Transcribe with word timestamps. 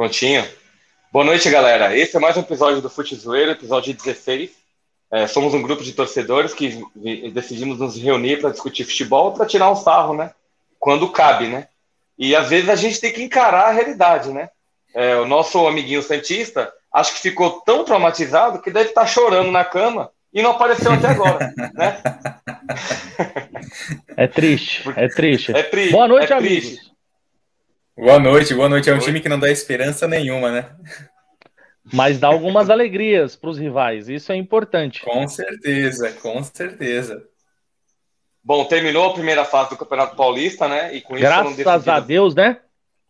Prontinho. 0.00 0.48
Boa 1.12 1.26
noite, 1.26 1.50
galera. 1.50 1.94
Esse 1.94 2.16
é 2.16 2.18
mais 2.18 2.34
um 2.34 2.40
episódio 2.40 2.80
do 2.80 2.88
Fute 2.88 3.14
Zoeiro, 3.14 3.50
episódio 3.50 3.92
16. 3.92 4.50
É, 5.12 5.26
somos 5.26 5.52
um 5.52 5.60
grupo 5.60 5.84
de 5.84 5.92
torcedores 5.92 6.54
que 6.54 6.82
decidimos 7.34 7.78
nos 7.78 7.98
reunir 7.98 8.40
para 8.40 8.48
discutir 8.48 8.84
futebol, 8.84 9.34
para 9.34 9.44
tirar 9.44 9.70
um 9.70 9.76
sarro, 9.76 10.14
né? 10.14 10.30
Quando 10.78 11.12
cabe, 11.12 11.48
né? 11.48 11.68
E 12.18 12.34
às 12.34 12.48
vezes 12.48 12.70
a 12.70 12.76
gente 12.76 12.98
tem 12.98 13.12
que 13.12 13.22
encarar 13.22 13.66
a 13.66 13.72
realidade, 13.72 14.32
né? 14.32 14.48
É, 14.94 15.16
o 15.16 15.26
nosso 15.26 15.66
amiguinho 15.66 16.02
Santista, 16.02 16.72
acho 16.90 17.12
que 17.12 17.20
ficou 17.20 17.60
tão 17.60 17.84
traumatizado 17.84 18.62
que 18.62 18.70
deve 18.70 18.88
estar 18.88 19.02
tá 19.02 19.06
chorando 19.06 19.50
na 19.50 19.66
cama 19.66 20.10
e 20.32 20.40
não 20.40 20.52
apareceu 20.52 20.92
até 20.92 21.08
agora, 21.08 21.52
né? 21.74 22.00
É 24.16 24.26
triste, 24.26 24.82
é 24.96 25.08
triste. 25.08 25.54
É 25.54 25.62
triste. 25.62 25.92
Boa 25.92 26.08
noite, 26.08 26.32
é 26.32 26.36
amigos. 26.36 26.68
Triste. 26.70 26.89
Boa 28.00 28.18
noite, 28.18 28.54
boa 28.54 28.66
noite. 28.66 28.88
É 28.88 28.94
um 28.94 28.96
Oi. 28.96 29.02
time 29.02 29.20
que 29.20 29.28
não 29.28 29.38
dá 29.38 29.50
esperança 29.50 30.08
nenhuma, 30.08 30.50
né? 30.50 30.70
Mas 31.92 32.18
dá 32.18 32.28
algumas 32.28 32.70
alegrias 32.70 33.36
para 33.36 33.50
os 33.50 33.58
rivais, 33.58 34.08
isso 34.08 34.32
é 34.32 34.36
importante. 34.36 35.02
Com 35.02 35.28
certeza, 35.28 36.10
com 36.12 36.42
certeza. 36.42 37.22
Bom, 38.42 38.64
terminou 38.64 39.10
a 39.10 39.12
primeira 39.12 39.44
fase 39.44 39.70
do 39.70 39.76
Campeonato 39.76 40.16
Paulista, 40.16 40.66
né? 40.66 40.94
E 40.94 41.02
com 41.02 41.14
Graças 41.14 41.58
isso 41.58 41.90
a 41.90 42.00
Deus, 42.00 42.34
né? 42.34 42.60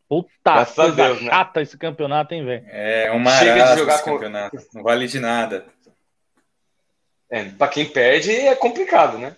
Puta, 0.09 0.29
Graças 0.45 0.75
coisa 0.75 0.97
Deus, 0.97 1.23
né? 1.23 1.31
chata 1.31 1.61
né? 1.61 1.63
esse 1.63 1.79
campeonato, 1.79 2.35
hein, 2.35 2.45
velho? 2.45 2.67
É 2.69 3.13
uma 3.13 3.31
Chega 3.31 3.73
de 3.73 3.79
jogar 3.79 3.95
esse 3.95 4.03
com... 4.05 4.15
campeonato. 4.15 4.57
Não 4.75 4.83
vale 4.83 5.07
de 5.07 5.21
nada. 5.21 5.67
É, 7.31 7.45
para 7.45 7.69
quem 7.69 7.87
perde 7.87 8.33
é 8.33 8.57
complicado, 8.57 9.19
né? 9.19 9.37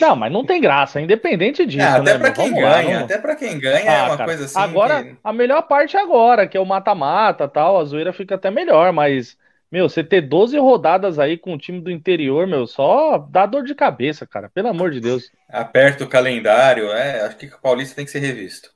Não, 0.00 0.16
mas 0.16 0.32
não 0.32 0.44
tem 0.44 0.60
graça, 0.60 1.00
independente 1.00 1.66
disso. 1.66 1.84
É, 1.84 1.88
até 1.88 2.14
né, 2.14 2.18
para 2.18 2.32
quem 2.32 2.54
ganha, 2.54 2.98
lá, 2.98 3.04
até 3.04 3.18
para 3.18 3.36
quem 3.36 3.58
ganha 3.58 3.90
ah, 3.90 3.94
é 3.94 4.02
uma 4.04 4.16
cara, 4.16 4.24
coisa 4.24 4.44
assim. 4.46 4.58
Agora, 4.58 5.04
que... 5.04 5.16
a 5.22 5.32
melhor 5.32 5.62
parte 5.62 5.96
é 5.96 6.00
agora, 6.00 6.46
que 6.46 6.56
é 6.56 6.60
o 6.60 6.64
mata-mata 6.64 7.46
tal, 7.46 7.78
a 7.78 7.84
zoeira 7.84 8.12
fica 8.12 8.36
até 8.36 8.50
melhor, 8.50 8.90
mas, 8.92 9.36
meu, 9.70 9.88
você 9.88 10.02
ter 10.02 10.22
12 10.22 10.56
rodadas 10.58 11.18
aí 11.18 11.36
com 11.36 11.52
o 11.52 11.58
time 11.58 11.78
do 11.78 11.90
interior, 11.90 12.46
meu, 12.46 12.66
só 12.66 13.18
dá 13.18 13.44
dor 13.44 13.64
de 13.64 13.74
cabeça, 13.74 14.26
cara, 14.26 14.48
pelo 14.48 14.68
amor 14.68 14.90
de 14.90 15.00
Deus. 15.00 15.30
Aperta 15.50 16.04
o 16.04 16.08
calendário, 16.08 16.90
é, 16.90 17.20
acho 17.26 17.36
que 17.36 17.46
o 17.46 17.60
Paulista 17.60 17.96
tem 17.96 18.06
que 18.06 18.10
ser 18.10 18.20
revisto. 18.20 18.70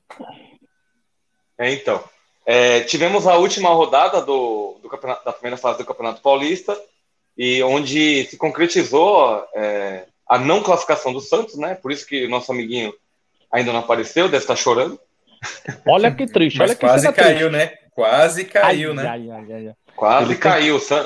É, 1.57 1.71
então. 1.73 2.03
É, 2.45 2.81
tivemos 2.81 3.27
a 3.27 3.35
última 3.35 3.69
rodada 3.69 4.21
do, 4.21 4.79
do 4.81 4.89
da 5.25 5.33
primeira 5.33 5.57
fase 5.57 5.79
do 5.79 5.85
Campeonato 5.85 6.21
Paulista, 6.21 6.77
e 7.37 7.61
onde 7.63 8.25
se 8.25 8.37
concretizou. 8.37 9.45
É, 9.55 10.05
a 10.29 10.37
não 10.37 10.61
classificação 10.61 11.13
do 11.13 11.21
Santos, 11.21 11.57
né? 11.57 11.75
Por 11.75 11.91
isso 11.91 12.05
que 12.05 12.25
o 12.25 12.29
nosso 12.29 12.51
amiguinho 12.51 12.93
ainda 13.51 13.71
não 13.71 13.79
apareceu, 13.79 14.25
deve 14.25 14.43
estar 14.43 14.55
chorando. 14.55 14.99
Olha 15.87 16.13
que 16.13 16.25
triste, 16.25 16.61
olha 16.61 16.75
que 16.75 16.81
quase 16.81 17.11
caiu, 17.13 17.49
triste. 17.49 17.51
né? 17.51 17.71
Quase 17.91 18.45
caiu, 18.45 18.89
ai, 18.91 18.95
né? 18.95 19.07
Ai, 19.07 19.29
ai, 19.31 19.75
quase 19.95 20.31
Ele 20.31 20.35
caiu. 20.35 20.79
Tem... 20.79 20.97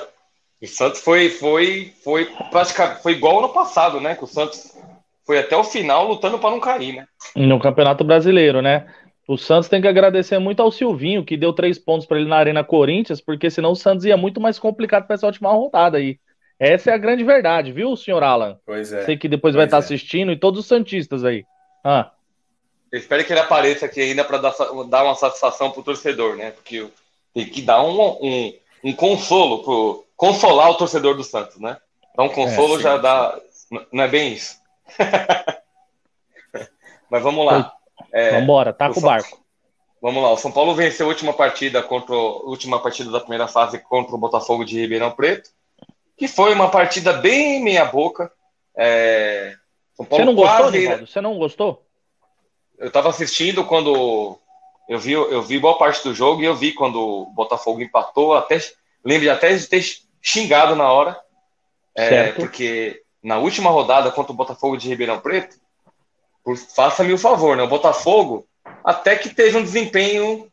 O 0.61 0.67
Santos 0.67 1.01
foi, 1.01 1.29
foi, 1.29 1.91
foi 2.03 2.25
praticamente 2.51 3.01
foi 3.01 3.13
igual 3.13 3.39
ano 3.39 3.49
passado, 3.49 3.99
né? 3.99 4.15
Que 4.15 4.23
o 4.23 4.27
Santos 4.27 4.77
foi 5.25 5.39
até 5.39 5.55
o 5.55 5.63
final 5.63 6.07
lutando 6.07 6.37
para 6.37 6.51
não 6.51 6.59
cair, 6.59 6.93
né? 6.97 7.05
No 7.35 7.59
Campeonato 7.59 8.03
Brasileiro, 8.03 8.61
né? 8.61 8.85
O 9.27 9.37
Santos 9.37 9.69
tem 9.69 9.81
que 9.81 9.87
agradecer 9.87 10.37
muito 10.39 10.61
ao 10.61 10.71
Silvinho, 10.71 11.23
que 11.25 11.37
deu 11.37 11.53
três 11.53 11.79
pontos 11.79 12.05
para 12.05 12.19
ele 12.19 12.29
na 12.29 12.35
Arena 12.35 12.63
Corinthians, 12.63 13.21
porque 13.21 13.49
senão 13.49 13.71
o 13.71 13.75
Santos 13.75 14.05
ia 14.05 14.17
muito 14.17 14.39
mais 14.41 14.59
complicado 14.59 15.07
para 15.07 15.13
essa 15.15 15.25
última 15.25 15.51
rodada 15.51 15.97
aí. 15.97 16.19
Essa 16.61 16.91
é 16.91 16.93
a 16.93 16.97
grande 16.97 17.23
verdade, 17.23 17.71
viu, 17.71 17.97
senhor 17.97 18.21
Alan? 18.21 18.59
Pois 18.63 18.93
é. 18.93 19.03
Sei 19.03 19.17
que 19.17 19.27
depois 19.27 19.55
vai 19.55 19.65
estar 19.65 19.77
é. 19.77 19.79
assistindo 19.79 20.31
e 20.31 20.37
todos 20.37 20.59
os 20.59 20.67
Santistas 20.67 21.25
aí. 21.25 21.43
Ah. 21.83 22.11
Eu 22.91 22.99
espero 22.99 23.25
que 23.25 23.33
ele 23.33 23.39
apareça 23.39 23.87
aqui 23.87 23.99
ainda 23.99 24.23
para 24.23 24.37
dar, 24.37 24.53
dar 24.87 25.03
uma 25.03 25.15
satisfação 25.15 25.71
pro 25.71 25.81
torcedor, 25.81 26.35
né? 26.35 26.51
Porque 26.51 26.87
tem 27.33 27.47
que 27.47 27.63
dar 27.63 27.81
um, 27.81 27.99
um, 27.99 28.53
um 28.83 28.93
consolo, 28.93 29.63
pro, 29.63 30.05
consolar 30.15 30.69
o 30.69 30.75
torcedor 30.75 31.15
do 31.15 31.23
Santos, 31.23 31.59
né? 31.59 31.77
Então, 32.11 32.25
um 32.25 32.29
consolo 32.29 32.77
é, 32.77 32.83
já 32.83 32.97
dá. 32.97 33.39
Não 33.91 34.03
é 34.03 34.07
bem 34.07 34.33
isso. 34.33 34.55
Mas 37.09 37.23
vamos 37.23 37.43
lá. 37.43 37.73
É, 38.11 38.39
Vambora, 38.39 38.71
tá 38.71 38.93
com 38.93 38.99
o 38.99 39.03
barco. 39.03 39.41
Vamos 39.99 40.21
lá, 40.21 40.31
o 40.31 40.37
São 40.37 40.51
Paulo 40.51 40.75
venceu 40.75 41.07
a 41.07 41.09
última 41.09 41.33
partida 41.33 41.81
contra 41.81 42.13
a 42.13 42.19
última 42.19 42.79
partida 42.79 43.09
da 43.09 43.19
primeira 43.19 43.47
fase 43.47 43.79
contra 43.79 44.15
o 44.15 44.19
Botafogo 44.19 44.63
de 44.63 44.79
Ribeirão 44.79 45.09
Preto 45.09 45.49
que 46.21 46.27
foi 46.27 46.53
uma 46.53 46.69
partida 46.69 47.13
bem 47.13 47.63
meia 47.63 47.83
boca. 47.83 48.31
É... 48.77 49.55
Você 49.97 50.23
não 50.23 50.35
gostou, 50.35 50.57
quase... 50.59 50.97
Você 50.97 51.19
não 51.19 51.35
gostou? 51.35 51.83
Eu 52.77 52.89
estava 52.89 53.09
assistindo 53.09 53.65
quando 53.65 54.37
eu 54.87 54.99
vi, 54.99 55.13
eu 55.13 55.41
vi 55.41 55.57
boa 55.57 55.79
parte 55.79 56.03
do 56.03 56.13
jogo 56.13 56.43
e 56.43 56.45
eu 56.45 56.55
vi 56.55 56.73
quando 56.73 57.01
o 57.01 57.25
Botafogo 57.25 57.81
empatou, 57.81 58.35
até 58.35 58.59
lembro 59.03 59.31
até 59.31 59.55
de 59.55 59.65
ter 59.65 59.83
xingado 60.21 60.75
na 60.75 60.91
hora, 60.91 61.19
é, 61.95 62.33
porque 62.33 63.01
na 63.23 63.39
última 63.39 63.71
rodada 63.71 64.11
contra 64.11 64.31
o 64.31 64.35
Botafogo 64.35 64.77
de 64.77 64.87
Ribeirão 64.89 65.19
Preto, 65.19 65.55
faça-me 66.75 67.13
o 67.13 67.17
favor, 67.17 67.57
né? 67.57 67.63
O 67.63 67.67
Botafogo 67.67 68.45
até 68.83 69.15
que 69.15 69.33
teve 69.33 69.57
um 69.57 69.63
desempenho 69.63 70.51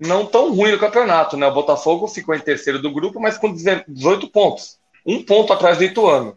não 0.00 0.24
tão 0.24 0.54
ruim 0.54 0.72
no 0.72 0.78
campeonato, 0.78 1.36
né? 1.36 1.46
O 1.46 1.54
Botafogo 1.54 2.08
ficou 2.08 2.34
em 2.34 2.40
terceiro 2.40 2.80
do 2.80 2.90
grupo, 2.90 3.20
mas 3.20 3.36
com 3.36 3.52
18 3.52 4.30
pontos 4.30 4.82
um 5.04 5.22
ponto 5.22 5.52
atrás 5.52 5.78
do 5.78 5.84
Ituano. 5.84 6.36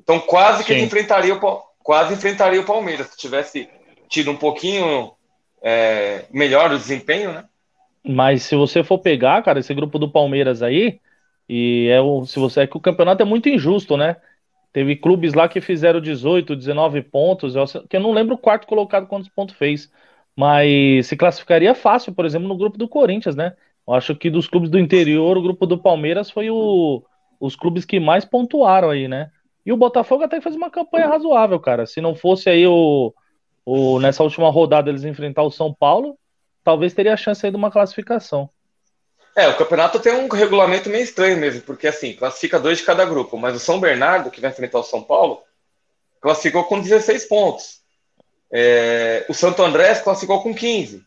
Então 0.00 0.20
quase 0.20 0.58
Sim. 0.58 0.64
que 0.64 0.72
ele 0.72 0.82
enfrentaria 0.82 1.34
o, 1.34 1.62
quase 1.82 2.14
enfrentaria 2.14 2.60
o 2.60 2.66
Palmeiras, 2.66 3.08
se 3.08 3.16
tivesse 3.16 3.68
tido 4.08 4.30
um 4.30 4.36
pouquinho 4.36 5.12
é, 5.62 6.26
melhor 6.30 6.72
o 6.72 6.78
desempenho, 6.78 7.32
né? 7.32 7.44
Mas 8.06 8.42
se 8.42 8.54
você 8.54 8.84
for 8.84 8.98
pegar, 8.98 9.42
cara, 9.42 9.60
esse 9.60 9.72
grupo 9.72 9.98
do 9.98 10.10
Palmeiras 10.10 10.62
aí, 10.62 11.00
e 11.48 11.88
é 11.90 12.00
o, 12.00 12.26
se 12.26 12.38
você 12.38 12.60
é 12.60 12.66
que 12.66 12.76
o 12.76 12.80
campeonato 12.80 13.22
é 13.22 13.24
muito 13.26 13.48
injusto, 13.48 13.96
né? 13.96 14.16
Teve 14.72 14.96
clubes 14.96 15.34
lá 15.34 15.48
que 15.48 15.60
fizeram 15.60 16.00
18, 16.00 16.54
19 16.54 17.02
pontos, 17.02 17.54
eu, 17.54 17.64
que 17.88 17.96
eu 17.96 18.00
não 18.00 18.12
lembro 18.12 18.34
o 18.34 18.38
quarto 18.38 18.66
colocado 18.66 19.06
quantos 19.06 19.28
pontos 19.28 19.54
fez, 19.56 19.90
mas 20.36 21.06
se 21.06 21.16
classificaria 21.16 21.74
fácil, 21.74 22.12
por 22.12 22.26
exemplo, 22.26 22.48
no 22.48 22.56
grupo 22.56 22.76
do 22.76 22.88
Corinthians, 22.88 23.36
né? 23.36 23.54
Eu 23.86 23.94
acho 23.94 24.14
que 24.16 24.28
dos 24.28 24.48
clubes 24.48 24.68
do 24.68 24.78
interior, 24.78 25.36
o 25.36 25.42
grupo 25.42 25.66
do 25.66 25.78
Palmeiras 25.78 26.30
foi 26.30 26.50
o, 26.50 27.02
os 27.44 27.54
clubes 27.54 27.84
que 27.84 28.00
mais 28.00 28.24
pontuaram 28.24 28.88
aí, 28.88 29.06
né? 29.06 29.30
E 29.66 29.72
o 29.72 29.76
Botafogo 29.76 30.24
até 30.24 30.40
fez 30.40 30.54
uma 30.56 30.70
campanha 30.70 31.06
razoável, 31.06 31.60
cara. 31.60 31.86
Se 31.86 32.00
não 32.00 32.14
fosse 32.14 32.48
aí 32.48 32.66
o, 32.66 33.12
o 33.64 34.00
nessa 34.00 34.22
última 34.22 34.50
rodada 34.50 34.90
eles 34.90 35.04
enfrentar 35.04 35.42
o 35.42 35.50
São 35.50 35.72
Paulo, 35.72 36.18
talvez 36.62 36.94
teria 36.94 37.12
a 37.12 37.18
chance 37.18 37.44
aí 37.44 37.50
de 37.50 37.56
uma 37.56 37.70
classificação. 37.70 38.48
É, 39.36 39.48
o 39.48 39.56
campeonato 39.56 40.00
tem 40.00 40.14
um 40.14 40.28
regulamento 40.28 40.88
meio 40.88 41.02
estranho 41.02 41.36
mesmo, 41.36 41.60
porque 41.62 41.86
assim, 41.86 42.14
classifica 42.14 42.58
dois 42.58 42.78
de 42.78 42.84
cada 42.84 43.04
grupo, 43.04 43.36
mas 43.36 43.54
o 43.54 43.58
São 43.60 43.80
Bernardo, 43.80 44.30
que 44.30 44.40
vai 44.40 44.50
enfrentar 44.50 44.78
o 44.78 44.84
São 44.84 45.02
Paulo, 45.02 45.42
classificou 46.20 46.64
com 46.64 46.80
16 46.80 47.26
pontos. 47.26 47.80
É, 48.50 49.26
o 49.28 49.34
Santo 49.34 49.62
André 49.62 49.94
classificou 49.96 50.42
com 50.42 50.54
15. 50.54 51.04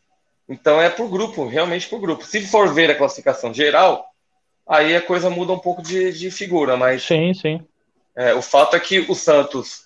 Então 0.50 0.80
é 0.80 0.90
por 0.90 1.10
grupo, 1.10 1.48
realmente 1.48 1.88
por 1.88 2.00
grupo. 2.00 2.24
Se 2.24 2.46
for 2.46 2.74
ver 2.74 2.92
a 2.92 2.96
classificação 2.96 3.54
geral, 3.54 4.06
aí 4.68 4.96
a 4.96 5.02
coisa 5.02 5.30
muda 5.30 5.54
um 5.54 5.60
pouco 5.60 5.82
de, 5.82 6.12
de 6.12 6.32
figura, 6.32 6.76
mas. 6.76 7.04
Sim, 7.04 7.34
sim. 7.34 7.62
É, 8.16 8.34
o 8.34 8.42
fato 8.42 8.76
é 8.76 8.80
que 8.80 9.00
o 9.00 9.14
Santos 9.14 9.84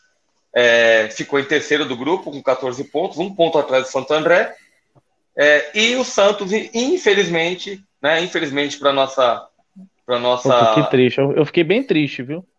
é, 0.53 1.09
ficou 1.11 1.39
em 1.39 1.45
terceiro 1.45 1.85
do 1.85 1.97
grupo, 1.97 2.31
com 2.31 2.41
14 2.41 2.83
pontos, 2.85 3.17
um 3.17 3.33
ponto 3.33 3.57
atrás 3.57 3.83
do 3.83 3.91
Santo 3.91 4.13
André. 4.13 4.55
É, 5.35 5.69
e 5.73 5.95
o 5.95 6.03
Santos, 6.03 6.51
infelizmente, 6.73 7.83
né, 8.01 8.21
infelizmente 8.21 8.77
para 8.77 8.91
nossa. 8.91 9.47
Pra 10.05 10.19
nossa... 10.19 10.73
Que 10.73 10.89
triste, 10.89 11.19
eu 11.19 11.45
fiquei 11.45 11.63
bem 11.63 11.83
triste, 11.83 12.23
viu? 12.23 12.45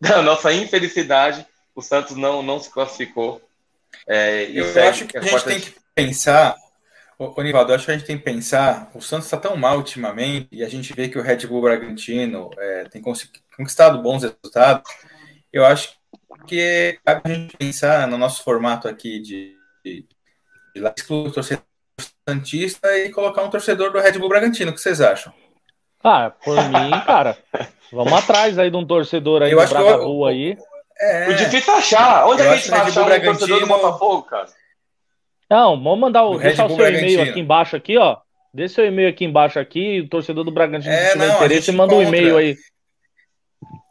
Da 0.00 0.22
nossa 0.22 0.52
infelicidade, 0.52 1.44
o 1.74 1.82
Santos 1.82 2.14
não, 2.16 2.40
não 2.40 2.60
se 2.60 2.70
classificou. 2.70 3.42
É, 4.06 4.48
eu 4.52 4.64
acho 4.88 5.06
que 5.06 5.18
a 5.18 5.20
gente 5.20 5.44
tem 5.44 5.60
que 5.60 5.74
pensar 5.92 6.54
Ô, 7.18 7.42
Nivaldo, 7.42 7.74
acho 7.74 7.84
que 7.84 7.90
a 7.90 7.94
gente 7.98 8.06
tem 8.06 8.16
que 8.16 8.22
pensar, 8.22 8.92
o 8.94 9.00
Santos 9.00 9.26
está 9.26 9.36
tão 9.36 9.56
mal 9.56 9.78
ultimamente, 9.78 10.48
e 10.52 10.62
a 10.62 10.68
gente 10.68 10.92
vê 10.92 11.08
que 11.08 11.18
o 11.18 11.22
Red 11.22 11.48
Bull 11.48 11.62
Bragantino 11.62 12.48
é, 12.56 12.84
tem 12.84 13.02
conquistado 13.02 14.00
bons 14.00 14.22
resultados. 14.22 14.88
Eu 15.52 15.66
acho 15.66 15.94
que 16.46 16.96
cabe 17.04 17.22
a 17.24 17.34
gente 17.34 17.56
pensar 17.56 18.06
no 18.06 18.16
nosso 18.16 18.44
formato 18.44 18.86
aqui 18.86 19.18
de, 19.18 19.56
de, 19.84 20.06
de 20.72 20.80
lá 20.80 20.94
excluir 20.96 21.28
o 21.28 21.32
torcedor 21.32 21.64
Santista 22.28 22.96
e 22.96 23.10
colocar 23.10 23.42
um 23.42 23.50
torcedor 23.50 23.90
do 23.90 23.98
Red 23.98 24.12
Bull 24.12 24.28
Bragantino. 24.28 24.70
O 24.70 24.74
que 24.74 24.80
vocês 24.80 25.00
acham? 25.00 25.32
Ah, 26.04 26.30
por 26.44 26.54
mim, 26.68 26.90
cara, 27.04 27.36
vamos 27.90 28.12
atrás 28.12 28.56
aí 28.60 28.70
de 28.70 28.76
um 28.76 28.86
torcedor 28.86 29.42
aí 29.42 29.50
eu 29.50 29.60
do 29.60 29.68
Bragabu 29.68 30.24
aí. 30.24 30.56
É, 31.00 31.28
o 31.28 31.34
difícil 31.34 31.72
é 31.72 31.78
achar. 31.78 32.26
Onde 32.28 32.42
é 32.42 32.44
que 32.44 32.50
a 32.52 32.56
gente 32.56 32.70
vai 32.70 32.80
achar 32.82 33.02
um 33.02 33.24
torcedor 33.24 33.60
do 33.60 33.66
Botafogo, 33.66 34.22
cara? 34.22 34.46
Não, 35.50 35.82
vamos 35.82 35.98
mandar 35.98 36.24
o, 36.24 36.38
deixar 36.38 36.66
o 36.66 36.74
seu 36.74 36.86
e-mail 36.88 37.22
aqui 37.22 37.40
embaixo 37.40 37.76
aqui, 37.76 37.96
ó. 37.96 38.18
Deixa 38.52 38.76
seu 38.76 38.86
e-mail 38.86 39.08
aqui 39.08 39.24
embaixo 39.24 39.58
aqui, 39.58 40.00
o 40.00 40.08
torcedor 40.08 40.44
do 40.44 40.50
Bragantino 40.50 40.92
é, 40.92 41.06
se 41.06 41.12
tiver 41.12 41.28
não, 41.28 41.36
interesse, 41.36 41.72
manda 41.72 41.94
um 41.94 42.02
e-mail 42.02 42.36
aí. 42.36 42.56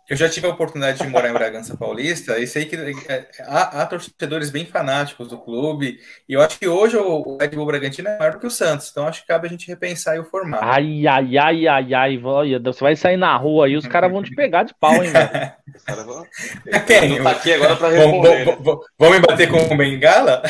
Eu 0.10 0.16
já 0.16 0.30
tive 0.30 0.48
a 0.48 0.52
oportunidade 0.52 1.00
de 1.00 1.08
morar 1.08 1.30
em 1.30 1.34
Bragança 1.34 1.76
Paulista 1.76 2.40
e 2.40 2.48
sei 2.48 2.64
que 2.64 2.78
é, 3.10 3.28
há, 3.42 3.82
há, 3.82 3.86
torcedores 3.86 4.50
bem 4.50 4.66
fanáticos 4.66 5.28
do 5.28 5.38
clube. 5.38 6.00
E 6.30 6.34
eu 6.34 6.42
acho 6.42 6.58
que 6.58 6.68
hoje 6.68 6.96
o 6.96 7.38
Red 7.38 7.50
Bull 7.50 7.66
Bragantino 7.66 8.08
é 8.08 8.18
maior 8.18 8.32
do 8.34 8.40
que 8.40 8.48
o 8.48 8.52
Santos. 8.52 8.90
Então 8.90 9.06
acho 9.06 9.22
que 9.22 9.28
cabe 9.28 9.48
a 9.48 9.50
gente 9.50 9.68
repensar 9.68 10.18
o 10.18 10.24
formato. 10.24 10.64
Ai, 10.64 11.06
ai, 11.06 11.38
ai, 11.38 11.68
ai, 11.68 11.94
ai. 11.94 12.18
Você 12.64 12.80
vai 12.80 12.96
sair 12.96 13.18
na 13.18 13.36
rua 13.36 13.66
aí, 13.66 13.76
os 13.76 13.86
caras 13.86 14.10
vão 14.10 14.24
te 14.24 14.34
pegar 14.34 14.64
de 14.64 14.74
pau, 14.76 15.04
hein, 15.04 15.12
velho? 15.12 15.52
Quem? 16.88 17.22
Tá 17.22 17.32
aqui 17.32 17.54
agora 17.54 17.76
pra 17.76 17.90
responder. 17.90 18.46
Vão, 18.46 18.64
vão, 18.64 18.80
vão 18.98 19.12
me 19.12 19.20
bater 19.20 19.50
com 19.50 19.74
o 19.74 19.78
Bengala? 19.78 20.42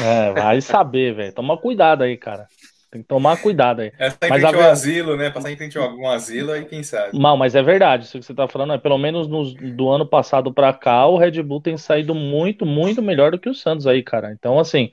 É, 0.00 0.32
vai 0.32 0.60
saber, 0.60 1.14
velho. 1.14 1.32
Toma 1.32 1.56
cuidado 1.56 2.04
aí, 2.04 2.16
cara. 2.16 2.46
Tem 2.90 3.02
que 3.02 3.08
tomar 3.08 3.36
cuidado 3.42 3.80
aí. 3.80 3.92
É, 3.98 4.08
mas 4.28 4.40
frente 4.40 4.44
ao 4.54 4.70
asilo, 4.70 5.16
né? 5.16 5.30
Passar 5.30 5.52
em 5.52 5.56
frente 5.56 5.78
a 5.78 5.82
algum 5.82 6.08
asilo 6.08 6.52
aí, 6.52 6.64
quem 6.64 6.82
sabe. 6.82 7.18
Não, 7.18 7.36
mas 7.36 7.54
é 7.54 7.62
verdade. 7.62 8.04
Isso 8.04 8.18
que 8.18 8.24
você 8.24 8.34
tá 8.34 8.48
falando 8.48 8.72
é 8.72 8.78
pelo 8.78 8.96
menos 8.96 9.28
nos, 9.28 9.52
do 9.54 9.90
ano 9.90 10.06
passado 10.06 10.52
para 10.52 10.72
cá, 10.72 11.06
o 11.06 11.18
Red 11.18 11.42
Bull 11.42 11.60
tem 11.60 11.76
saído 11.76 12.14
muito, 12.14 12.64
muito 12.64 13.02
melhor 13.02 13.30
do 13.30 13.38
que 13.38 13.48
o 13.48 13.54
Santos 13.54 13.86
aí, 13.86 14.02
cara. 14.02 14.32
Então, 14.32 14.58
assim, 14.58 14.90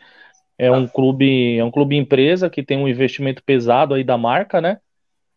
é 0.58 0.70
um 0.70 0.88
clube, 0.88 1.58
é 1.58 1.64
um 1.64 1.72
clube 1.72 1.96
empresa 1.96 2.50
que 2.50 2.64
tem 2.64 2.78
um 2.78 2.88
investimento 2.88 3.42
pesado 3.44 3.94
aí 3.94 4.04
da 4.04 4.18
marca, 4.18 4.60
né? 4.60 4.78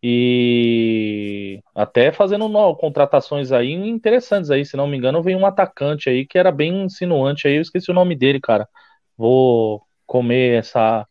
E 0.01 1.61
até 1.75 2.11
fazendo 2.11 2.47
no, 2.47 2.75
contratações 2.75 3.51
aí 3.51 3.73
interessantes 3.73 4.49
aí, 4.49 4.65
se 4.65 4.77
não 4.77 4.87
me 4.87 4.97
engano, 4.97 5.21
veio 5.21 5.37
um 5.37 5.45
atacante 5.45 6.09
aí 6.09 6.25
que 6.25 6.37
era 6.37 6.51
bem 6.51 6.83
insinuante 6.83 7.47
aí, 7.47 7.55
eu 7.55 7.61
esqueci 7.61 7.91
o 7.91 7.93
nome 7.93 8.15
dele, 8.15 8.39
cara. 8.39 8.67
Vou 9.17 9.81
comer 10.05 10.59
essa 10.59 11.05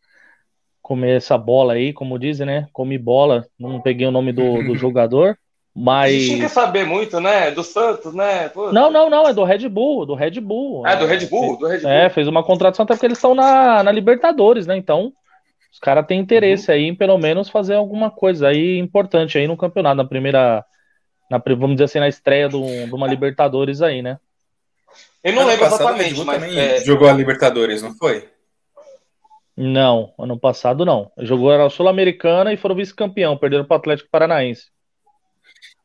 comer 0.88 1.18
essa 1.18 1.36
bola 1.36 1.74
aí, 1.74 1.92
como 1.92 2.18
dizem, 2.18 2.46
né? 2.46 2.66
Come 2.72 2.96
bola, 2.96 3.46
não 3.60 3.78
peguei 3.78 4.06
o 4.06 4.10
nome 4.10 4.32
do, 4.32 4.64
do 4.64 4.74
jogador, 4.74 5.38
mas. 5.76 6.14
A 6.14 6.18
gente 6.18 6.40
quer 6.40 6.48
saber 6.48 6.86
muito, 6.86 7.20
né? 7.20 7.50
Do 7.50 7.62
Santos, 7.62 8.14
né? 8.14 8.48
Pô. 8.48 8.72
Não, 8.72 8.90
não, 8.90 9.10
não, 9.10 9.28
é 9.28 9.34
do 9.34 9.44
Red 9.44 9.68
Bull, 9.68 10.06
do 10.06 10.14
Red 10.14 10.40
Bull. 10.40 10.86
É, 10.86 10.96
do 10.96 11.04
Red 11.04 11.26
Bull, 11.26 11.58
do 11.58 11.66
Red 11.66 11.80
Bull. 11.80 11.90
É, 11.90 12.08
fez 12.08 12.26
uma 12.26 12.42
contratação 12.42 12.84
até 12.84 12.94
porque 12.94 13.04
eles 13.04 13.18
estão 13.18 13.34
na, 13.34 13.82
na 13.82 13.92
Libertadores, 13.92 14.66
né? 14.66 14.78
Então, 14.78 15.12
os 15.70 15.78
caras 15.78 16.06
têm 16.06 16.18
interesse 16.18 16.70
uhum. 16.70 16.74
aí 16.74 16.84
em 16.84 16.94
pelo 16.94 17.18
menos 17.18 17.50
fazer 17.50 17.74
alguma 17.74 18.10
coisa 18.10 18.48
aí 18.48 18.78
importante 18.78 19.36
aí 19.36 19.46
no 19.46 19.58
campeonato, 19.58 19.96
na 19.96 20.06
primeira. 20.06 20.64
Na, 21.30 21.36
vamos 21.38 21.72
dizer 21.72 21.84
assim, 21.84 21.98
na 22.00 22.08
estreia 22.08 22.48
do, 22.48 22.62
de 22.64 22.94
uma 22.94 23.06
Libertadores 23.06 23.82
aí, 23.82 24.00
né? 24.00 24.16
Eu 25.22 25.34
não 25.34 25.42
ano 25.42 25.50
lembro 25.50 25.66
exatamente, 25.66 26.24
mas. 26.24 26.42
É... 26.56 26.80
Jogou 26.80 27.10
a 27.10 27.12
Libertadores, 27.12 27.82
não 27.82 27.94
foi? 27.94 28.26
Não, 29.60 30.14
ano 30.16 30.38
passado 30.38 30.84
não. 30.84 31.10
Jogou 31.18 31.50
a 31.50 31.68
Sul-Americana 31.68 32.52
e 32.52 32.56
foram 32.56 32.76
vice-campeão, 32.76 33.36
perderam 33.36 33.64
para 33.64 33.74
o 33.74 33.78
Atlético 33.78 34.08
Paranaense. 34.08 34.66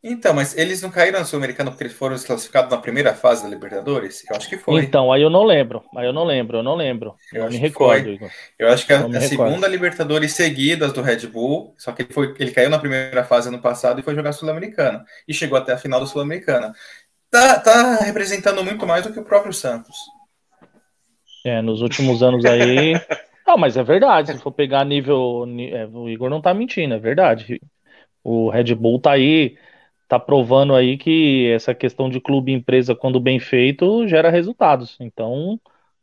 Então, 0.04 0.32
mas 0.32 0.56
eles 0.56 0.80
não 0.80 0.92
caíram 0.92 1.18
na 1.18 1.26
Sul-Americana 1.26 1.72
porque 1.72 1.86
eles 1.86 1.96
foram 1.96 2.16
classificados 2.20 2.70
na 2.70 2.78
primeira 2.78 3.16
fase 3.16 3.42
da 3.42 3.50
Libertadores? 3.50 4.24
Eu 4.30 4.36
acho 4.36 4.48
que 4.48 4.60
foi. 4.60 4.84
Então, 4.84 5.12
aí 5.12 5.24
eu 5.24 5.30
não 5.30 5.44
lembro. 5.44 5.84
Aí 5.98 6.06
eu 6.06 6.14
não 6.14 6.24
lembro, 6.24 6.60
eu 6.60 6.64
não 6.64 6.76
lembro. 6.76 7.16
Eu, 7.34 7.46
eu 7.46 7.50
me 7.50 7.58
recordo. 7.58 8.12
Igor. 8.12 8.30
Eu 8.60 8.68
acho 8.68 8.86
que 8.86 8.94
a, 8.94 9.08
a 9.08 9.22
segunda 9.22 9.68
Libertadores 9.68 10.34
seguidas 10.34 10.94
do 10.94 11.02
Red 11.02 11.26
Bull, 11.26 11.74
só 11.76 11.94
que 11.94 12.04
ele, 12.04 12.14
foi, 12.14 12.36
ele 12.38 12.52
caiu 12.52 12.70
na 12.70 12.78
primeira 12.78 13.24
fase 13.24 13.48
ano 13.48 13.60
passado 13.60 14.00
e 14.00 14.04
foi 14.04 14.14
jogar 14.14 14.34
Sul-Americana. 14.34 15.04
E 15.28 15.34
chegou 15.34 15.58
até 15.58 15.74
a 15.74 15.78
final 15.78 16.00
da 16.00 16.06
Sul-Americana. 16.06 16.76
Tá, 17.32 17.60
tá 17.60 17.96
representando 18.04 18.64
muito 18.64 18.86
mais 18.86 19.04
do 19.04 19.12
que 19.12 19.20
o 19.20 19.26
próprio 19.26 19.52
Santos. 19.52 19.96
É, 21.44 21.60
nos 21.60 21.82
últimos 21.82 22.22
anos 22.22 22.46
aí 22.46 22.94
Não, 23.46 23.58
mas 23.58 23.78
é 23.78 23.84
verdade. 23.84 24.34
Se 24.34 24.42
for 24.42 24.52
pegar 24.52 24.86
nível. 24.86 25.46
É, 25.72 25.86
o 25.88 26.10
Igor 26.10 26.30
não 26.30 26.42
tá 26.42 26.54
mentindo, 26.54 26.94
é 26.94 27.00
verdade. 27.00 27.62
O 28.24 28.50
Red 28.50 28.74
Bull 28.76 29.00
tá 29.00 29.12
aí, 29.12 29.58
tá 30.08 30.18
provando 30.20 30.74
aí 30.74 30.98
que 30.98 31.52
essa 31.52 31.76
questão 31.76 32.10
de 32.10 32.22
clube 32.22 32.52
e 32.52 32.56
empresa, 32.56 32.96
quando 32.96 33.20
bem 33.20 33.40
feito, 33.40 34.08
gera 34.08 34.30
resultados. 34.30 34.96
Então, 35.00 35.60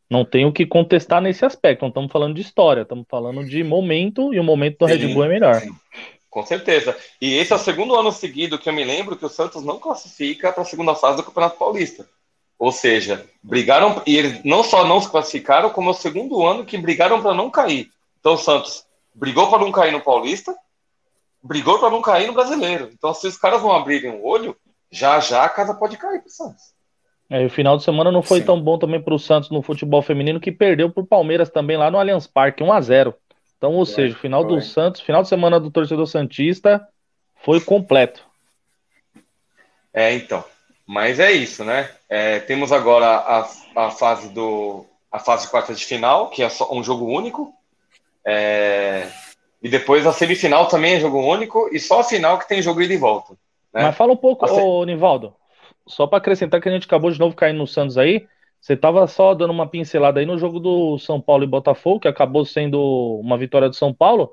não 0.08 0.24
tem 0.24 0.44
o 0.44 0.52
que 0.52 0.66
contestar 0.66 1.22
nesse 1.22 1.44
aspecto. 1.44 1.82
Não 1.82 1.88
estamos 1.88 2.12
falando 2.12 2.34
de 2.34 2.42
história, 2.42 2.82
estamos 2.82 3.06
falando 3.08 3.44
de 3.44 3.64
momento, 3.64 4.34
e 4.34 4.40
o 4.40 4.44
momento 4.44 4.78
do 4.78 4.88
sim, 4.88 4.94
Red 4.94 5.14
Bull 5.14 5.24
é 5.24 5.28
melhor. 5.28 5.54
Sim. 5.56 5.70
Com 6.28 6.46
certeza. 6.46 6.96
E 7.20 7.34
esse 7.34 7.52
é 7.52 7.56
o 7.56 7.58
segundo 7.58 7.94
ano 7.96 8.12
seguido 8.12 8.58
que 8.58 8.68
eu 8.68 8.72
me 8.72 8.84
lembro 8.84 9.16
que 9.16 9.24
o 9.24 9.28
Santos 9.28 9.64
não 9.64 9.80
classifica 9.80 10.52
para 10.52 10.62
a 10.62 10.66
segunda 10.66 10.94
fase 10.94 11.16
do 11.16 11.24
Campeonato 11.24 11.58
Paulista. 11.58 12.06
Ou 12.60 12.70
seja, 12.70 13.24
brigaram 13.42 14.02
e 14.06 14.18
eles 14.18 14.44
não 14.44 14.62
só 14.62 14.86
não 14.86 15.00
se 15.00 15.10
classificaram, 15.10 15.70
como 15.70 15.88
é 15.88 15.92
o 15.92 15.94
segundo 15.94 16.46
ano 16.46 16.62
que 16.62 16.76
brigaram 16.76 17.22
para 17.22 17.32
não 17.32 17.50
cair. 17.50 17.88
Então 18.20 18.34
o 18.34 18.36
Santos 18.36 18.84
brigou 19.14 19.48
para 19.48 19.60
não 19.60 19.72
cair 19.72 19.92
no 19.92 20.02
Paulista, 20.02 20.54
brigou 21.42 21.78
para 21.78 21.88
não 21.88 22.02
cair 22.02 22.26
no 22.26 22.34
Brasileiro. 22.34 22.90
Então 22.92 23.14
se 23.14 23.26
os 23.26 23.38
caras 23.38 23.62
não 23.62 23.72
abrirem 23.72 24.10
o 24.10 24.26
olho, 24.26 24.54
já 24.90 25.18
já 25.20 25.42
a 25.42 25.48
casa 25.48 25.72
pode 25.72 25.96
cair 25.96 26.20
para 26.20 26.28
o 26.28 26.30
Santos. 26.30 26.62
É, 27.30 27.46
o 27.46 27.48
final 27.48 27.78
de 27.78 27.82
semana 27.82 28.12
não 28.12 28.22
foi 28.22 28.40
Sim. 28.40 28.46
tão 28.46 28.60
bom 28.60 28.78
também 28.78 29.00
para 29.00 29.14
o 29.14 29.18
Santos 29.18 29.48
no 29.48 29.62
futebol 29.62 30.02
feminino, 30.02 30.38
que 30.38 30.52
perdeu 30.52 30.90
para 30.90 31.02
o 31.02 31.06
Palmeiras 31.06 31.48
também 31.48 31.78
lá 31.78 31.90
no 31.90 31.98
Allianz 31.98 32.26
Parque, 32.26 32.62
1 32.62 32.72
a 32.74 32.80
0 32.82 33.14
Então, 33.56 33.72
ou 33.72 33.86
seja, 33.86 34.14
o 34.14 34.18
final 34.18 34.42
foi. 34.42 34.56
do 34.56 34.60
Santos, 34.60 35.00
final 35.00 35.22
de 35.22 35.30
semana 35.30 35.58
do 35.58 35.70
torcedor 35.70 36.06
Santista 36.06 36.86
foi 37.36 37.58
completo. 37.58 38.22
É, 39.94 40.12
então. 40.12 40.44
Mas 40.90 41.20
é 41.20 41.30
isso, 41.30 41.64
né? 41.64 41.88
É, 42.08 42.40
temos 42.40 42.72
agora 42.72 43.06
a, 43.06 43.48
a 43.76 43.90
fase 43.92 44.28
do 44.34 44.84
a 45.12 45.20
fase 45.20 45.44
de 45.44 45.50
quarta 45.52 45.72
de 45.72 45.84
final, 45.84 46.30
que 46.30 46.42
é 46.42 46.48
só 46.48 46.68
um 46.74 46.82
jogo 46.82 47.04
único. 47.04 47.54
É, 48.26 49.06
e 49.62 49.68
depois 49.68 50.04
a 50.04 50.12
semifinal 50.12 50.66
também 50.66 50.94
é 50.94 51.00
jogo 51.00 51.20
único, 51.20 51.70
e 51.72 51.78
só 51.78 52.00
a 52.00 52.04
final 52.04 52.40
que 52.40 52.48
tem 52.48 52.60
jogo 52.60 52.82
ida 52.82 52.92
e 52.92 52.96
volta. 52.96 53.34
Né? 53.72 53.84
Mas 53.84 53.96
fala 53.96 54.14
um 54.14 54.16
pouco, 54.16 54.48
se... 54.48 54.52
ô, 54.52 54.84
Nivaldo, 54.84 55.32
só 55.86 56.08
para 56.08 56.18
acrescentar 56.18 56.60
que 56.60 56.68
a 56.68 56.72
gente 56.72 56.86
acabou 56.86 57.12
de 57.12 57.20
novo 57.20 57.36
caindo 57.36 57.58
no 57.58 57.68
Santos 57.68 57.96
aí. 57.96 58.26
Você 58.60 58.72
estava 58.72 59.06
só 59.06 59.32
dando 59.32 59.52
uma 59.52 59.68
pincelada 59.68 60.18
aí 60.18 60.26
no 60.26 60.38
jogo 60.38 60.58
do 60.58 60.98
São 60.98 61.20
Paulo 61.20 61.44
e 61.44 61.46
Botafogo, 61.46 62.00
que 62.00 62.08
acabou 62.08 62.44
sendo 62.44 63.20
uma 63.22 63.38
vitória 63.38 63.68
do 63.68 63.76
São 63.76 63.94
Paulo. 63.94 64.32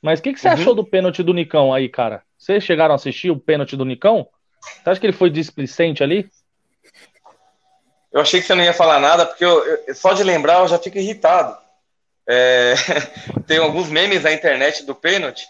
Mas 0.00 0.18
o 0.18 0.22
que, 0.22 0.32
que 0.32 0.40
você 0.40 0.48
uhum. 0.48 0.54
achou 0.54 0.74
do 0.74 0.82
pênalti 0.82 1.22
do 1.22 1.34
Nicão 1.34 1.74
aí, 1.74 1.90
cara? 1.90 2.22
Vocês 2.38 2.64
chegaram 2.64 2.92
a 2.92 2.96
assistir 2.96 3.30
o 3.30 3.38
pênalti 3.38 3.76
do 3.76 3.84
Nicão? 3.84 4.26
Você 4.60 4.90
acha 4.90 5.00
que 5.00 5.06
ele 5.06 5.12
foi 5.12 5.30
displicente 5.30 6.02
ali? 6.02 6.30
Eu 8.12 8.20
achei 8.20 8.40
que 8.40 8.46
você 8.46 8.54
não 8.54 8.64
ia 8.64 8.74
falar 8.74 8.98
nada, 8.98 9.24
porque 9.24 9.44
eu, 9.44 9.64
eu, 9.86 9.94
só 9.94 10.12
de 10.12 10.22
lembrar 10.22 10.60
eu 10.60 10.68
já 10.68 10.78
fico 10.78 10.98
irritado. 10.98 11.56
É, 12.28 12.74
tem 13.46 13.58
alguns 13.58 13.88
memes 13.88 14.22
na 14.22 14.32
internet 14.32 14.84
do 14.84 14.94
pênalti. 14.94 15.46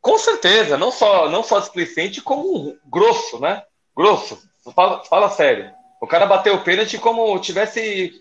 Com 0.00 0.18
certeza, 0.18 0.78
não 0.78 0.90
só, 0.90 1.28
não 1.28 1.42
só 1.42 1.58
displicente, 1.58 2.22
como 2.22 2.76
grosso, 2.86 3.38
né? 3.38 3.62
Grosso. 3.94 4.40
Fala, 4.74 5.04
fala 5.04 5.30
sério. 5.30 5.70
O 6.00 6.06
cara 6.06 6.26
bateu 6.26 6.54
o 6.54 6.62
pênalti 6.64 6.98
como 6.98 7.38
tivesse 7.38 8.12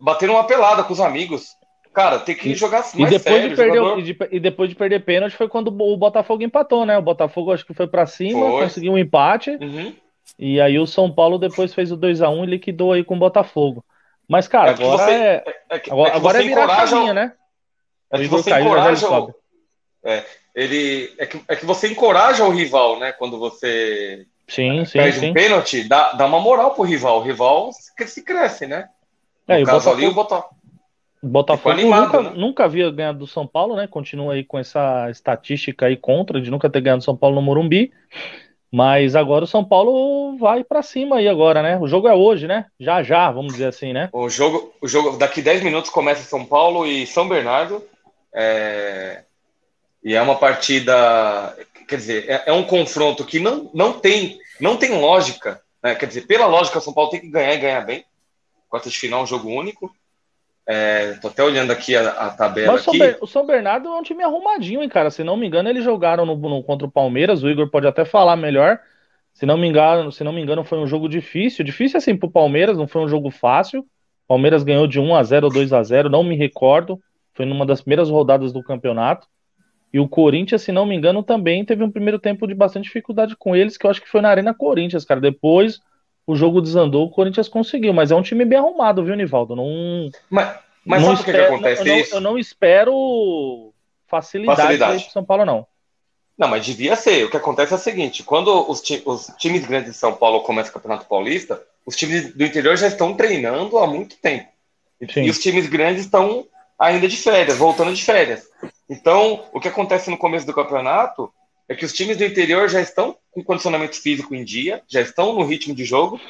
batendo 0.00 0.32
uma 0.32 0.46
pelada 0.46 0.82
com 0.82 0.92
os 0.92 1.00
amigos. 1.00 1.55
Cara, 1.96 2.18
tem 2.18 2.34
que 2.34 2.54
jogar 2.54 2.80
assim. 2.80 3.02
E 3.02 3.06
depois, 3.06 3.22
sério, 3.22 3.48
de 3.48 3.56
perder, 3.56 3.78
jogador... 3.78 3.98
e, 3.98 4.02
de, 4.02 4.18
e, 4.32 4.38
depois 4.38 4.68
de 4.68 4.76
perder 4.76 5.02
pênalti 5.02 5.34
foi 5.34 5.48
quando 5.48 5.68
o 5.68 5.96
Botafogo 5.96 6.42
empatou, 6.42 6.84
né? 6.84 6.98
O 6.98 7.02
Botafogo 7.02 7.52
acho 7.54 7.64
que 7.64 7.72
foi 7.72 7.86
para 7.86 8.04
cima, 8.04 8.50
foi. 8.50 8.64
conseguiu 8.64 8.92
um 8.92 8.98
empate. 8.98 9.52
Uhum. 9.52 9.96
E 10.38 10.60
aí 10.60 10.78
o 10.78 10.86
São 10.86 11.10
Paulo 11.10 11.38
depois 11.38 11.72
fez 11.72 11.90
o 11.90 11.96
2 11.96 12.20
a 12.20 12.28
1 12.28 12.44
e 12.44 12.46
liquidou 12.48 12.92
aí 12.92 13.02
com 13.02 13.16
o 13.16 13.18
Botafogo. 13.18 13.82
Mas, 14.28 14.46
cara, 14.46 14.72
é 14.72 14.74
agora 14.74 14.98
você, 14.98 15.10
é, 15.10 15.44
é, 15.70 15.78
que, 15.78 15.90
agora, 15.90 16.10
é, 16.10 16.16
agora 16.16 16.38
é 16.38 16.42
virar 16.46 16.64
a 16.64 16.86
caminha, 16.86 17.14
né? 17.14 17.32
É 18.10 18.18
que 18.18 18.26
você 18.26 18.50
caiu, 18.50 18.66
encoraja 18.66 19.10
o, 19.10 19.34
é, 20.04 20.22
ele 20.54 21.14
é 21.16 21.24
que, 21.24 21.40
é 21.48 21.56
que 21.56 21.64
você 21.64 21.88
encoraja 21.88 22.44
o 22.44 22.50
rival, 22.50 22.98
né? 22.98 23.12
Quando 23.12 23.38
você 23.38 24.26
sim, 24.46 24.84
sim, 24.84 24.98
perde 24.98 25.18
sim. 25.18 25.30
um 25.30 25.32
pênalti, 25.32 25.82
dá, 25.88 26.12
dá 26.12 26.26
uma 26.26 26.40
moral 26.40 26.72
pro 26.72 26.84
rival. 26.84 27.20
O 27.20 27.22
rival 27.22 27.70
se 27.72 28.22
cresce, 28.22 28.66
né? 28.66 28.90
No 29.48 29.54
é, 29.54 29.64
caso 29.64 29.70
o 29.70 29.94
Botafogo, 29.94 29.96
ali, 29.96 30.06
o 30.06 30.14
Botafogo. 30.14 30.55
Botafogo 31.22 31.70
animado, 31.70 32.04
nunca, 32.04 32.22
né? 32.22 32.32
nunca 32.36 32.64
havia 32.64 32.90
ganhado 32.90 33.18
do 33.18 33.26
São 33.26 33.46
Paulo, 33.46 33.76
né? 33.76 33.86
Continua 33.86 34.34
aí 34.34 34.44
com 34.44 34.58
essa 34.58 35.10
estatística 35.10 35.86
aí 35.86 35.96
contra 35.96 36.40
de 36.40 36.50
nunca 36.50 36.70
ter 36.70 36.80
ganhado 36.80 37.00
do 37.00 37.04
São 37.04 37.16
Paulo 37.16 37.36
no 37.36 37.42
Morumbi. 37.42 37.92
Mas 38.70 39.14
agora 39.16 39.44
o 39.44 39.48
São 39.48 39.64
Paulo 39.64 40.36
vai 40.36 40.62
para 40.62 40.82
cima 40.82 41.16
aí 41.16 41.28
agora, 41.28 41.62
né? 41.62 41.78
O 41.78 41.86
jogo 41.86 42.08
é 42.08 42.14
hoje, 42.14 42.46
né? 42.46 42.66
Já 42.78 43.02
já, 43.02 43.30
vamos 43.30 43.52
dizer 43.52 43.66
assim, 43.66 43.92
né? 43.92 44.08
O 44.12 44.28
jogo, 44.28 44.74
o 44.80 44.88
jogo 44.88 45.16
daqui 45.16 45.40
10 45.40 45.62
minutos 45.62 45.90
começa 45.90 46.22
São 46.22 46.44
Paulo 46.44 46.86
e 46.86 47.06
São 47.06 47.28
Bernardo. 47.28 47.82
É... 48.34 49.22
E 50.04 50.14
é 50.14 50.22
uma 50.22 50.36
partida, 50.36 51.56
quer 51.88 51.96
dizer, 51.96 52.28
é, 52.28 52.44
é, 52.46 52.52
um 52.52 52.62
confronto 52.62 53.24
que 53.24 53.40
não, 53.40 53.70
não 53.74 53.92
tem 53.92 54.38
não 54.60 54.76
tem 54.76 55.00
lógica, 55.00 55.60
né? 55.82 55.94
Quer 55.94 56.06
dizer, 56.06 56.26
pela 56.26 56.46
lógica, 56.46 56.80
São 56.80 56.92
Paulo 56.92 57.10
tem 57.10 57.20
que 57.20 57.28
ganhar 57.28 57.54
e 57.54 57.58
ganhar 57.58 57.80
bem. 57.82 58.04
Quarta 58.68 58.90
de 58.90 58.98
final, 58.98 59.22
um 59.22 59.26
jogo 59.26 59.48
único. 59.48 59.94
É, 60.68 61.12
tô 61.14 61.28
até 61.28 61.44
olhando 61.44 61.70
aqui 61.70 61.94
a, 61.94 62.10
a 62.10 62.30
tabela. 62.30 62.72
Mas 62.72 62.88
aqui. 62.88 63.16
o 63.20 63.26
São 63.26 63.46
Bernardo 63.46 63.88
é 63.88 63.96
um 63.96 64.02
time 64.02 64.24
arrumadinho, 64.24 64.82
hein, 64.82 64.88
cara. 64.88 65.10
Se 65.10 65.22
não 65.22 65.36
me 65.36 65.46
engano, 65.46 65.68
eles 65.68 65.84
jogaram 65.84 66.26
no, 66.26 66.34
no, 66.36 66.62
contra 66.62 66.86
o 66.86 66.90
Palmeiras. 66.90 67.42
O 67.42 67.48
Igor 67.48 67.70
pode 67.70 67.86
até 67.86 68.04
falar 68.04 68.34
melhor. 68.34 68.80
Se 69.32 69.46
não 69.46 69.56
me 69.56 69.68
engano, 69.68 70.10
se 70.10 70.24
não 70.24 70.32
me 70.32 70.40
engano, 70.40 70.64
foi 70.64 70.78
um 70.78 70.86
jogo 70.86 71.08
difícil. 71.08 71.64
Difícil 71.64 71.98
assim 71.98 72.16
pro 72.16 72.30
Palmeiras, 72.30 72.76
não 72.76 72.88
foi 72.88 73.02
um 73.02 73.08
jogo 73.08 73.30
fácil. 73.30 73.86
Palmeiras 74.26 74.64
ganhou 74.64 74.88
de 74.88 74.98
1 74.98 75.14
a 75.14 75.22
0 75.22 75.46
ou 75.46 75.52
2 75.52 75.72
a 75.72 75.82
0 75.82 76.10
não 76.10 76.24
me 76.24 76.34
recordo. 76.34 77.00
Foi 77.32 77.46
numa 77.46 77.64
das 77.64 77.80
primeiras 77.80 78.10
rodadas 78.10 78.52
do 78.52 78.62
campeonato. 78.62 79.28
E 79.92 80.00
o 80.00 80.08
Corinthians, 80.08 80.62
se 80.62 80.72
não 80.72 80.84
me 80.84 80.96
engano, 80.96 81.22
também 81.22 81.64
teve 81.64 81.84
um 81.84 81.90
primeiro 81.90 82.18
tempo 82.18 82.46
de 82.46 82.54
bastante 82.54 82.84
dificuldade 82.84 83.36
com 83.36 83.54
eles, 83.54 83.76
que 83.76 83.86
eu 83.86 83.90
acho 83.90 84.02
que 84.02 84.08
foi 84.08 84.20
na 84.20 84.30
Arena 84.30 84.52
Corinthians, 84.52 85.04
cara. 85.04 85.20
Depois 85.20 85.80
o 86.26 86.34
jogo 86.34 86.60
desandou, 86.60 87.06
o 87.06 87.10
Corinthians 87.10 87.48
conseguiu, 87.48 87.92
mas 87.92 88.10
é 88.10 88.14
um 88.14 88.22
time 88.22 88.44
bem 88.44 88.58
arrumado, 88.58 89.04
viu, 89.04 89.14
Nivaldo? 89.14 89.54
Não. 89.54 90.10
Mas, 90.28 90.58
mas 90.84 91.02
não 91.02 91.16
sabe 91.16 91.30
o 91.30 91.34
que, 91.34 91.40
acontece? 91.40 91.84
Não, 91.84 91.96
eu, 91.96 92.20
não, 92.20 92.38
espero 92.38 93.72
facilidade, 94.08 94.60
facilidade. 94.60 95.04
pro 95.04 95.12
São 95.12 95.24
Paulo, 95.24 95.44
não. 95.44 95.66
Não, 96.36 96.48
mas 96.48 96.66
devia 96.66 96.96
ser. 96.96 97.24
O 97.24 97.30
que 97.30 97.36
acontece 97.36 97.72
é 97.72 97.76
o 97.76 97.80
seguinte: 97.80 98.22
quando 98.22 98.68
os, 98.68 98.82
ti 98.82 99.02
os 99.06 99.26
times 99.38 99.64
grandes 99.64 99.92
de 99.92 99.96
São 99.96 100.12
Paulo 100.12 100.40
começam 100.40 100.70
o 100.70 100.74
Campeonato 100.74 101.06
Paulista, 101.06 101.62
os 101.86 101.96
times 101.96 102.34
do 102.34 102.44
interior 102.44 102.76
já 102.76 102.88
estão 102.88 103.14
treinando 103.14 103.78
há 103.78 103.86
muito 103.86 104.16
tempo. 104.16 104.48
Sim. 105.10 105.22
E 105.22 105.30
os 105.30 105.38
times 105.38 105.66
grandes 105.68 106.04
estão 106.04 106.46
ainda 106.78 107.08
de 107.08 107.16
férias, 107.16 107.56
voltando 107.56 107.94
de 107.94 108.04
férias. 108.04 108.46
Então, 108.88 109.44
o 109.52 109.60
que 109.60 109.68
acontece 109.68 110.10
no 110.10 110.18
começo 110.18 110.46
do 110.46 110.52
campeonato 110.52 111.32
é 111.68 111.74
que 111.74 111.84
os 111.84 111.92
times 111.92 112.16
do 112.16 112.24
interior 112.24 112.68
já 112.68 112.80
estão 112.80 113.16
com 113.30 113.42
condicionamento 113.42 114.00
físico 114.00 114.34
em 114.34 114.44
dia, 114.44 114.82
já 114.88 115.00
estão 115.00 115.34
no 115.34 115.44
ritmo 115.44 115.74
de 115.74 115.84
jogo, 115.84 116.20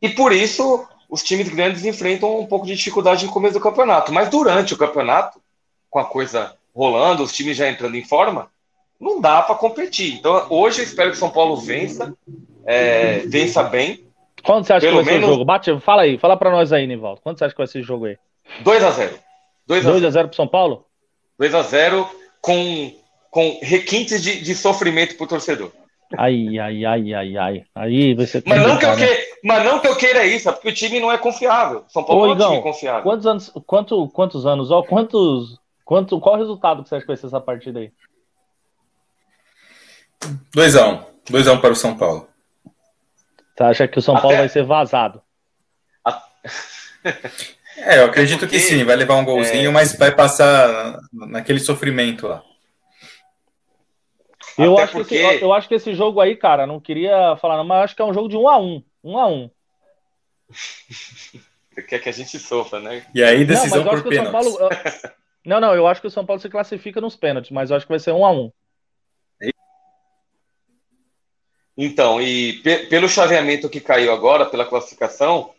e 0.00 0.08
por 0.08 0.32
isso 0.32 0.86
os 1.08 1.22
times 1.22 1.48
grandes 1.48 1.84
enfrentam 1.84 2.38
um 2.38 2.46
pouco 2.46 2.66
de 2.66 2.76
dificuldade 2.76 3.26
no 3.26 3.32
começo 3.32 3.54
do 3.54 3.60
campeonato. 3.60 4.12
Mas 4.12 4.28
durante 4.28 4.72
o 4.72 4.76
campeonato, 4.76 5.40
com 5.88 5.98
a 5.98 6.04
coisa 6.04 6.54
rolando, 6.74 7.22
os 7.22 7.32
times 7.32 7.56
já 7.56 7.68
entrando 7.68 7.96
em 7.96 8.04
forma, 8.04 8.48
não 9.00 9.20
dá 9.20 9.42
para 9.42 9.56
competir. 9.56 10.14
Então, 10.14 10.46
hoje 10.50 10.80
eu 10.80 10.84
espero 10.84 11.10
que 11.10 11.16
São 11.16 11.30
Paulo 11.30 11.56
vença, 11.56 12.14
é, 12.64 13.20
vença 13.26 13.62
bem. 13.62 14.04
Quanto 14.44 14.66
você 14.66 14.74
acha 14.74 14.86
Pelo 14.86 14.98
que 14.98 15.04
vai 15.04 15.14
menos... 15.14 15.26
ser 15.26 15.30
o 15.30 15.34
jogo? 15.34 15.44
Bate, 15.44 15.80
fala 15.80 16.02
aí, 16.02 16.18
fala 16.18 16.36
para 16.36 16.50
nós 16.50 16.72
aí, 16.72 16.86
Nivaldo. 16.86 17.20
Quanto 17.20 17.38
você 17.38 17.44
acha 17.44 17.54
que 17.54 17.60
vai 17.60 17.66
ser 17.66 17.80
o 17.80 17.84
jogo 17.84 18.06
aí? 18.06 18.16
2 18.62 18.84
a 18.84 18.90
0 18.90 19.18
2 19.66 19.86
a 19.86 20.10
0 20.10 20.28
para 20.28 20.36
São 20.36 20.48
Paulo? 20.48 20.86
2 21.38 21.54
a 21.54 21.62
0 21.62 22.08
com, 22.40 22.92
com 23.30 23.58
requintes 23.62 24.22
de, 24.22 24.40
de 24.40 24.54
sofrimento 24.54 25.16
para 25.16 25.24
o 25.24 25.28
torcedor. 25.28 25.72
Ai, 26.18 26.58
ai, 26.58 26.84
ai, 26.84 27.14
ai, 27.14 27.36
ai. 27.36 27.64
Aí 27.74 28.14
você 28.14 28.42
mas 28.44 28.60
não, 28.60 28.76
que 28.76 28.84
eu 28.84 28.96
né? 28.96 29.06
que, 29.06 29.38
mas 29.44 29.64
não 29.64 29.78
que 29.78 29.86
eu 29.86 29.96
queira 29.96 30.26
isso, 30.26 30.48
é 30.48 30.52
porque 30.52 30.70
o 30.70 30.74
time 30.74 30.98
não 30.98 31.12
é 31.12 31.16
confiável. 31.16 31.84
São 31.88 32.02
Paulo 32.02 32.22
Ô, 32.22 32.26
é 32.26 32.34
um 32.34 32.50
time 32.50 32.62
confiável. 32.62 33.02
Quantos 33.04 33.26
anos, 33.26 33.52
quanto, 33.64 34.08
quantos 34.08 34.46
anos, 34.46 34.70
ó, 34.72 34.82
quantos, 34.82 35.60
quanto, 35.84 36.18
qual 36.18 36.34
o 36.34 36.38
resultado 36.38 36.82
que 36.82 36.88
você 36.88 36.96
acha 36.96 37.02
que 37.02 37.08
vai 37.08 37.16
ser 37.16 37.26
essa 37.26 37.40
partida 37.40 37.78
aí? 37.78 37.92
2x1. 40.54 41.04
2x1 41.30 41.52
um 41.52 41.60
para 41.60 41.70
o 41.70 41.76
São 41.76 41.96
Paulo. 41.96 42.28
Você 43.56 43.62
acha 43.62 43.88
que 43.88 43.98
o 43.98 44.02
São 44.02 44.14
Até... 44.14 44.22
Paulo 44.22 44.36
vai 44.36 44.48
ser 44.48 44.64
vazado? 44.64 45.22
É, 47.76 47.98
eu 47.98 48.06
acredito 48.06 48.40
porque, 48.40 48.56
que 48.56 48.62
sim, 48.62 48.84
vai 48.84 48.96
levar 48.96 49.14
um 49.14 49.24
golzinho, 49.24 49.70
é... 49.70 49.72
mas 49.72 49.96
vai 49.96 50.14
passar 50.14 50.98
naquele 51.12 51.60
sofrimento 51.60 52.26
lá. 52.26 52.42
Eu 54.64 54.78
acho, 54.78 54.92
porque... 54.92 55.18
que 55.18 55.24
esse, 55.24 55.42
eu 55.42 55.52
acho 55.52 55.68
que 55.68 55.74
esse 55.74 55.94
jogo 55.94 56.20
aí, 56.20 56.36
cara, 56.36 56.66
não 56.66 56.80
queria 56.80 57.36
falar, 57.36 57.56
não, 57.56 57.64
mas 57.64 57.84
acho 57.84 57.96
que 57.96 58.02
é 58.02 58.04
um 58.04 58.14
jogo 58.14 58.28
de 58.28 58.36
um 58.36 58.48
a 58.48 58.58
um. 58.58 58.82
Um 59.02 59.18
a 59.18 59.26
um. 59.26 59.50
Quer 61.88 61.98
que 61.98 62.08
a 62.08 62.12
gente 62.12 62.38
sofra, 62.38 62.80
né? 62.80 63.06
E 63.14 63.22
aí, 63.22 63.44
decisão 63.44 63.84
não, 63.84 63.90
por 63.92 64.02
pênaltis. 64.02 64.32
Paulo... 64.32 64.58
Não, 65.42 65.58
não, 65.58 65.74
eu 65.74 65.86
acho 65.86 66.02
que 66.02 66.06
o 66.06 66.10
São 66.10 66.26
Paulo 66.26 66.38
se 66.38 66.50
classifica 66.50 67.00
nos 67.00 67.16
pênaltis, 67.16 67.50
mas 67.50 67.70
eu 67.70 67.76
acho 67.76 67.86
que 67.86 67.92
vai 67.92 67.98
ser 67.98 68.12
um 68.12 68.26
a 68.26 68.30
um. 68.30 68.52
Então, 71.82 72.20
e 72.20 72.60
pelo 72.90 73.08
chaveamento 73.08 73.66
que 73.66 73.80
caiu 73.80 74.12
agora, 74.12 74.44
pela 74.44 74.66
classificação, 74.66 75.50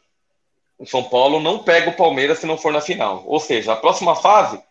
o 0.77 0.85
São 0.85 1.03
Paulo 1.03 1.39
não 1.39 1.63
pega 1.63 1.89
o 1.89 1.95
Palmeiras 1.95 2.37
se 2.37 2.45
não 2.45 2.59
for 2.59 2.71
na 2.71 2.79
final. 2.79 3.23
Ou 3.25 3.39
seja, 3.39 3.73
a 3.73 3.75
próxima 3.75 4.15
fase, 4.15 4.61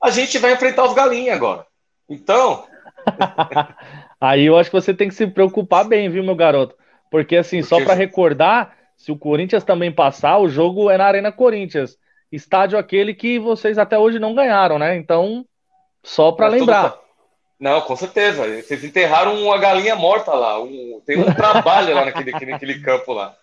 a 0.00 0.08
gente 0.10 0.38
vai 0.38 0.52
enfrentar 0.52 0.84
os 0.84 0.94
galinhas 0.94 1.34
agora. 1.34 1.66
Então. 2.08 2.64
Aí 4.20 4.44
eu 4.44 4.58
acho 4.58 4.70
que 4.70 4.76
você 4.76 4.92
tem 4.92 5.08
que 5.08 5.14
se 5.14 5.26
preocupar 5.26 5.84
bem, 5.84 6.08
viu, 6.08 6.22
meu 6.22 6.34
garoto? 6.34 6.74
Porque, 7.10 7.36
assim, 7.36 7.60
Porque... 7.60 7.68
só 7.68 7.84
para 7.84 7.94
recordar, 7.94 8.76
se 8.96 9.10
o 9.10 9.16
Corinthians 9.16 9.64
também 9.64 9.90
passar, 9.90 10.38
o 10.38 10.48
jogo 10.48 10.90
é 10.90 10.98
na 10.98 11.06
Arena 11.06 11.32
Corinthians. 11.32 11.96
Estádio 12.30 12.78
aquele 12.78 13.14
que 13.14 13.38
vocês 13.38 13.78
até 13.78 13.98
hoje 13.98 14.18
não 14.18 14.34
ganharam, 14.34 14.78
né? 14.78 14.96
Então, 14.96 15.44
só 16.02 16.30
para 16.32 16.48
lembrar. 16.48 16.90
Tudo... 16.90 17.00
Não, 17.58 17.80
com 17.80 17.96
certeza. 17.96 18.46
Vocês 18.62 18.84
enterraram 18.84 19.42
uma 19.42 19.58
galinha 19.58 19.96
morta 19.96 20.32
lá. 20.32 20.62
Um... 20.62 21.02
Tem 21.04 21.18
um 21.18 21.34
trabalho 21.34 21.94
lá 21.94 22.06
naquele, 22.06 22.32
naquele 22.46 22.80
campo 22.80 23.12
lá. 23.12 23.34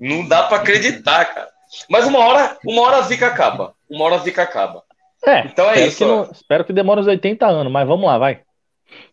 Não 0.00 0.26
dá 0.26 0.44
para 0.44 0.58
acreditar, 0.58 1.24
cara. 1.26 1.48
Mas 1.88 2.06
uma 2.06 2.18
hora, 2.18 2.56
uma 2.64 2.82
hora 2.82 2.96
a 2.96 3.02
zica 3.02 3.28
acaba. 3.28 3.74
Uma 3.88 4.06
hora 4.06 4.16
a 4.16 4.18
zica 4.18 4.42
acaba. 4.42 4.82
É, 5.24 5.40
então 5.40 5.70
é 5.70 5.86
isso. 5.86 5.98
Que 5.98 6.04
não, 6.04 6.30
espero 6.32 6.64
que 6.64 6.72
demore 6.72 7.00
uns 7.00 7.06
80 7.06 7.46
anos, 7.46 7.72
mas 7.72 7.86
vamos 7.86 8.06
lá, 8.06 8.18
vai. 8.18 8.40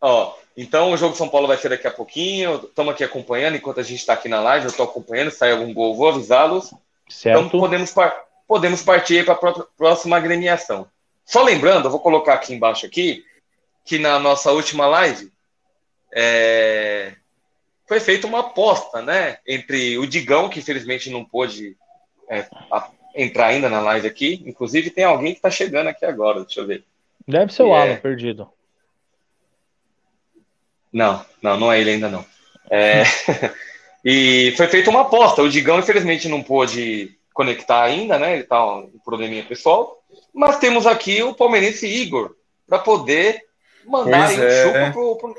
Ó, 0.01 0.35
então 0.55 0.91
o 0.91 0.97
jogo 0.97 1.15
São 1.15 1.29
Paulo 1.29 1.47
vai 1.47 1.57
ser 1.57 1.69
daqui 1.69 1.87
a 1.87 1.91
pouquinho. 1.91 2.55
Estamos 2.55 2.93
aqui 2.93 3.03
acompanhando 3.03 3.55
enquanto 3.55 3.79
a 3.79 3.83
gente 3.83 3.99
está 3.99 4.13
aqui 4.13 4.27
na 4.27 4.41
live. 4.41 4.65
Eu 4.65 4.71
estou 4.71 4.85
acompanhando. 4.85 5.31
Sai 5.31 5.51
algum 5.51 5.73
gol, 5.73 5.95
vou 5.95 6.09
avisá-los. 6.09 6.73
Certo. 7.09 7.39
Então 7.39 7.59
podemos, 7.59 7.91
par 7.91 8.13
podemos 8.47 8.81
partir 8.81 9.25
para 9.25 9.33
a 9.33 9.65
próxima 9.77 10.17
agremiação. 10.17 10.87
Só 11.25 11.43
lembrando, 11.43 11.85
eu 11.85 11.91
vou 11.91 11.99
colocar 11.99 12.35
aqui 12.35 12.53
embaixo 12.53 12.85
aqui 12.85 13.23
que 13.83 13.97
na 13.99 14.19
nossa 14.19 14.51
última 14.51 14.85
live 14.87 15.31
é, 16.13 17.13
foi 17.85 17.99
feita 17.99 18.27
uma 18.27 18.39
aposta, 18.39 19.01
né, 19.01 19.37
entre 19.47 19.97
o 19.97 20.05
Digão 20.05 20.49
que 20.49 20.59
infelizmente 20.59 21.09
não 21.09 21.23
pôde 21.23 21.75
é, 22.29 22.45
entrar 23.15 23.47
ainda 23.47 23.69
na 23.69 23.79
live 23.81 24.07
aqui. 24.07 24.43
Inclusive, 24.45 24.89
tem 24.89 25.03
alguém 25.03 25.33
que 25.33 25.39
está 25.39 25.49
chegando 25.49 25.87
aqui 25.87 26.05
agora, 26.05 26.43
deixa 26.43 26.59
eu 26.59 26.67
ver. 26.67 26.83
Deve 27.27 27.51
ser 27.51 27.63
o 27.63 27.73
Alan, 27.73 27.93
é... 27.93 27.95
perdido. 27.97 28.49
Não, 30.91 31.23
não, 31.41 31.59
não 31.59 31.71
é 31.71 31.79
ele 31.79 31.91
ainda 31.91 32.09
não. 32.09 32.25
É... 32.69 33.03
e 34.03 34.53
foi 34.55 34.67
feita 34.67 34.89
uma 34.89 35.01
aposta. 35.01 35.41
O 35.41 35.49
Digão, 35.49 35.79
infelizmente, 35.79 36.27
não 36.27 36.43
pôde 36.43 37.17
conectar 37.33 37.83
ainda, 37.83 38.17
né? 38.17 38.33
Ele 38.33 38.43
tá 38.43 38.63
um 38.77 38.91
probleminha 39.03 39.43
pessoal. 39.43 39.97
Mas 40.33 40.57
temos 40.57 40.87
aqui 40.87 41.21
o 41.21 41.33
palmeirense 41.33 41.87
Igor 41.87 42.35
para 42.67 42.79
poder 42.79 43.41
mandar 43.85 44.27
pois 44.27 44.39
é. 44.39 44.91
pro, 44.91 45.17
pro... 45.17 45.35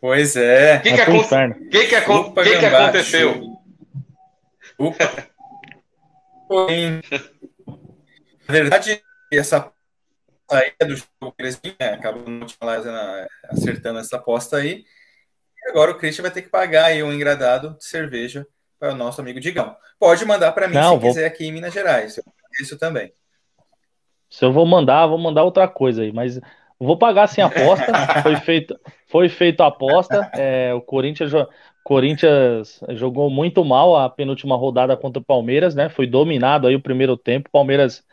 Pois 0.00 0.36
é. 0.36 0.76
O 0.76 0.82
que, 0.82 0.92
que, 0.92 1.00
aconte... 1.00 1.68
que, 1.70 1.86
que, 1.86 1.94
aconte... 1.96 2.42
que, 2.42 2.58
que 2.58 2.66
aconteceu? 2.66 3.56
Opa! 4.78 5.26
Na 8.48 8.52
verdade, 8.52 9.02
essa 9.32 9.72
saída 10.50 10.86
do 10.86 10.96
jogo 10.96 11.34
eles 11.38 11.60
vinham, 11.62 11.94
acabou 11.94 12.24
acertando 13.48 13.98
essa 13.98 14.16
aposta 14.16 14.56
aí. 14.58 14.84
E 15.64 15.70
agora 15.70 15.90
o 15.90 15.98
Christian 15.98 16.22
vai 16.22 16.30
ter 16.30 16.42
que 16.42 16.48
pagar 16.48 16.86
aí 16.86 17.02
um 17.02 17.12
engradado 17.12 17.76
de 17.76 17.84
cerveja 17.84 18.46
para 18.78 18.92
o 18.92 18.96
nosso 18.96 19.20
amigo 19.20 19.40
Digão. 19.40 19.76
Pode 19.98 20.24
mandar 20.24 20.52
para 20.52 20.68
mim 20.68 20.74
Não, 20.74 20.94
se 20.94 21.00
vou... 21.00 21.10
quiser 21.10 21.26
aqui 21.26 21.46
em 21.46 21.52
Minas 21.52 21.72
Gerais. 21.72 22.20
Isso 22.60 22.78
também. 22.78 23.12
Se 24.28 24.44
eu 24.44 24.52
vou 24.52 24.66
mandar, 24.66 25.06
vou 25.06 25.18
mandar 25.18 25.44
outra 25.44 25.66
coisa 25.68 26.02
aí, 26.02 26.12
mas 26.12 26.40
vou 26.78 26.98
pagar 26.98 27.26
sem 27.26 27.42
aposta. 27.42 27.86
foi 28.22 28.36
feito, 28.36 28.78
foi 29.06 29.28
feito 29.28 29.62
a 29.62 29.68
aposta. 29.68 30.30
É, 30.34 30.74
o 30.74 30.80
Corinthians 30.80 31.32
Corinthians 31.86 32.80
jogou 32.90 33.30
muito 33.30 33.64
mal 33.64 33.94
a 33.94 34.10
penúltima 34.10 34.56
rodada 34.56 34.96
contra 34.96 35.22
o 35.22 35.24
Palmeiras, 35.24 35.72
né? 35.76 35.88
Foi 35.88 36.04
dominado 36.04 36.66
aí 36.66 36.74
o 36.74 36.82
primeiro 36.82 37.16
tempo. 37.16 37.48
Palmeiras 37.48 38.04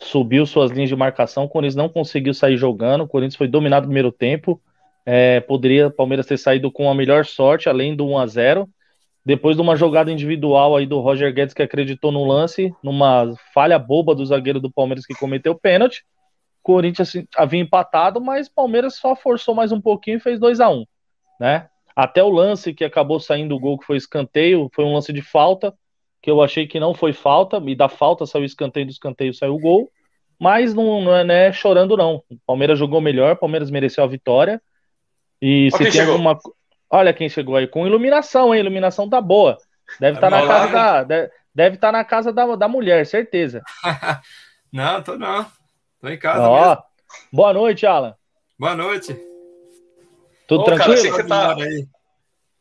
subiu 0.00 0.46
suas 0.46 0.70
linhas 0.70 0.88
de 0.88 0.96
marcação, 0.96 1.44
o 1.44 1.48
Corinthians 1.48 1.76
não 1.76 1.88
conseguiu 1.88 2.34
sair 2.34 2.56
jogando. 2.56 3.04
O 3.04 3.08
Corinthians 3.08 3.36
foi 3.36 3.48
dominado 3.48 3.82
no 3.82 3.88
primeiro 3.88 4.10
tempo. 4.10 4.60
É, 5.04 5.40
poderia 5.40 5.88
o 5.88 5.90
Palmeiras 5.90 6.26
ter 6.26 6.38
saído 6.38 6.70
com 6.70 6.90
a 6.90 6.94
melhor 6.94 7.24
sorte, 7.24 7.68
além 7.68 7.96
do 7.96 8.06
1 8.06 8.18
a 8.18 8.26
0 8.26 8.68
Depois 9.24 9.56
de 9.56 9.62
uma 9.62 9.76
jogada 9.76 10.10
individual 10.10 10.76
aí 10.76 10.86
do 10.86 11.00
Roger 11.00 11.32
Guedes 11.32 11.54
que 11.54 11.62
acreditou 11.62 12.10
no 12.12 12.24
lance, 12.24 12.74
numa 12.82 13.32
falha 13.54 13.78
boba 13.78 14.14
do 14.14 14.24
zagueiro 14.24 14.60
do 14.60 14.70
Palmeiras 14.70 15.06
que 15.06 15.14
cometeu 15.14 15.54
pênalti. 15.54 16.04
Corinthians 16.62 17.12
havia 17.36 17.60
empatado, 17.60 18.20
mas 18.20 18.48
Palmeiras 18.48 18.96
só 18.96 19.16
forçou 19.16 19.54
mais 19.54 19.72
um 19.72 19.80
pouquinho 19.80 20.18
e 20.18 20.20
fez 20.20 20.38
2 20.38 20.60
a 20.60 20.68
1 20.68 20.84
né? 21.40 21.68
Até 21.96 22.22
o 22.22 22.28
lance 22.28 22.74
que 22.74 22.84
acabou 22.84 23.18
saindo 23.18 23.56
o 23.56 23.58
gol, 23.58 23.78
que 23.78 23.86
foi 23.86 23.96
escanteio, 23.96 24.70
foi 24.74 24.84
um 24.84 24.92
lance 24.92 25.12
de 25.12 25.22
falta, 25.22 25.74
que 26.22 26.30
eu 26.30 26.42
achei 26.42 26.66
que 26.66 26.78
não 26.78 26.94
foi 26.94 27.12
falta, 27.12 27.62
e 27.66 27.74
da 27.74 27.88
falta 27.88 28.26
saiu 28.26 28.42
o 28.42 28.46
escanteio, 28.46 28.86
do 28.86 28.92
escanteio 28.92 29.32
saiu 29.32 29.54
o 29.54 29.58
gol, 29.58 29.90
mas 30.38 30.74
não, 30.74 31.02
não, 31.02 31.16
é, 31.16 31.24
não 31.24 31.34
é 31.34 31.52
chorando, 31.52 31.96
não. 31.96 32.22
O 32.30 32.36
Palmeiras 32.46 32.78
jogou 32.78 33.00
melhor, 33.00 33.32
o 33.32 33.38
Palmeiras 33.38 33.70
mereceu 33.70 34.02
a 34.02 34.06
vitória. 34.06 34.60
E 35.40 35.68
Olha 35.72 35.76
se 35.76 35.82
tem 35.84 35.92
chegou. 35.92 36.12
alguma. 36.12 36.38
Olha 36.90 37.12
quem 37.12 37.28
chegou 37.28 37.56
aí, 37.56 37.66
com 37.66 37.86
iluminação, 37.86 38.54
hein? 38.54 38.60
Iluminação 38.60 39.08
tá 39.08 39.20
boa. 39.20 39.58
Deve 39.98 40.16
estar 40.16 40.30
tá 40.30 40.40
na 40.40 40.46
casa 40.46 40.72
da. 40.72 41.04
Deve, 41.04 41.32
deve 41.54 41.74
estar 41.76 41.88
tá 41.88 41.92
na 41.92 42.04
casa 42.04 42.32
da, 42.32 42.56
da 42.56 42.68
mulher, 42.68 43.06
certeza. 43.06 43.62
não, 44.72 45.02
tô 45.02 45.16
não. 45.16 45.46
Tô 46.00 46.08
em 46.08 46.18
casa. 46.18 46.48
Ó, 46.48 46.78
boa 47.32 47.52
noite, 47.52 47.86
Alan. 47.86 48.14
Boa 48.58 48.74
noite. 48.74 49.14
Tudo 50.46 50.62
Ô, 50.62 50.64
tranquilo? 50.64 51.02
Cara, 51.02 51.10
você 51.12 51.24
tá, 51.24 51.56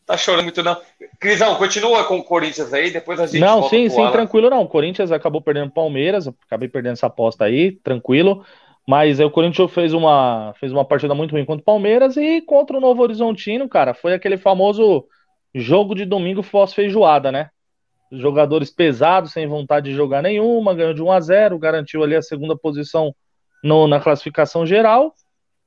tá 0.10 0.18
chorando 0.18 0.46
muito, 0.46 0.64
não. 0.64 0.76
Crisão, 1.20 1.56
continua 1.56 2.04
com 2.04 2.18
o 2.18 2.24
Corinthians 2.24 2.74
aí, 2.74 2.90
depois 2.90 3.20
a 3.20 3.28
gente. 3.28 3.40
Não, 3.40 3.70
sim, 3.70 3.88
sim, 3.90 4.12
tranquilo 4.12 4.50
não. 4.50 4.64
O 4.64 4.68
Corinthians 4.68 5.12
acabou 5.12 5.40
perdendo 5.40 5.68
o 5.68 5.74
Palmeiras, 5.74 6.28
acabei 6.48 6.68
perdendo 6.68 6.94
essa 6.94 7.06
aposta 7.06 7.46
aí, 7.46 7.74
tranquilo. 7.84 8.44
Mas 8.88 9.20
aí 9.20 9.26
o 9.26 9.30
Corinthians 9.30 9.72
fez 9.72 9.94
uma, 9.94 10.52
fez 10.60 10.72
uma 10.72 10.84
partida 10.84 11.14
muito 11.14 11.34
ruim 11.34 11.46
contra 11.46 11.62
o 11.62 11.66
Palmeiras 11.66 12.18
e 12.18 12.42
contra 12.42 12.76
o 12.76 12.82
Novo 12.82 13.04
Horizontino, 13.04 13.70
cara, 13.70 13.94
foi 13.94 14.14
aquele 14.16 14.36
famoso 14.36 15.06
jogo 15.54 15.94
de 15.94 16.06
domingo 16.06 16.42
pós-feijoada, 16.42 17.32
né? 17.32 17.52
Jogadores 18.12 18.72
pesados, 18.72 19.32
sem 19.32 19.46
vontade 19.46 19.92
de 19.92 19.96
jogar 19.96 20.24
nenhuma, 20.24 20.74
ganhou 20.74 20.96
de 20.96 21.04
1 21.04 21.12
a 21.12 21.20
0 21.20 21.60
garantiu 21.60 22.04
ali 22.04 22.16
a 22.16 22.22
segunda 22.24 22.58
posição 22.58 23.14
no, 23.64 23.88
na 23.88 24.00
classificação 24.00 24.66
geral. 24.66 25.14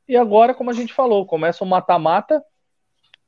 E 0.08 0.16
agora, 0.16 0.52
como 0.52 0.70
a 0.70 0.72
gente 0.72 0.92
falou, 0.92 1.24
começa 1.24 1.62
o 1.62 1.66
mata-mata. 1.66 2.42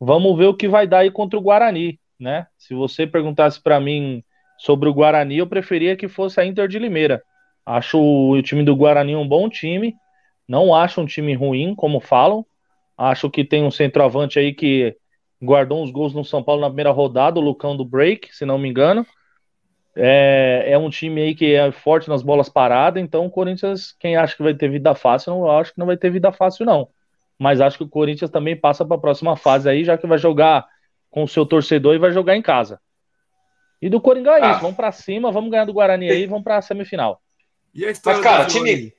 Vamos 0.00 0.36
ver 0.36 0.46
o 0.46 0.54
que 0.54 0.68
vai 0.68 0.86
dar 0.86 0.98
aí 0.98 1.10
contra 1.10 1.38
o 1.38 1.42
Guarani, 1.42 1.98
né? 2.18 2.46
Se 2.58 2.74
você 2.74 3.06
perguntasse 3.06 3.62
para 3.62 3.80
mim 3.80 4.22
sobre 4.58 4.88
o 4.88 4.94
Guarani, 4.94 5.38
eu 5.38 5.46
preferia 5.46 5.96
que 5.96 6.08
fosse 6.08 6.40
a 6.40 6.44
Inter 6.46 6.68
de 6.68 6.78
Limeira. 6.78 7.22
Acho 7.64 8.00
o 8.00 8.40
time 8.42 8.62
do 8.62 8.76
Guarani 8.76 9.16
um 9.16 9.26
bom 9.26 9.48
time. 9.48 9.94
Não 10.46 10.74
acho 10.74 11.00
um 11.00 11.06
time 11.06 11.34
ruim, 11.34 11.74
como 11.74 12.00
falam. 12.00 12.44
Acho 12.96 13.30
que 13.30 13.44
tem 13.44 13.64
um 13.64 13.70
centroavante 13.70 14.38
aí 14.38 14.52
que 14.52 14.96
guardou 15.42 15.82
uns 15.82 15.90
gols 15.90 16.14
no 16.14 16.24
São 16.24 16.42
Paulo 16.42 16.60
na 16.60 16.68
primeira 16.68 16.90
rodada, 16.90 17.40
o 17.40 17.42
Lucão 17.42 17.76
do 17.76 17.84
Break, 17.84 18.34
se 18.34 18.44
não 18.44 18.58
me 18.58 18.68
engano. 18.68 19.06
É, 19.96 20.64
é 20.68 20.78
um 20.78 20.90
time 20.90 21.20
aí 21.20 21.34
que 21.34 21.54
é 21.54 21.70
forte 21.70 22.08
nas 22.08 22.22
bolas 22.22 22.48
paradas, 22.48 23.02
então 23.02 23.26
o 23.26 23.30
Corinthians, 23.30 23.94
quem 23.98 24.16
acha 24.16 24.36
que 24.36 24.42
vai 24.42 24.54
ter 24.54 24.68
vida 24.68 24.94
fácil, 24.94 25.32
não 25.32 25.50
acho 25.50 25.72
que 25.72 25.78
não 25.78 25.86
vai 25.86 25.96
ter 25.96 26.10
vida 26.10 26.32
fácil, 26.32 26.66
não. 26.66 26.88
Mas 27.38 27.60
acho 27.60 27.78
que 27.78 27.84
o 27.84 27.88
Corinthians 27.88 28.30
também 28.30 28.56
passa 28.56 28.84
para 28.84 28.96
a 28.96 29.00
próxima 29.00 29.36
fase 29.36 29.68
aí, 29.68 29.84
já 29.84 29.98
que 29.98 30.06
vai 30.06 30.18
jogar 30.18 30.66
com 31.10 31.24
o 31.24 31.28
seu 31.28 31.44
torcedor 31.44 31.94
e 31.94 31.98
vai 31.98 32.12
jogar 32.12 32.36
em 32.36 32.42
casa. 32.42 32.80
E 33.80 33.88
do 33.88 34.00
Coringão 34.00 34.34
é 34.34 34.42
ah. 34.42 34.52
isso, 34.52 34.60
vamos 34.60 34.76
para 34.76 34.92
cima, 34.92 35.30
vamos 35.30 35.50
ganhar 35.50 35.64
do 35.64 35.72
Guarani 35.72 36.10
aí, 36.10 36.26
vamos 36.26 36.44
para 36.44 36.56
a 36.56 36.62
semifinal. 36.62 37.20
Mas, 37.74 38.20
cara, 38.20 38.46
time, 38.46 38.92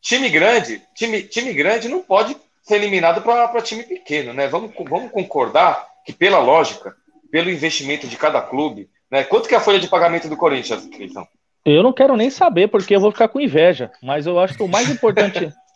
time 0.00 0.28
grande, 0.28 0.82
time, 0.94 1.22
time 1.22 1.52
grande 1.52 1.88
não 1.88 2.00
pode 2.00 2.36
ser 2.62 2.76
eliminado 2.76 3.22
para 3.22 3.62
time 3.62 3.82
pequeno, 3.82 4.32
né? 4.34 4.46
Vamos, 4.46 4.72
vamos 4.88 5.10
concordar 5.10 5.86
que, 6.04 6.12
pela 6.12 6.38
lógica, 6.38 6.94
pelo 7.30 7.50
investimento 7.50 8.06
de 8.06 8.16
cada 8.16 8.40
clube, 8.42 8.88
né? 9.10 9.24
Quanto 9.24 9.48
que 9.48 9.54
é 9.54 9.58
a 9.58 9.60
folha 9.60 9.80
de 9.80 9.88
pagamento 9.88 10.28
do 10.28 10.36
Corinthians, 10.36 10.86
Cleiton? 10.86 11.26
Eu 11.64 11.82
não 11.82 11.92
quero 11.92 12.16
nem 12.16 12.30
saber, 12.30 12.68
porque 12.68 12.94
eu 12.94 13.00
vou 13.00 13.10
ficar 13.10 13.28
com 13.28 13.40
inveja. 13.40 13.90
Mas 14.02 14.26
eu 14.26 14.38
acho 14.38 14.54
que 14.54 14.62
o 14.62 14.68
mais 14.68 14.88
importante. 14.88 15.52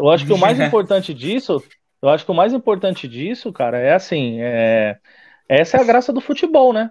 eu 0.00 0.10
acho 0.10 0.26
que 0.26 0.32
o 0.32 0.38
mais 0.38 0.58
importante 0.60 1.14
disso. 1.14 1.62
Eu 2.02 2.08
acho 2.08 2.24
que 2.24 2.30
o 2.30 2.34
mais 2.34 2.52
importante 2.52 3.06
disso, 3.06 3.52
cara, 3.52 3.78
é 3.78 3.92
assim. 3.92 4.40
É, 4.40 4.98
essa 5.48 5.76
é 5.76 5.80
a 5.80 5.84
graça 5.84 6.12
do 6.12 6.20
futebol, 6.20 6.72
né? 6.72 6.90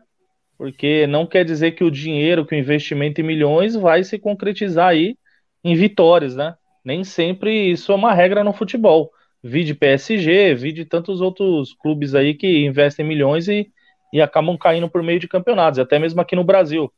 porque 0.59 1.07
não 1.07 1.25
quer 1.25 1.45
dizer 1.45 1.71
que 1.71 1.85
o 1.85 1.89
dinheiro, 1.89 2.45
que 2.45 2.53
o 2.53 2.59
investimento 2.59 3.21
em 3.21 3.23
milhões 3.23 3.75
vai 3.75 4.03
se 4.03 4.19
concretizar 4.19 4.89
aí 4.89 5.15
em 5.63 5.73
vitórias, 5.73 6.35
né? 6.35 6.53
Nem 6.83 7.01
sempre 7.01 7.71
isso 7.71 7.93
é 7.93 7.95
uma 7.95 8.13
regra 8.13 8.43
no 8.43 8.51
futebol. 8.51 9.09
Vi 9.41 9.63
de 9.63 9.73
PSG, 9.73 10.53
vi 10.55 10.73
de 10.73 10.83
tantos 10.83 11.21
outros 11.21 11.73
clubes 11.73 12.13
aí 12.13 12.33
que 12.33 12.65
investem 12.65 13.05
milhões 13.05 13.47
e, 13.47 13.71
e 14.11 14.21
acabam 14.21 14.57
caindo 14.57 14.89
por 14.89 15.01
meio 15.01 15.17
de 15.17 15.29
campeonatos, 15.29 15.79
até 15.79 15.97
mesmo 15.97 16.19
aqui 16.19 16.35
no 16.35 16.43
Brasil. 16.43 16.91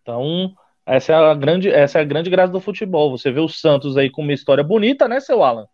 Então, 0.00 0.54
essa 0.86 1.12
é 1.12 1.16
a 1.16 1.34
grande, 1.34 1.70
essa 1.70 1.98
é 1.98 2.02
a 2.02 2.04
grande 2.04 2.30
graça 2.30 2.52
do 2.52 2.60
futebol. 2.60 3.16
Você 3.16 3.30
vê 3.30 3.40
o 3.40 3.48
Santos 3.48 3.96
aí 3.96 4.10
com 4.10 4.22
uma 4.22 4.32
história 4.32 4.64
bonita, 4.64 5.06
né, 5.06 5.20
seu 5.20 5.42
Alan? 5.42 5.66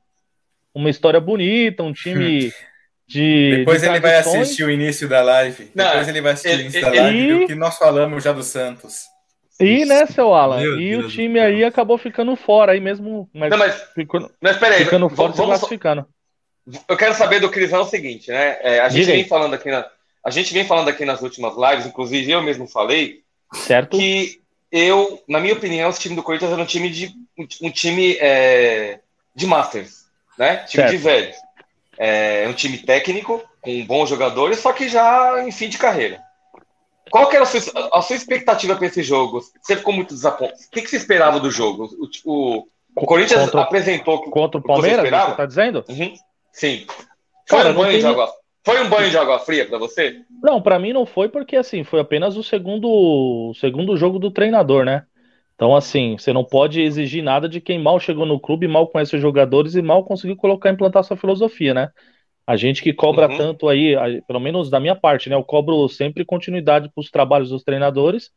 Uma 0.75 0.91
história 0.91 1.21
bonita, 1.21 1.83
um 1.83 1.93
time 1.93 2.53
de. 3.07 3.57
Depois 3.59 3.81
de 3.81 3.89
ele 3.89 4.01
vai 4.01 4.17
assistir 4.17 4.65
o 4.65 4.71
início 4.71 5.09
da 5.09 5.23
live. 5.23 5.71
Não, 5.75 5.87
Depois 5.87 6.09
ele 6.09 6.21
vai 6.21 6.33
assistir 6.33 6.51
ele, 6.51 6.59
o 6.59 6.65
início 6.65 6.81
da 6.83 6.89
live 6.91 7.19
e... 7.19 7.33
o 7.35 7.47
que 7.47 7.55
nós 7.55 7.79
falamos 7.79 8.23
já 8.23 8.33
do 8.33 8.43
Santos. 8.43 9.07
E, 9.59 9.85
né, 9.85 10.07
seu 10.07 10.33
Alan? 10.35 10.61
Meu 10.61 10.81
e 10.81 10.91
Deus 10.91 11.07
o 11.07 11.09
time 11.09 11.41
aí 11.41 11.65
acabou 11.65 11.99
ficando 11.99 12.37
fora 12.37 12.73
aí 12.73 12.81
mesmo. 12.81 13.29
Mas, 13.35 13.51
Não, 13.51 13.59
mas, 13.59 13.75
ficou, 13.93 14.31
mas 14.41 14.57
peraí, 14.57 14.85
ficando 14.85 15.09
fora 15.09 15.33
vamos, 15.33 15.59
classificando. 15.59 16.07
Eu 16.87 16.97
quero 16.97 17.15
saber 17.15 17.41
do 17.41 17.51
Crisão 17.51 17.83
o 17.83 17.87
seguinte, 17.87 18.31
né? 18.31 18.59
É, 18.61 18.81
a 18.81 18.89
gente 18.89 19.07
vem 19.07 19.25
falando 19.25 19.55
aqui 19.55 19.71
na, 19.71 19.85
a 20.25 20.31
gente 20.31 20.53
vem 20.53 20.65
falando 20.65 20.89
aqui 20.89 21.05
nas 21.05 21.23
últimas 21.23 21.55
lives, 21.57 21.87
inclusive 21.87 22.31
eu 22.31 22.43
mesmo 22.43 22.69
falei, 22.69 23.23
certo? 23.53 23.97
Que 23.97 24.41
eu, 24.71 25.23
na 25.27 25.41
minha 25.41 25.55
opinião, 25.55 25.89
esse 25.91 26.01
time 26.01 26.15
do 26.15 26.23
Corinthians 26.23 26.53
era 26.53 26.63
um 26.63 26.67
time 26.67 26.91
de 26.91 27.15
um 27.63 27.71
time 27.71 28.17
é, 28.21 29.01
de 29.35 29.47
masters, 29.47 30.07
né? 30.37 30.59
Time 30.59 30.83
certo. 30.83 30.91
de 30.91 30.97
velhos. 30.97 31.37
É 31.97 32.47
um 32.49 32.53
time 32.53 32.79
técnico, 32.79 33.43
com 33.61 33.85
bons 33.85 34.09
jogadores, 34.09 34.61
só 34.61 34.73
que 34.73 34.89
já 34.89 35.45
em 35.45 35.51
fim 35.51 35.69
de 35.69 35.79
carreira. 35.79 36.21
Qual 37.11 37.29
que 37.29 37.37
era 37.37 37.45
a 37.45 37.47
sua, 37.47 37.89
a 37.93 38.03
sua 38.03 38.17
expectativa 38.17 38.77
para 38.77 38.87
esse 38.87 39.03
jogo? 39.03 39.41
Você 39.61 39.77
ficou 39.77 39.93
muito 39.93 40.15
desapontado. 40.15 40.59
O 40.61 40.71
que, 40.71 40.83
que 40.83 40.91
você 40.91 40.97
esperava 40.97 41.41
do 41.41 41.51
jogo? 41.51 41.89
O, 42.25 42.59
o, 42.59 42.69
o 42.95 43.07
Corinthians 43.07 43.45
contra, 43.45 43.63
apresentou 43.63 44.23
contra 44.31 44.61
o 44.61 44.63
Palmeiras, 44.63 45.09
você, 45.09 45.11
você 45.11 45.35
tá 45.35 45.47
dizendo? 45.47 45.85
Uhum. 45.89 46.15
Sim. 46.53 46.87
Foi 47.49 47.59
Cara, 47.59 47.71
um 47.71 47.75
banho 47.75 47.99
de 47.99 48.07
água. 48.07 48.33
Foi 48.65 48.81
um 48.83 48.89
banho 48.91 49.11
de 49.11 49.17
água 49.17 49.39
fria 49.39 49.67
para 49.67 49.79
você? 49.79 50.21
Não, 50.43 50.61
para 50.63 50.79
mim 50.79 50.93
não 50.93 51.05
foi 51.05 51.29
porque 51.29 51.57
assim 51.57 51.83
foi 51.85 52.01
apenas 52.01 52.37
o 52.37 52.43
segundo, 52.43 52.89
o 52.89 53.55
segundo 53.55 53.97
jogo 53.97 54.19
do 54.19 54.31
treinador, 54.31 54.85
né? 54.85 55.05
Então 55.55 55.75
assim 55.75 56.17
você 56.17 56.33
não 56.33 56.45
pode 56.45 56.81
exigir 56.81 57.23
nada 57.23 57.49
de 57.49 57.61
quem 57.61 57.79
mal 57.79 57.99
chegou 57.99 58.25
no 58.25 58.39
clube, 58.39 58.69
mal 58.69 58.87
conhece 58.87 59.17
os 59.17 59.23
jogadores 59.23 59.75
e 59.75 59.83
mal 59.83 60.05
conseguiu 60.05 60.37
colocar 60.37 60.71
implantar 60.71 61.03
sua 61.03 61.17
filosofia, 61.17 61.75
né? 61.75 61.91
A 62.49 62.57
gente 62.57 62.83
que 62.83 62.95
cobra 62.95 63.29
uhum. 63.29 63.37
tanto 63.37 63.69
aí, 63.69 63.95
pelo 64.27 64.41
menos 64.41 64.71
da 64.71 64.81
minha 64.81 64.95
parte, 64.95 65.29
né? 65.29 65.37
Eu 65.37 65.45
cobro 65.45 65.87
sempre 65.87 66.25
continuidade 66.25 66.89
para 66.89 67.01
os 67.03 67.11
trabalhos 67.11 67.51
dos 67.51 67.63
treinadores. 67.63 68.31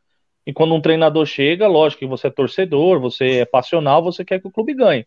E 0.46 0.52
quando 0.52 0.74
um 0.74 0.82
treinador 0.82 1.24
chega, 1.24 1.66
lógico 1.66 2.00
que 2.00 2.06
você 2.06 2.26
é 2.26 2.30
torcedor, 2.30 3.00
você 3.00 3.38
é 3.38 3.44
passional, 3.46 4.02
você 4.02 4.22
quer 4.22 4.38
que 4.38 4.46
o 4.46 4.50
clube 4.50 4.74
ganhe. 4.74 5.06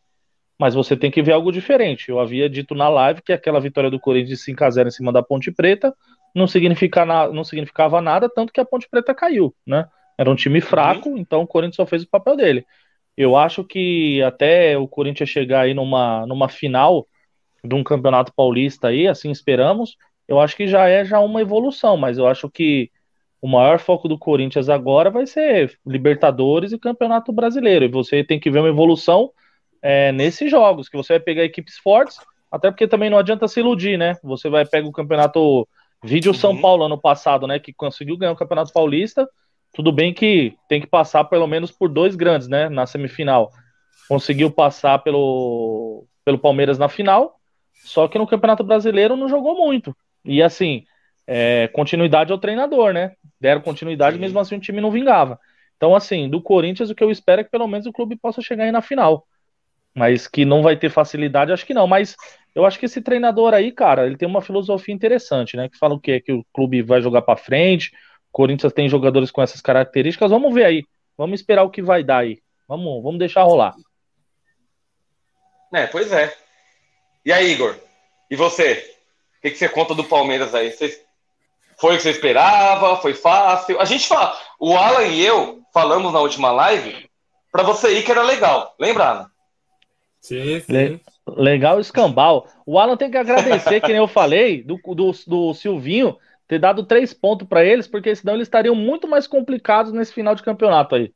Mas 0.57 0.73
você 0.73 0.97
tem 0.97 1.11
que 1.11 1.21
ver 1.21 1.33
algo 1.33 1.51
diferente. 1.51 2.09
Eu 2.09 2.19
havia 2.19 2.49
dito 2.49 2.73
na 2.73 2.89
live 2.89 3.21
que 3.21 3.31
aquela 3.31 3.59
vitória 3.59 3.91
do 3.91 3.99
Corinthians 3.99 4.39
de 4.39 4.53
5x0 4.53 4.87
em 4.87 4.91
cima 4.91 5.13
da 5.13 5.21
Ponte 5.21 5.51
Preta 5.51 5.93
não, 6.35 6.45
significa 6.45 7.05
na, 7.05 7.29
não 7.29 7.43
significava 7.43 8.01
nada, 8.01 8.29
tanto 8.29 8.51
que 8.51 8.59
a 8.59 8.65
Ponte 8.65 8.87
Preta 8.89 9.15
caiu, 9.15 9.55
né? 9.65 9.87
Era 10.17 10.29
um 10.29 10.35
time 10.35 10.61
fraco, 10.61 11.09
uhum. 11.09 11.17
então 11.17 11.41
o 11.41 11.47
Corinthians 11.47 11.77
só 11.77 11.85
fez 11.85 12.03
o 12.03 12.09
papel 12.09 12.35
dele. 12.35 12.65
Eu 13.17 13.35
acho 13.37 13.63
que 13.63 14.21
até 14.21 14.77
o 14.77 14.87
Corinthians 14.87 15.29
chegar 15.29 15.61
aí 15.61 15.73
numa, 15.73 16.25
numa 16.25 16.49
final 16.49 17.07
de 17.63 17.73
um 17.73 17.83
campeonato 17.83 18.33
paulista 18.35 18.89
aí, 18.89 19.07
assim 19.07 19.31
esperamos, 19.31 19.95
eu 20.27 20.39
acho 20.39 20.55
que 20.55 20.67
já 20.67 20.87
é 20.87 21.05
já 21.05 21.19
uma 21.19 21.41
evolução, 21.41 21.97
mas 21.97 22.17
eu 22.17 22.27
acho 22.27 22.49
que 22.49 22.91
o 23.41 23.47
maior 23.47 23.79
foco 23.79 24.07
do 24.07 24.17
Corinthians 24.17 24.69
agora 24.69 25.09
vai 25.09 25.27
ser 25.27 25.77
Libertadores 25.85 26.71
e 26.71 26.79
Campeonato 26.79 27.31
Brasileiro. 27.31 27.85
E 27.85 27.89
você 27.89 28.23
tem 28.23 28.39
que 28.39 28.49
ver 28.49 28.59
uma 28.59 28.69
evolução 28.69 29.31
é, 29.81 30.11
nesses 30.11 30.49
jogos, 30.49 30.89
que 30.89 30.97
você 30.97 31.13
vai 31.13 31.19
pegar 31.19 31.43
equipes 31.43 31.77
fortes, 31.77 32.17
até 32.51 32.71
porque 32.71 32.87
também 32.87 33.09
não 33.09 33.19
adianta 33.19 33.47
se 33.47 33.59
iludir, 33.59 33.97
né? 33.97 34.17
Você 34.23 34.49
vai 34.49 34.65
pegar 34.65 34.87
o 34.87 34.91
campeonato 34.91 35.67
Vídeo 36.05 36.33
São. 36.33 36.59
Paulo 36.59 36.85
ano 36.85 36.97
passado, 36.97 37.47
né? 37.47 37.59
Que 37.59 37.73
conseguiu 37.73 38.17
ganhar 38.17 38.31
o 38.31 38.37
Campeonato 38.37 38.71
Paulista. 38.71 39.27
Tudo 39.73 39.91
bem 39.91 40.13
que 40.13 40.55
tem 40.69 40.79
que 40.79 40.87
passar 40.87 41.25
pelo 41.25 41.47
menos 41.47 41.71
por 41.71 41.89
dois 41.89 42.15
grandes, 42.15 42.47
né? 42.47 42.69
Na 42.69 42.85
semifinal. 42.85 43.51
Conseguiu 44.07 44.51
passar 44.51 44.99
pelo, 44.99 46.05
pelo 46.23 46.37
Palmeiras 46.37 46.77
na 46.77 46.87
final 46.87 47.35
só 47.85 48.07
que 48.07 48.17
no 48.17 48.27
Campeonato 48.27 48.63
Brasileiro 48.63 49.15
não 49.15 49.29
jogou 49.29 49.55
muito. 49.55 49.95
E 50.25 50.41
assim, 50.41 50.83
é, 51.27 51.67
continuidade 51.67 52.31
ao 52.31 52.39
treinador, 52.39 52.91
né? 52.91 53.13
Deram 53.39 53.61
continuidade, 53.61 54.15
Sim. 54.15 54.21
mesmo 54.21 54.39
assim 54.39 54.55
o 54.55 54.59
time 54.59 54.81
não 54.81 54.91
vingava. 54.91 55.39
Então, 55.77 55.95
assim, 55.95 56.27
do 56.27 56.41
Corinthians, 56.41 56.89
o 56.89 56.95
que 56.95 57.03
eu 57.03 57.11
espero 57.11 57.41
é 57.41 57.43
que 57.43 57.51
pelo 57.51 57.67
menos 57.67 57.85
o 57.85 57.93
clube 57.93 58.15
possa 58.15 58.41
chegar 58.41 58.63
aí 58.63 58.71
na 58.71 58.81
final. 58.81 59.27
Mas 59.95 60.27
que 60.27 60.43
não 60.43 60.61
vai 60.61 60.75
ter 60.75 60.89
facilidade, 60.89 61.53
acho 61.53 61.65
que 61.65 61.73
não. 61.73 61.87
Mas 61.87 62.17
eu 62.53 62.65
acho 62.65 62.77
que 62.77 62.85
esse 62.85 63.01
treinador 63.01 63.53
aí, 63.53 63.71
cara, 63.71 64.05
ele 64.05 64.17
tem 64.17 64.27
uma 64.27 64.41
filosofia 64.41 64.93
interessante, 64.93 65.55
né? 65.55 65.69
Que 65.69 65.77
fala 65.77 65.95
o 65.95 65.99
quê? 65.99 66.19
Que 66.19 66.33
o 66.33 66.45
clube 66.53 66.81
vai 66.81 67.01
jogar 67.01 67.21
para 67.21 67.37
frente. 67.37 67.91
O 68.29 68.33
Corinthians 68.33 68.73
tem 68.73 68.89
jogadores 68.89 69.31
com 69.31 69.41
essas 69.41 69.61
características. 69.61 70.29
Vamos 70.29 70.53
ver 70.53 70.65
aí. 70.65 70.83
Vamos 71.17 71.39
esperar 71.39 71.63
o 71.63 71.69
que 71.69 71.81
vai 71.81 72.03
dar 72.03 72.19
aí. 72.19 72.39
Vamos, 72.67 73.01
vamos 73.01 73.19
deixar 73.19 73.43
rolar. 73.43 73.73
É, 75.73 75.87
pois 75.87 76.11
é. 76.11 76.35
E 77.25 77.31
aí, 77.31 77.51
Igor? 77.51 77.77
E 78.29 78.35
você? 78.35 78.95
O 79.37 79.41
que, 79.41 79.51
que 79.51 79.57
você 79.57 79.69
conta 79.69 79.95
do 79.95 80.03
Palmeiras 80.03 80.53
aí? 80.53 80.71
Você... 80.71 81.03
Foi 81.79 81.93
o 81.93 81.97
que 81.97 82.03
você 82.03 82.11
esperava? 82.11 82.97
Foi 82.97 83.13
fácil? 83.13 83.79
A 83.79 83.85
gente 83.85 84.07
fala. 84.07 84.37
O 84.59 84.75
Alan 84.75 85.03
e 85.07 85.25
eu 85.25 85.61
falamos 85.73 86.11
na 86.13 86.19
última 86.19 86.51
live 86.51 87.09
para 87.51 87.63
você 87.63 87.97
ir 87.97 88.03
que 88.03 88.11
era 88.11 88.23
legal. 88.23 88.73
Lembra, 88.79 89.05
Alan? 89.05 89.34
Sim, 90.25 90.59
sim. 90.61 90.73
Le... 90.73 91.01
Legal 91.27 91.79
escambau. 91.79 92.47
O 92.65 92.79
Alan 92.79 92.97
tem 92.97 93.11
que 93.11 93.17
agradecer, 93.17 93.79
que 93.81 93.87
nem 93.87 93.97
eu 93.97 94.07
falei, 94.07 94.63
do, 94.63 94.77
do, 94.77 95.11
do 95.27 95.53
Silvinho 95.53 96.17
ter 96.47 96.59
dado 96.59 96.83
três 96.83 97.13
pontos 97.13 97.47
para 97.47 97.63
eles, 97.63 97.87
porque 97.87 98.15
senão 98.15 98.33
eles 98.33 98.47
estariam 98.47 98.75
muito 98.75 99.07
mais 99.07 99.27
complicados 99.27 99.91
nesse 99.91 100.13
final 100.13 100.35
de 100.35 100.43
campeonato 100.43 100.95
aí. 100.95 101.13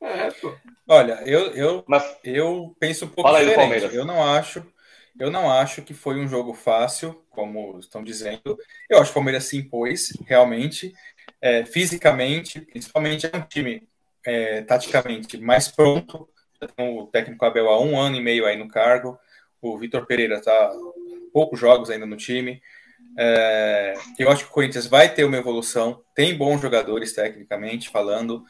É, 0.00 0.30
pô. 0.32 0.54
Olha, 0.86 1.22
eu, 1.24 1.52
eu, 1.52 1.84
Mas... 1.86 2.18
eu 2.22 2.74
penso 2.78 3.06
um 3.06 3.08
pouco 3.08 3.30
Fala 3.30 3.44
diferente. 3.44 3.94
Eu 3.94 4.04
não 4.04 4.22
acho 4.22 4.62
eu 5.18 5.30
não 5.30 5.48
acho 5.48 5.80
que 5.82 5.94
foi 5.94 6.18
um 6.18 6.26
jogo 6.26 6.52
fácil, 6.52 7.22
como 7.30 7.78
estão 7.78 8.02
dizendo. 8.02 8.58
Eu 8.90 8.98
acho 8.98 9.06
que 9.06 9.10
o 9.12 9.14
Palmeiras 9.14 9.44
se 9.44 9.56
impôs, 9.56 10.12
realmente. 10.26 10.92
É, 11.40 11.64
fisicamente, 11.64 12.60
principalmente 12.60 13.30
é 13.32 13.36
um 13.36 13.42
time 13.42 13.88
é, 14.26 14.62
taticamente 14.62 15.38
mais 15.38 15.68
pronto 15.68 16.28
o 16.78 17.06
técnico 17.06 17.44
Abel 17.44 17.68
há 17.68 17.80
um 17.80 17.98
ano 17.98 18.16
e 18.16 18.20
meio 18.20 18.46
aí 18.46 18.56
no 18.56 18.68
cargo. 18.68 19.18
O 19.60 19.78
Vitor 19.78 20.06
Pereira 20.06 20.36
está 20.36 20.70
poucos 21.32 21.58
jogos 21.58 21.90
ainda 21.90 22.06
no 22.06 22.16
time. 22.16 22.60
É, 23.18 23.94
eu 24.18 24.30
acho 24.30 24.44
que 24.44 24.50
o 24.50 24.54
Corinthians 24.54 24.86
vai 24.86 25.12
ter 25.12 25.24
uma 25.24 25.36
evolução, 25.36 26.02
tem 26.14 26.36
bons 26.36 26.60
jogadores 26.60 27.12
tecnicamente 27.12 27.88
falando. 27.88 28.44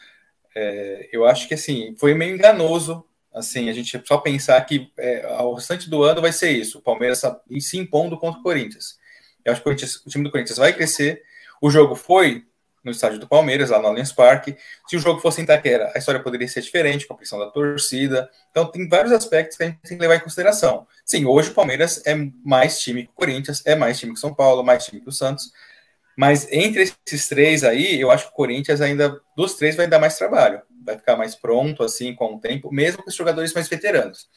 É, 0.55 1.09
eu 1.13 1.25
acho 1.27 1.49
que 1.49 1.55
assim 1.55 1.95
foi 1.99 2.15
meio 2.15 2.35
enganoso 2.35 3.05
assim 3.35 3.69
a 3.69 3.73
gente 3.73 4.01
só 4.07 4.19
pensar 4.19 4.61
que 4.65 4.93
é, 4.97 5.27
restante 5.55 5.91
do 5.91 6.05
ano 6.05 6.21
vai 6.21 6.33
ser 6.33 6.53
isso, 6.53 6.79
o 6.79 6.83
Palmeiras 6.83 7.21
se 7.61 7.77
impondo 7.77 8.17
contra 8.17 8.39
o 8.39 8.43
Corinthians. 8.43 8.97
Eu 9.45 9.53
acho 9.53 9.63
que 9.63 9.69
o, 9.69 9.73
o 9.73 10.09
time 10.09 10.25
do 10.25 10.31
Corinthians 10.31 10.57
vai 10.57 10.73
crescer. 10.73 11.23
O 11.61 11.71
jogo 11.71 11.95
foi 11.95 12.47
no 12.85 12.91
estádio 12.91 13.19
do 13.19 13.27
Palmeiras, 13.27 13.71
lá 13.71 13.79
no 13.81 13.89
Allianz 13.89 14.13
Parque. 14.13 14.57
Se 14.87 14.97
o 14.97 15.01
jogo 15.01 15.21
fosse 15.21 15.41
em 15.41 15.45
Itaquera, 15.45 15.91
a 15.95 15.99
história 15.99 16.21
poderia 16.21 16.47
ser 16.47 16.61
diferente, 16.61 17.07
com 17.07 17.15
a 17.15 17.17
pressão 17.17 17.39
da 17.39 17.47
torcida. 17.47 18.31
Então, 18.51 18.67
tem 18.67 18.89
vários 18.89 19.13
aspectos 19.13 19.57
que 19.57 19.63
a 19.63 19.67
gente 19.67 19.79
tem 19.83 19.97
que 19.97 20.03
levar 20.03 20.17
em 20.17 20.21
consideração. 20.21 20.87
Sim, 21.05 21.25
hoje 21.25 21.51
o 21.51 21.55
Palmeiras 21.55 22.03
é 22.07 22.15
mais 22.45 22.79
time 22.79 23.05
que 23.05 23.11
o 23.11 23.15
Corinthians, 23.15 23.63
é 23.65 23.75
mais 23.75 23.99
time 23.99 24.13
que 24.13 24.19
o 24.19 24.21
São 24.21 24.35
Paulo, 24.35 24.63
mais 24.63 24.85
time 24.85 25.01
que 25.01 25.09
o 25.09 25.13
Santos. 25.13 25.51
Mas 26.17 26.47
entre 26.53 26.83
esses 27.07 27.29
três 27.29 27.65
aí, 27.65 28.01
eu 28.01 28.11
acho 28.11 28.27
que 28.27 28.33
o 28.33 28.37
Corinthians 28.37 28.81
ainda, 28.81 29.21
dos 29.37 29.55
três, 29.55 29.75
vai 29.75 29.87
dar 29.87 29.99
mais 29.99 30.17
trabalho. 30.17 30.61
Vai 30.85 30.97
ficar 30.97 31.17
mais 31.17 31.35
pronto, 31.35 31.83
assim, 31.83 32.15
com 32.15 32.35
o 32.35 32.39
tempo, 32.39 32.71
mesmo 32.73 33.03
com 33.03 33.09
os 33.09 33.17
jogadores 33.17 33.53
mais 33.55 33.69
veteranos. 33.69 34.29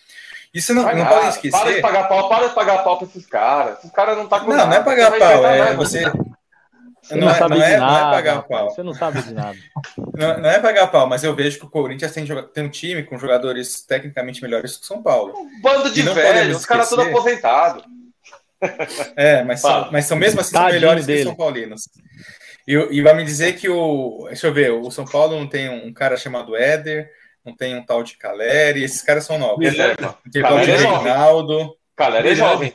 Isso 0.54 0.74
não, 0.74 0.84
não 0.96 1.06
pode 1.06 1.28
esquecer. 1.28 1.60
Para 1.60 1.74
de 1.74 1.82
pagar 1.82 2.08
pau, 2.08 2.30
para 2.30 2.48
de 2.48 2.56
pagar 2.56 2.84
pau 2.84 2.98
para 2.98 3.08
esses 3.08 3.26
caras. 3.26 3.80
Esses 3.80 3.92
caras 3.92 4.18
não 4.18 4.28
tá 4.28 4.40
com 4.40 4.48
Não, 4.48 4.56
nada. 4.56 4.70
não 4.70 4.78
é 4.78 4.84
pagar 4.84 5.12
pau, 5.20 5.46
é 5.46 5.76
você. 5.76 6.04
Você 7.08 7.16
não, 7.16 7.28
não, 7.28 7.34
é, 7.34 7.38
sabe 7.38 7.56
não, 7.56 7.66
de 7.66 7.72
é, 7.72 7.78
nada, 7.78 7.94
não 7.94 8.10
é 8.10 8.12
pagar 8.12 8.42
pau. 8.44 8.70
Você 8.70 8.84
não 8.84 8.94
sabe 8.94 9.22
de 9.22 9.34
nada. 9.34 9.58
Não, 10.18 10.40
não, 10.40 10.50
é 10.50 10.60
pagar 10.60 10.88
pau, 10.88 11.06
mas 11.06 11.24
eu 11.24 11.36
vejo 11.36 11.60
que 11.60 11.66
o 11.66 11.70
Corinthians 11.70 12.12
tem, 12.12 12.26
tem 12.26 12.64
um 12.64 12.70
time 12.70 13.04
com 13.04 13.20
jogadores 13.20 13.86
tecnicamente 13.86 14.42
melhores 14.42 14.76
que 14.76 14.82
o 14.82 14.86
São 14.86 15.04
Paulo. 15.04 15.38
Um 15.38 15.62
bando 15.62 15.92
de 15.92 16.02
velhos, 16.02 16.58
os 16.58 16.66
caras 16.66 16.90
todos 16.90 17.06
aposentados. 17.06 17.84
É, 19.16 19.44
mas 19.44 19.62
são, 19.62 19.92
mas 19.92 20.06
são 20.06 20.18
mesmo 20.18 20.42
assim 20.42 20.54
são 20.54 20.66
melhores 20.66 21.06
dele. 21.06 21.20
que 21.20 21.26
São 21.26 21.36
Paulinos. 21.36 21.84
E, 22.68 22.74
e 22.74 23.02
vai 23.04 23.14
me 23.14 23.24
dizer 23.24 23.54
que 23.54 23.70
o. 23.70 24.26
Deixa 24.26 24.48
eu 24.48 24.54
ver, 24.54 24.72
o 24.72 24.90
São 24.90 25.06
Paulo 25.06 25.38
não 25.38 25.48
tem 25.48 25.70
um 25.70 25.94
cara 25.94 26.18
chamado 26.18 26.56
Éder, 26.56 27.08
não 27.46 27.56
tem 27.56 27.76
um 27.76 27.86
tal 27.86 28.02
de 28.02 28.18
Caleri, 28.18 28.84
esses 28.84 29.04
caras 29.04 29.26
são 29.26 29.38
novos. 29.38 29.64
Reserva. 29.64 30.18
Tem 30.32 30.42
tal 30.42 30.60
de 30.60 30.72
é 30.72 30.76
Reinaldo. 30.76 31.78
Caleri 31.96 32.30
é 32.30 32.36
jovem. 32.36 32.74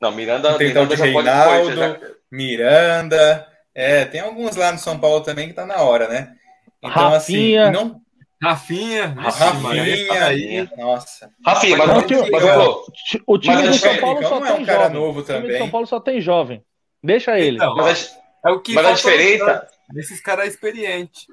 Não, 0.00 0.12
Miranda, 0.12 0.56
tem 0.56 0.72
tal 0.72 0.86
de 0.86 0.94
Reinaldo, 0.94 1.74
já... 1.74 1.98
Miranda. 2.34 3.46
É, 3.74 4.04
tem 4.04 4.20
alguns 4.20 4.56
lá 4.56 4.72
no 4.72 4.78
São 4.78 4.98
Paulo 4.98 5.22
também 5.22 5.48
que 5.48 5.54
tá 5.54 5.66
na 5.66 5.76
hora, 5.76 6.08
né? 6.08 6.34
Então, 6.82 7.12
assim, 7.14 7.56
Rafinha. 7.56 7.62
assim, 7.62 7.72
não, 7.72 8.00
Rafinha, 8.42 9.06
Rafinha, 9.16 10.24
aí, 10.24 10.68
nossa. 10.76 11.30
Rafinha, 11.44 11.78
mas, 11.78 11.88
mas, 11.88 11.96
mas, 11.96 12.06
mas 12.06 13.20
o 13.26 13.38
time 13.38 13.62
do 13.62 13.74
São 13.74 13.96
Paulo 13.98 14.22
só 14.22 14.40
tem 14.40 14.50
é 14.50 14.54
um 14.54 14.64
cara 14.66 14.82
jovem. 14.82 15.00
novo 15.00 15.22
também. 15.22 15.40
O 15.40 15.44
time 15.44 15.52
do 15.54 15.58
São 15.58 15.70
Paulo 15.70 15.86
só 15.86 16.00
tem 16.00 16.20
jovem. 16.20 16.62
Deixa 17.02 17.38
ele. 17.38 17.56
Então, 17.56 17.74
mas 17.76 18.14
é 18.44 18.50
o 18.50 18.60
que 18.60 18.74
mas 18.74 18.86
a 18.86 18.92
diferença 18.92 19.66
desses 19.90 20.20
caras 20.20 20.48
experientes. 20.48 21.26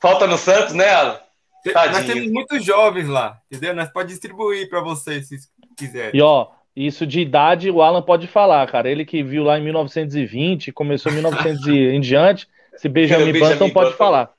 Falta 0.00 0.26
no 0.26 0.36
Santos, 0.36 0.74
né, 0.74 0.90
Alan? 0.90 1.20
Tadinho. 1.72 1.92
Nós 1.94 2.06
temos 2.06 2.32
muitos 2.32 2.64
jovens 2.64 3.08
lá, 3.08 3.40
entendeu? 3.50 3.74
Nós 3.74 3.90
pode 3.90 4.08
distribuir 4.08 4.68
para 4.68 4.80
vocês 4.80 5.28
se 5.28 5.36
quiserem. 5.76 6.18
E 6.18 6.22
ó, 6.22 6.48
isso 6.76 7.06
de 7.06 7.20
idade 7.20 7.70
o 7.70 7.80
Alan 7.80 8.02
pode 8.02 8.26
falar, 8.26 8.66
cara. 8.70 8.90
Ele 8.90 9.04
que 9.04 9.22
viu 9.22 9.42
lá 9.42 9.58
em 9.58 9.62
1920, 9.62 10.72
começou 10.72 11.10
em 11.10 11.14
1900 11.14 11.66
e 11.66 11.72
em 11.96 12.00
diante, 12.00 12.46
se 12.76 12.88
Benjamin 12.88 13.32
Button 13.38 13.70
pode 13.70 13.96
falar. 13.96 14.30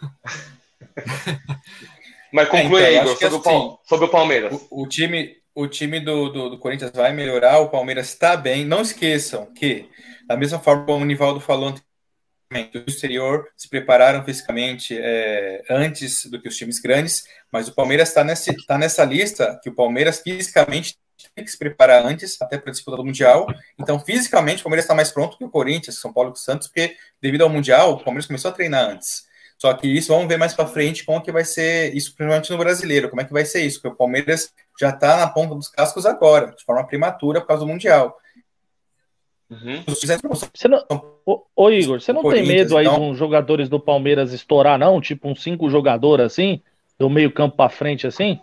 Mas 2.32 2.48
conclui 2.48 2.82
é, 2.82 2.92
então, 2.92 3.02
aí, 3.02 3.06
Igor, 3.06 3.18
sobre, 3.18 3.50
assim, 3.50 3.56
o, 3.56 3.78
sobre, 3.84 4.06
o 4.06 4.08
Palmeiras. 4.08 4.68
O, 4.70 4.82
o 4.82 4.86
time, 4.86 5.36
o 5.54 5.66
time 5.66 6.00
do, 6.00 6.30
do, 6.30 6.50
do, 6.50 6.58
Corinthians 6.58 6.90
vai 6.94 7.12
melhorar, 7.12 7.58
o 7.60 7.68
Palmeiras 7.68 8.08
está 8.08 8.36
bem. 8.36 8.64
Não 8.64 8.80
esqueçam 8.80 9.46
que, 9.54 9.86
da 10.26 10.36
mesma 10.36 10.58
forma 10.58 10.84
como 10.84 11.02
o 11.02 11.06
Nivaldo 11.06 11.40
falou 11.40 11.74
o 12.74 12.84
exterior 12.86 13.48
se 13.56 13.68
prepararam 13.68 14.24
fisicamente 14.24 14.96
é, 14.98 15.62
antes 15.70 16.26
do 16.26 16.40
que 16.40 16.48
os 16.48 16.56
times 16.56 16.78
grandes, 16.78 17.24
mas 17.50 17.68
o 17.68 17.74
Palmeiras 17.74 18.08
está 18.08 18.22
nessa, 18.22 18.54
tá 18.66 18.78
nessa 18.78 19.04
lista 19.04 19.58
que 19.62 19.70
o 19.70 19.74
Palmeiras 19.74 20.20
fisicamente 20.20 20.96
tem 21.34 21.44
que 21.44 21.50
se 21.50 21.58
preparar 21.58 22.04
antes, 22.04 22.40
até 22.40 22.58
para 22.58 22.70
a 22.70 22.72
disputa 22.72 22.96
do 22.96 23.04
Mundial. 23.04 23.46
Então, 23.78 23.98
fisicamente, 23.98 24.60
o 24.60 24.64
Palmeiras 24.64 24.84
está 24.84 24.94
mais 24.94 25.10
pronto 25.10 25.38
que 25.38 25.44
o 25.44 25.50
Corinthians, 25.50 25.98
São 25.98 26.12
Paulo 26.12 26.30
e 26.30 26.32
o 26.32 26.36
Santos, 26.36 26.68
porque 26.68 26.96
devido 27.20 27.42
ao 27.42 27.48
Mundial, 27.48 27.92
o 27.92 28.04
Palmeiras 28.04 28.26
começou 28.26 28.50
a 28.50 28.54
treinar 28.54 28.90
antes. 28.90 29.24
Só 29.58 29.72
que 29.74 29.86
isso 29.86 30.12
vamos 30.12 30.26
ver 30.26 30.36
mais 30.36 30.54
para 30.54 30.66
frente 30.66 31.04
como 31.04 31.22
que 31.22 31.30
vai 31.30 31.44
ser 31.44 31.94
isso, 31.94 32.16
principalmente 32.16 32.50
no 32.50 32.58
brasileiro, 32.58 33.08
como 33.08 33.22
é 33.22 33.24
que 33.24 33.32
vai 33.32 33.44
ser 33.44 33.64
isso, 33.64 33.80
porque 33.80 33.94
o 33.94 33.96
Palmeiras 33.96 34.52
já 34.78 34.90
está 34.90 35.16
na 35.16 35.28
ponta 35.28 35.54
dos 35.54 35.68
cascos 35.68 36.04
agora, 36.04 36.52
de 36.52 36.64
forma 36.64 36.84
prematura 36.84 37.40
por 37.40 37.46
causa 37.46 37.64
do 37.64 37.68
Mundial. 37.68 38.18
Uhum. 39.52 39.84
Você 39.86 40.66
não, 40.66 40.82
ô, 41.26 41.44
ô, 41.54 41.70
Igor, 41.70 42.00
você 42.00 42.10
não 42.10 42.22
tem 42.30 42.46
medo 42.46 42.78
aí 42.78 42.86
então... 42.86 42.98
de 42.98 43.04
uns 43.04 43.18
jogadores 43.18 43.68
do 43.68 43.78
Palmeiras 43.78 44.32
estourar, 44.32 44.78
não? 44.78 44.98
Tipo 44.98 45.28
uns 45.28 45.42
cinco 45.42 45.68
jogadores 45.68 46.24
assim, 46.24 46.62
do 46.98 47.10
meio 47.10 47.30
campo 47.30 47.56
para 47.56 47.68
frente 47.68 48.06
assim? 48.06 48.40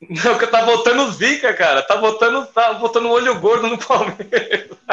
Não, 0.00 0.38
que 0.38 0.46
tá 0.46 0.64
botando 0.64 1.10
zica, 1.10 1.52
cara. 1.54 1.82
Tá 1.82 1.96
botando, 1.96 2.46
tá 2.46 2.74
botando 2.74 3.10
olho 3.10 3.40
gordo 3.40 3.66
no 3.66 3.78
Palmeiras. 3.78 4.68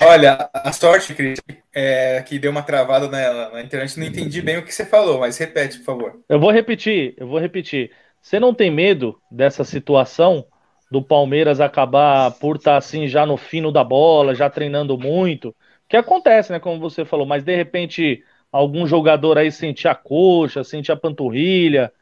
Olha, 0.00 0.48
a 0.54 0.72
sorte, 0.72 1.14
Cris, 1.14 1.38
é 1.74 2.22
que 2.22 2.38
deu 2.38 2.50
uma 2.50 2.62
travada 2.62 3.06
na, 3.08 3.50
na, 3.50 3.60
internet, 3.60 3.98
não 3.98 4.06
entendi 4.06 4.40
bem 4.40 4.56
o 4.56 4.62
que 4.62 4.74
você 4.74 4.86
falou, 4.86 5.20
mas 5.20 5.36
repete, 5.36 5.76
por 5.78 5.84
favor. 5.84 6.20
Eu 6.28 6.40
vou 6.40 6.50
repetir, 6.50 7.14
eu 7.18 7.26
vou 7.26 7.38
repetir. 7.38 7.90
Você 8.22 8.40
não 8.40 8.54
tem 8.54 8.70
medo 8.70 9.20
dessa 9.30 9.62
situação 9.64 10.46
do 10.90 11.02
Palmeiras 11.02 11.60
acabar 11.60 12.30
por 12.32 12.56
estar 12.56 12.72
tá, 12.72 12.76
assim 12.76 13.08
já 13.08 13.26
no 13.26 13.36
fino 13.36 13.72
da 13.72 13.82
bola, 13.82 14.34
já 14.34 14.48
treinando 14.48 14.98
muito? 14.98 15.54
Que 15.88 15.96
acontece, 15.96 16.52
né? 16.52 16.60
Como 16.60 16.80
você 16.80 17.04
falou, 17.04 17.26
mas 17.26 17.42
de 17.42 17.54
repente 17.54 18.22
algum 18.50 18.86
jogador 18.86 19.36
aí 19.36 19.50
sentir 19.50 19.88
a 19.88 19.94
coxa, 19.94 20.62
sentir 20.62 20.92
a 20.92 20.96
panturrilha, 20.96 21.92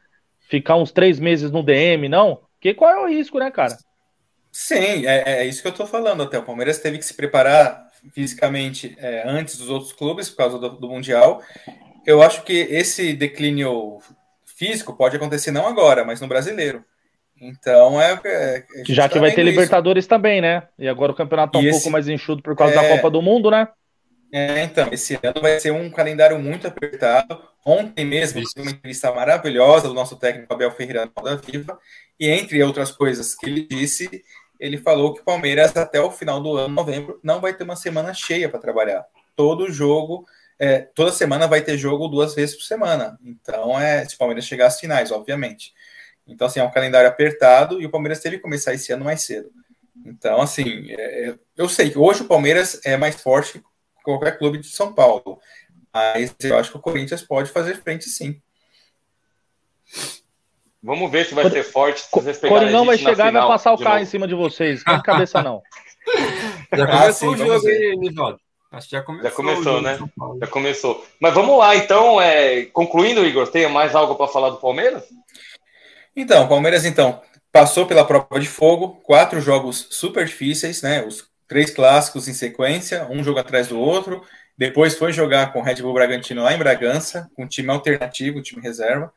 ficar 0.47 0.75
uns 0.75 0.91
três 0.91 1.19
meses 1.19 1.49
no 1.49 1.63
DM, 1.63 2.07
não? 2.07 2.41
Porque 2.53 2.73
qual 2.73 2.91
é 2.91 3.01
o 3.01 3.07
risco, 3.07 3.39
né, 3.39 3.49
cara? 3.49 3.75
Sim, 4.51 5.07
é, 5.07 5.41
é, 5.41 5.45
isso 5.47 5.63
que 5.63 5.67
eu 5.67 5.73
tô 5.73 5.87
falando 5.87 6.21
até. 6.21 6.37
O 6.37 6.43
Palmeiras 6.43 6.77
teve 6.77 6.99
que 6.99 7.05
se 7.05 7.15
preparar 7.15 7.89
fisicamente 8.13 8.95
é, 8.99 9.27
antes 9.27 9.57
dos 9.57 9.67
outros 9.67 9.91
clubes 9.93 10.29
por 10.29 10.37
causa 10.37 10.59
do, 10.59 10.69
do, 10.69 10.87
Mundial. 10.87 11.41
Eu 12.05 12.21
acho 12.21 12.43
que 12.43 12.53
esse 12.53 13.13
declínio 13.13 13.97
físico 14.45 14.95
pode 14.95 15.15
acontecer 15.15 15.49
não 15.49 15.67
agora, 15.67 16.05
mas 16.05 16.21
no 16.21 16.27
brasileiro. 16.27 16.85
Então 17.43 18.01
é. 18.01 18.19
é 18.23 18.63
Já 18.87 19.09
que 19.09 19.19
vai 19.19 19.31
ter 19.31 19.43
Libertadores 19.43 20.07
também, 20.07 20.41
né? 20.41 20.63
E 20.79 20.87
agora 20.87 21.11
o 21.11 21.15
campeonato 21.15 21.53
tá 21.53 21.59
um 21.59 21.61
esse, 21.61 21.71
pouco 21.71 21.89
mais 21.89 22.07
enxuto 22.07 22.41
por 22.41 22.55
causa 22.55 22.73
da 22.73 22.83
é. 22.83 22.95
Copa 22.95 23.09
do 23.09 23.21
Mundo, 23.21 23.51
né? 23.51 23.67
É, 24.31 24.63
então, 24.63 24.89
esse 24.91 25.19
ano 25.21 25.39
vai 25.41 25.59
ser 25.59 25.71
um 25.71 25.91
calendário 25.91 26.39
muito 26.39 26.67
apertado. 26.67 27.39
Ontem 27.63 28.03
mesmo, 28.03 28.41
tive 28.41 28.61
uma 28.61 28.71
entrevista 28.71 29.11
maravilhosa 29.13 29.87
do 29.87 29.93
nosso 29.93 30.15
técnico 30.15 30.51
Abel 30.51 30.71
Ferreira 30.71 31.07
da 31.23 31.35
Viva, 31.35 31.77
e 32.19 32.27
entre 32.27 32.63
outras 32.63 32.91
coisas 32.91 33.35
que 33.35 33.45
ele 33.45 33.67
disse, 33.67 34.23
ele 34.59 34.77
falou 34.77 35.13
que 35.13 35.21
o 35.21 35.23
Palmeiras, 35.23 35.77
até 35.77 36.01
o 36.01 36.09
final 36.09 36.41
do 36.41 36.57
ano, 36.57 36.73
novembro, 36.73 37.19
não 37.23 37.39
vai 37.39 37.53
ter 37.53 37.63
uma 37.63 37.75
semana 37.75 38.11
cheia 38.11 38.49
para 38.49 38.59
trabalhar. 38.59 39.05
Todo 39.35 39.71
jogo, 39.71 40.25
é, 40.57 40.79
toda 40.79 41.11
semana 41.11 41.47
vai 41.47 41.61
ter 41.61 41.77
jogo 41.77 42.07
duas 42.07 42.33
vezes 42.33 42.55
por 42.55 42.63
semana. 42.63 43.19
Então, 43.23 43.79
é 43.79 44.03
se 44.03 44.15
o 44.15 44.17
Palmeiras 44.17 44.45
chegar 44.45 44.65
às 44.65 44.79
finais, 44.79 45.11
obviamente. 45.11 45.73
Então, 46.27 46.47
assim, 46.47 46.59
é 46.59 46.63
um 46.63 46.71
calendário 46.71 47.09
apertado 47.09 47.81
e 47.81 47.85
o 47.85 47.89
Palmeiras 47.89 48.19
teve 48.19 48.37
que 48.37 48.43
começar 48.43 48.73
esse 48.73 48.91
ano 48.91 49.05
mais 49.05 49.23
cedo. 49.23 49.49
Então, 50.05 50.41
assim, 50.41 50.91
é, 50.91 51.29
é 51.29 51.35
eu 51.55 51.69
sei 51.69 51.89
que 51.89 51.97
hoje 51.97 52.23
o 52.23 52.27
Palmeiras 52.27 52.79
é 52.83 52.97
mais 52.97 53.15
forte 53.15 53.59
que 53.59 53.63
qualquer 54.03 54.37
clube 54.37 54.57
de 54.57 54.67
São 54.67 54.93
Paulo. 54.93 55.39
Mas 55.93 56.35
eu 56.41 56.57
acho 56.57 56.71
que 56.71 56.77
o 56.77 56.81
Corinthians 56.81 57.21
pode 57.21 57.51
fazer 57.51 57.75
frente 57.75 58.09
sim. 58.09 58.41
Vamos 60.81 61.09
ver 61.09 61.25
se 61.25 61.33
vai 61.33 61.49
ser 61.49 61.63
forte. 61.63 62.01
Se 62.01 62.47
Coringão 62.47 62.85
vai 62.85 62.97
chegar 62.97 63.29
e 63.29 63.31
vai 63.31 63.47
passar 63.47 63.71
o 63.71 63.77
carro 63.77 63.99
em 63.99 64.05
cima 64.05 64.27
de 64.27 64.35
vocês. 64.35 64.83
Não 64.85 65.01
cabeça, 65.01 65.41
não. 65.41 65.61
já 66.75 66.85
começou 66.85 67.07
ah, 67.07 67.13
sim, 67.13 67.27
o 67.27 67.37
jogo 67.37 67.67
aí, 67.67 67.95
Nivaldo. 67.95 68.39
Acho 68.69 68.89
que 68.89 68.95
já 68.95 69.03
começou. 69.03 69.29
Já 69.29 69.35
começou, 69.35 69.81
né? 69.81 69.99
Já 70.41 70.47
começou. 70.47 71.05
Mas 71.21 71.33
vamos 71.33 71.57
lá, 71.57 71.75
então, 71.75 72.19
é... 72.19 72.65
concluindo, 72.65 73.25
Igor, 73.25 73.47
tem 73.47 73.69
mais 73.69 73.95
algo 73.95 74.15
para 74.15 74.27
falar 74.27 74.49
do 74.49 74.57
Palmeiras? 74.57 75.03
Então, 76.15 76.45
o 76.45 76.47
Palmeiras, 76.47 76.85
então, 76.85 77.21
passou 77.51 77.85
pela 77.85 78.05
prova 78.05 78.39
de 78.39 78.47
fogo, 78.47 79.01
quatro 79.03 79.41
jogos 79.41 79.87
super 79.89 80.25
difíceis, 80.25 80.81
né? 80.81 81.05
Os 81.05 81.27
três 81.47 81.71
clássicos 81.71 82.27
em 82.27 82.33
sequência, 82.33 83.07
um 83.09 83.23
jogo 83.23 83.39
atrás 83.39 83.67
do 83.67 83.79
outro. 83.79 84.23
Depois 84.57 84.95
foi 84.95 85.11
jogar 85.11 85.51
com 85.51 85.59
o 85.59 85.63
Red 85.63 85.75
Bull 85.75 85.93
Bragantino 85.93 86.43
lá 86.43 86.53
em 86.53 86.57
Bragança, 86.57 87.29
com 87.35 87.43
um 87.43 87.47
time 87.47 87.69
alternativo, 87.69 88.41
time 88.41 88.61
reserva 88.61 89.11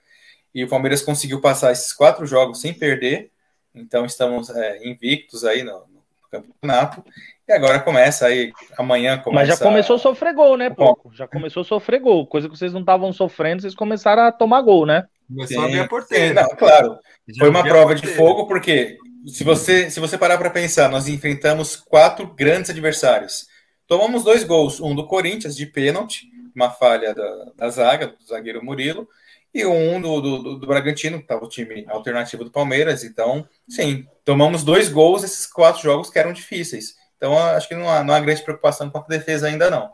e 0.56 0.64
o 0.64 0.68
Palmeiras 0.68 1.02
conseguiu 1.02 1.38
passar 1.38 1.70
esses 1.70 1.92
quatro 1.92 2.24
jogos 2.24 2.62
sem 2.62 2.72
perder, 2.72 3.30
então 3.74 4.06
estamos 4.06 4.48
é, 4.48 4.88
invictos 4.88 5.44
aí 5.44 5.62
no, 5.62 5.84
campeonato. 6.30 7.04
E 7.46 7.52
agora 7.52 7.78
começa 7.78 8.26
aí, 8.26 8.50
amanhã 8.78 9.18
começa. 9.18 9.46
Mas 9.46 9.58
já 9.58 9.62
começou 9.62 9.96
a 9.96 9.98
sofrer 9.98 10.32
gol, 10.32 10.56
né, 10.56 10.70
pouco? 10.70 11.12
Já 11.14 11.28
começou 11.28 11.60
a 11.60 11.64
sofrer 11.64 12.00
gol. 12.00 12.26
Coisa 12.26 12.48
que 12.48 12.56
vocês 12.56 12.72
não 12.72 12.80
estavam 12.80 13.12
sofrendo, 13.12 13.60
vocês 13.60 13.74
começaram 13.74 14.22
a 14.22 14.32
tomar 14.32 14.62
gol, 14.62 14.86
né? 14.86 15.06
Começou 15.28 15.62
sim, 15.62 15.64
a 15.64 15.72
ver 15.72 15.80
a 15.80 15.88
porteira. 15.88 16.28
Sim, 16.28 16.34
não, 16.34 16.56
claro. 16.56 16.98
Já 17.28 17.40
Foi 17.40 17.48
uma 17.48 17.62
prova 17.62 17.94
de 17.94 18.06
fogo, 18.06 18.46
porque 18.46 18.96
se 19.26 19.42
você, 19.42 19.90
se 19.90 19.98
você 19.98 20.16
parar 20.16 20.38
para 20.38 20.50
pensar, 20.50 20.88
nós 20.88 21.08
enfrentamos 21.08 21.76
quatro 21.76 22.26
grandes 22.34 22.70
adversários. 22.70 23.46
Tomamos 23.86 24.24
dois 24.24 24.44
gols, 24.44 24.80
um 24.80 24.94
do 24.94 25.06
Corinthians 25.06 25.56
de 25.56 25.66
pênalti, 25.66 26.26
uma 26.54 26.70
falha 26.70 27.14
da, 27.14 27.52
da 27.56 27.68
zaga, 27.68 28.08
do 28.08 28.24
zagueiro 28.24 28.64
Murilo, 28.64 29.08
e 29.52 29.64
um 29.64 30.00
do, 30.00 30.20
do, 30.20 30.58
do 30.58 30.66
Bragantino, 30.66 31.18
que 31.18 31.24
estava 31.24 31.44
o 31.44 31.48
time 31.48 31.84
alternativo 31.88 32.44
do 32.44 32.50
Palmeiras. 32.50 33.04
Então, 33.04 33.48
sim, 33.68 34.06
tomamos 34.24 34.62
dois 34.62 34.88
gols 34.88 35.24
esses 35.24 35.46
quatro 35.46 35.82
jogos 35.82 36.10
que 36.10 36.18
eram 36.18 36.32
difíceis. 36.32 36.94
Então, 37.16 37.38
acho 37.38 37.66
que 37.66 37.74
não 37.74 37.88
há, 37.88 38.04
não 38.04 38.14
há 38.14 38.20
grande 38.20 38.42
preocupação 38.42 38.90
quanto 38.90 39.06
a 39.06 39.16
defesa 39.16 39.46
ainda 39.46 39.70
não. 39.70 39.90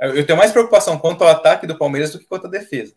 Eu 0.00 0.26
tenho 0.26 0.38
mais 0.38 0.50
preocupação 0.50 0.98
quanto 0.98 1.22
ao 1.22 1.30
ataque 1.30 1.66
do 1.66 1.78
Palmeiras 1.78 2.10
do 2.10 2.18
que 2.18 2.24
quanto 2.24 2.46
à 2.46 2.50
defesa. 2.50 2.94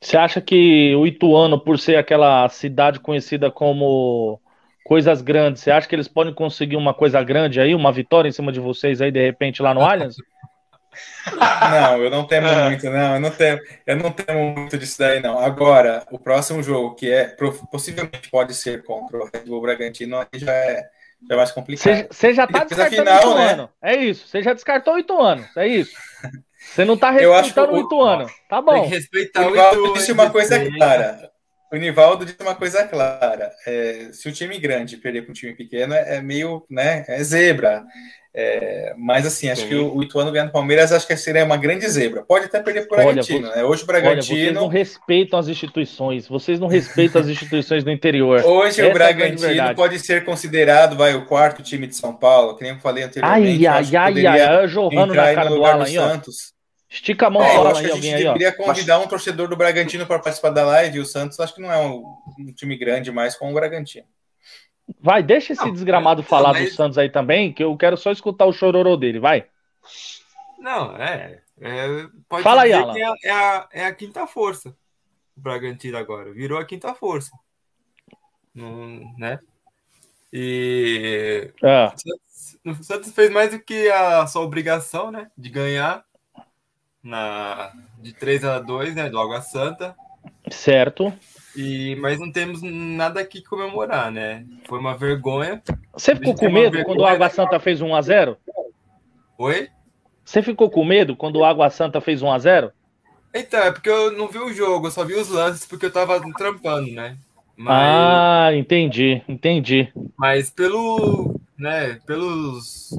Você 0.00 0.16
acha 0.16 0.40
que 0.40 0.94
o 0.94 1.06
Ituano, 1.06 1.58
por 1.58 1.78
ser 1.78 1.96
aquela 1.96 2.48
cidade 2.48 3.00
conhecida 3.00 3.50
como 3.50 4.40
coisas 4.84 5.20
grandes, 5.20 5.62
você 5.62 5.70
acha 5.70 5.88
que 5.88 5.94
eles 5.94 6.08
podem 6.08 6.32
conseguir 6.32 6.76
uma 6.76 6.94
coisa 6.94 7.22
grande 7.22 7.60
aí, 7.60 7.74
uma 7.74 7.90
vitória 7.92 8.28
em 8.28 8.32
cima 8.32 8.52
de 8.52 8.60
vocês 8.60 9.00
aí, 9.00 9.10
de 9.10 9.20
repente, 9.20 9.62
lá 9.62 9.74
no 9.74 9.80
Allianz? 9.84 10.16
Não, 11.34 12.02
eu 12.02 12.10
não 12.10 12.26
temo 12.26 12.46
é. 12.46 12.68
muito, 12.68 12.88
não. 12.88 13.14
Eu 13.14 13.20
não 13.20 13.30
temo, 13.30 13.60
eu 13.86 13.96
não 13.96 14.10
temo 14.10 14.54
muito 14.54 14.78
disso 14.78 14.98
daí, 14.98 15.20
não. 15.20 15.38
Agora, 15.38 16.06
o 16.10 16.18
próximo 16.18 16.62
jogo, 16.62 16.94
que 16.94 17.10
é 17.10 17.36
possivelmente 17.70 18.30
pode 18.30 18.54
ser 18.54 18.82
contra 18.82 19.18
o 19.18 19.24
Red 19.24 19.44
Bull 19.46 19.60
Bragantino, 19.60 20.18
aí 20.18 20.38
já 20.38 20.52
é, 20.52 20.88
já 21.28 21.34
é 21.34 21.36
mais 21.36 21.52
complicado. 21.52 22.06
Você 22.10 22.32
já 22.32 22.46
tá 22.46 22.64
descartando 22.64 22.96
final, 22.96 23.16
o 23.16 23.32
Ituano. 23.32 23.62
Né? 23.82 23.92
É 23.92 23.96
isso. 23.96 24.26
Você 24.26 24.42
já 24.42 24.52
descartou 24.52 24.94
o 24.94 24.98
Ituano. 24.98 25.46
É 25.56 25.66
isso. 25.66 25.96
Você 26.74 26.84
não 26.84 26.96
tá 26.96 27.10
respeitando 27.10 27.72
o 27.72 27.78
Ituano. 27.78 28.26
Tá 28.48 28.60
bom. 28.60 28.72
Tem 28.72 28.82
que 28.84 28.96
respeitar 28.96 29.46
o, 29.46 29.50
o 29.50 29.56
Ituano. 29.56 29.94
disse 29.94 30.12
uma 30.12 30.30
coisa 30.30 30.70
clara. 30.70 31.30
O 31.72 31.76
Nivaldo 31.76 32.24
disse 32.24 32.38
uma 32.40 32.54
coisa 32.54 32.84
clara. 32.84 33.50
É, 33.66 34.10
se 34.12 34.28
o 34.28 34.32
time 34.32 34.58
grande 34.58 34.96
perder 34.96 35.26
com 35.26 35.32
um 35.32 35.34
time 35.34 35.52
pequeno, 35.52 35.94
é, 35.94 36.16
é 36.16 36.22
meio, 36.22 36.64
né? 36.70 37.04
É 37.08 37.22
zebra. 37.24 37.84
É, 38.38 38.94
mas 38.98 39.26
assim, 39.26 39.48
acho 39.48 39.62
Sim. 39.62 39.68
que 39.68 39.74
o, 39.74 39.96
o 39.96 40.02
Ituano 40.02 40.30
ganhando 40.30 40.52
Palmeiras 40.52 40.92
acho 40.92 41.06
que 41.06 41.16
seria 41.16 41.42
uma 41.42 41.56
grande 41.56 41.88
zebra. 41.88 42.22
Pode 42.22 42.44
até 42.44 42.60
perder 42.60 42.86
por 42.86 42.98
Bragantino, 42.98 43.48
né? 43.48 43.64
Hoje 43.64 43.82
o 43.82 43.86
Bragantino. 43.86 44.14
Olha, 44.14 44.22
vocês 44.22 44.54
não 44.54 44.68
respeitam 44.68 45.38
as 45.38 45.48
instituições, 45.48 46.28
vocês 46.28 46.60
não 46.60 46.68
respeitam 46.68 47.22
as 47.22 47.28
instituições 47.28 47.82
do 47.82 47.90
interior. 47.90 48.44
Hoje 48.44 48.80
Essa 48.80 48.82
o 48.82 48.90
é 48.90 48.92
Bragantino 48.92 49.74
pode 49.74 49.98
ser 49.98 50.22
considerado, 50.22 50.96
vai, 50.96 51.14
o 51.14 51.24
quarto 51.24 51.62
time 51.62 51.86
de 51.86 51.96
São 51.96 52.14
Paulo, 52.14 52.54
que 52.56 52.62
nem 52.62 52.72
eu 52.72 52.78
falei 52.78 53.04
anteriormente. 53.04 53.66
Ai, 53.66 53.84
ai, 53.84 53.96
ai, 53.96 54.26
ai, 54.26 54.40
ai, 54.42 54.68
jorrando 54.68 55.14
na 55.14 55.34
cara 55.34 55.48
do 55.48 55.64
Alan 55.64 55.86
aí, 55.86 55.98
ó. 55.98 56.06
Santos. 56.06 56.55
Estica 56.88 57.26
a 57.26 57.30
mão 57.30 57.42
é, 57.42 57.54
fala 57.54 57.78
aí, 57.78 57.90
alguém 57.90 58.14
aí, 58.14 58.26
ó. 58.26 58.32
deveria 58.32 58.56
convidar 58.56 58.98
um 59.00 59.08
torcedor 59.08 59.48
do 59.48 59.56
Bragantino 59.56 60.06
para 60.06 60.20
participar 60.20 60.50
da 60.50 60.64
live, 60.64 60.98
e 60.98 61.00
o 61.00 61.06
Santos 61.06 61.38
acho 61.40 61.54
que 61.54 61.60
não 61.60 61.72
é 61.72 61.78
um, 61.78 62.04
um 62.38 62.52
time 62.52 62.76
grande 62.76 63.10
mais 63.10 63.34
com 63.36 63.50
o 63.50 63.54
Bragantino. 63.54 64.06
Vai, 65.00 65.22
deixa 65.22 65.52
esse 65.52 65.64
não, 65.64 65.72
desgramado 65.72 66.22
não, 66.22 66.28
falar 66.28 66.52
mas... 66.52 66.70
do 66.70 66.74
Santos 66.74 66.96
aí 66.96 67.10
também, 67.10 67.52
que 67.52 67.62
eu 67.62 67.76
quero 67.76 67.96
só 67.96 68.12
escutar 68.12 68.46
o 68.46 68.52
chororô 68.52 68.96
dele, 68.96 69.18
vai. 69.18 69.46
Não, 70.58 70.96
é. 70.96 71.42
é 71.60 72.06
pode 72.28 72.44
Fala 72.44 72.62
aí, 72.62 72.72
Alan. 72.72 72.96
É, 72.96 73.00
é, 73.24 73.30
a, 73.30 73.68
é 73.72 73.84
a 73.86 73.94
quinta 73.94 74.26
força. 74.26 74.70
O 75.36 75.40
Bragantino 75.40 75.98
agora. 75.98 76.32
Virou 76.32 76.58
a 76.58 76.64
quinta 76.64 76.94
força. 76.94 77.30
né? 78.54 79.40
E. 80.32 81.52
É. 81.62 81.92
O 82.64 82.82
Santos 82.82 83.12
fez 83.12 83.30
mais 83.30 83.50
do 83.50 83.60
que 83.60 83.88
a 83.90 84.26
sua 84.26 84.42
obrigação, 84.42 85.10
né? 85.10 85.30
De 85.36 85.50
ganhar 85.50 86.04
na, 87.06 87.72
de 88.02 88.12
3 88.12 88.44
a 88.44 88.58
2, 88.58 88.94
né? 88.94 89.08
Do 89.08 89.18
Água 89.18 89.40
Santa. 89.40 89.94
Certo. 90.50 91.12
E, 91.54 91.96
mas 91.96 92.18
não 92.18 92.30
temos 92.30 92.60
nada 92.62 93.20
aqui 93.20 93.40
comemorar, 93.42 94.10
né? 94.10 94.44
Foi 94.68 94.78
uma 94.78 94.96
vergonha. 94.96 95.62
Você 95.92 96.14
ficou 96.14 96.34
com 96.34 96.50
medo 96.50 96.82
quando 96.84 97.00
o 97.00 97.06
Água 97.06 97.30
Santa 97.30 97.58
fez 97.58 97.80
1 97.80 97.94
a 97.94 98.02
0 98.02 98.36
Oi? 99.38 99.68
Você 100.24 100.42
ficou 100.42 100.68
com 100.68 100.84
medo 100.84 101.16
quando 101.16 101.36
o 101.36 101.44
Água 101.44 101.70
Santa 101.70 102.00
fez 102.00 102.20
1 102.20 102.30
a 102.30 102.38
0 102.38 102.72
Então, 103.32 103.60
é 103.60 103.70
porque 103.70 103.88
eu 103.88 104.12
não 104.12 104.28
vi 104.28 104.38
o 104.38 104.52
jogo, 104.52 104.88
eu 104.88 104.90
só 104.90 105.04
vi 105.04 105.14
os 105.14 105.28
lances 105.28 105.64
porque 105.64 105.86
eu 105.86 105.92
tava 105.92 106.20
trampando, 106.32 106.90
né? 106.90 107.16
Mas... 107.56 107.74
Ah, 107.74 108.50
entendi, 108.52 109.22
entendi. 109.26 109.90
Mas 110.18 110.50
pelo, 110.50 111.40
né, 111.56 112.00
pelos 112.04 112.90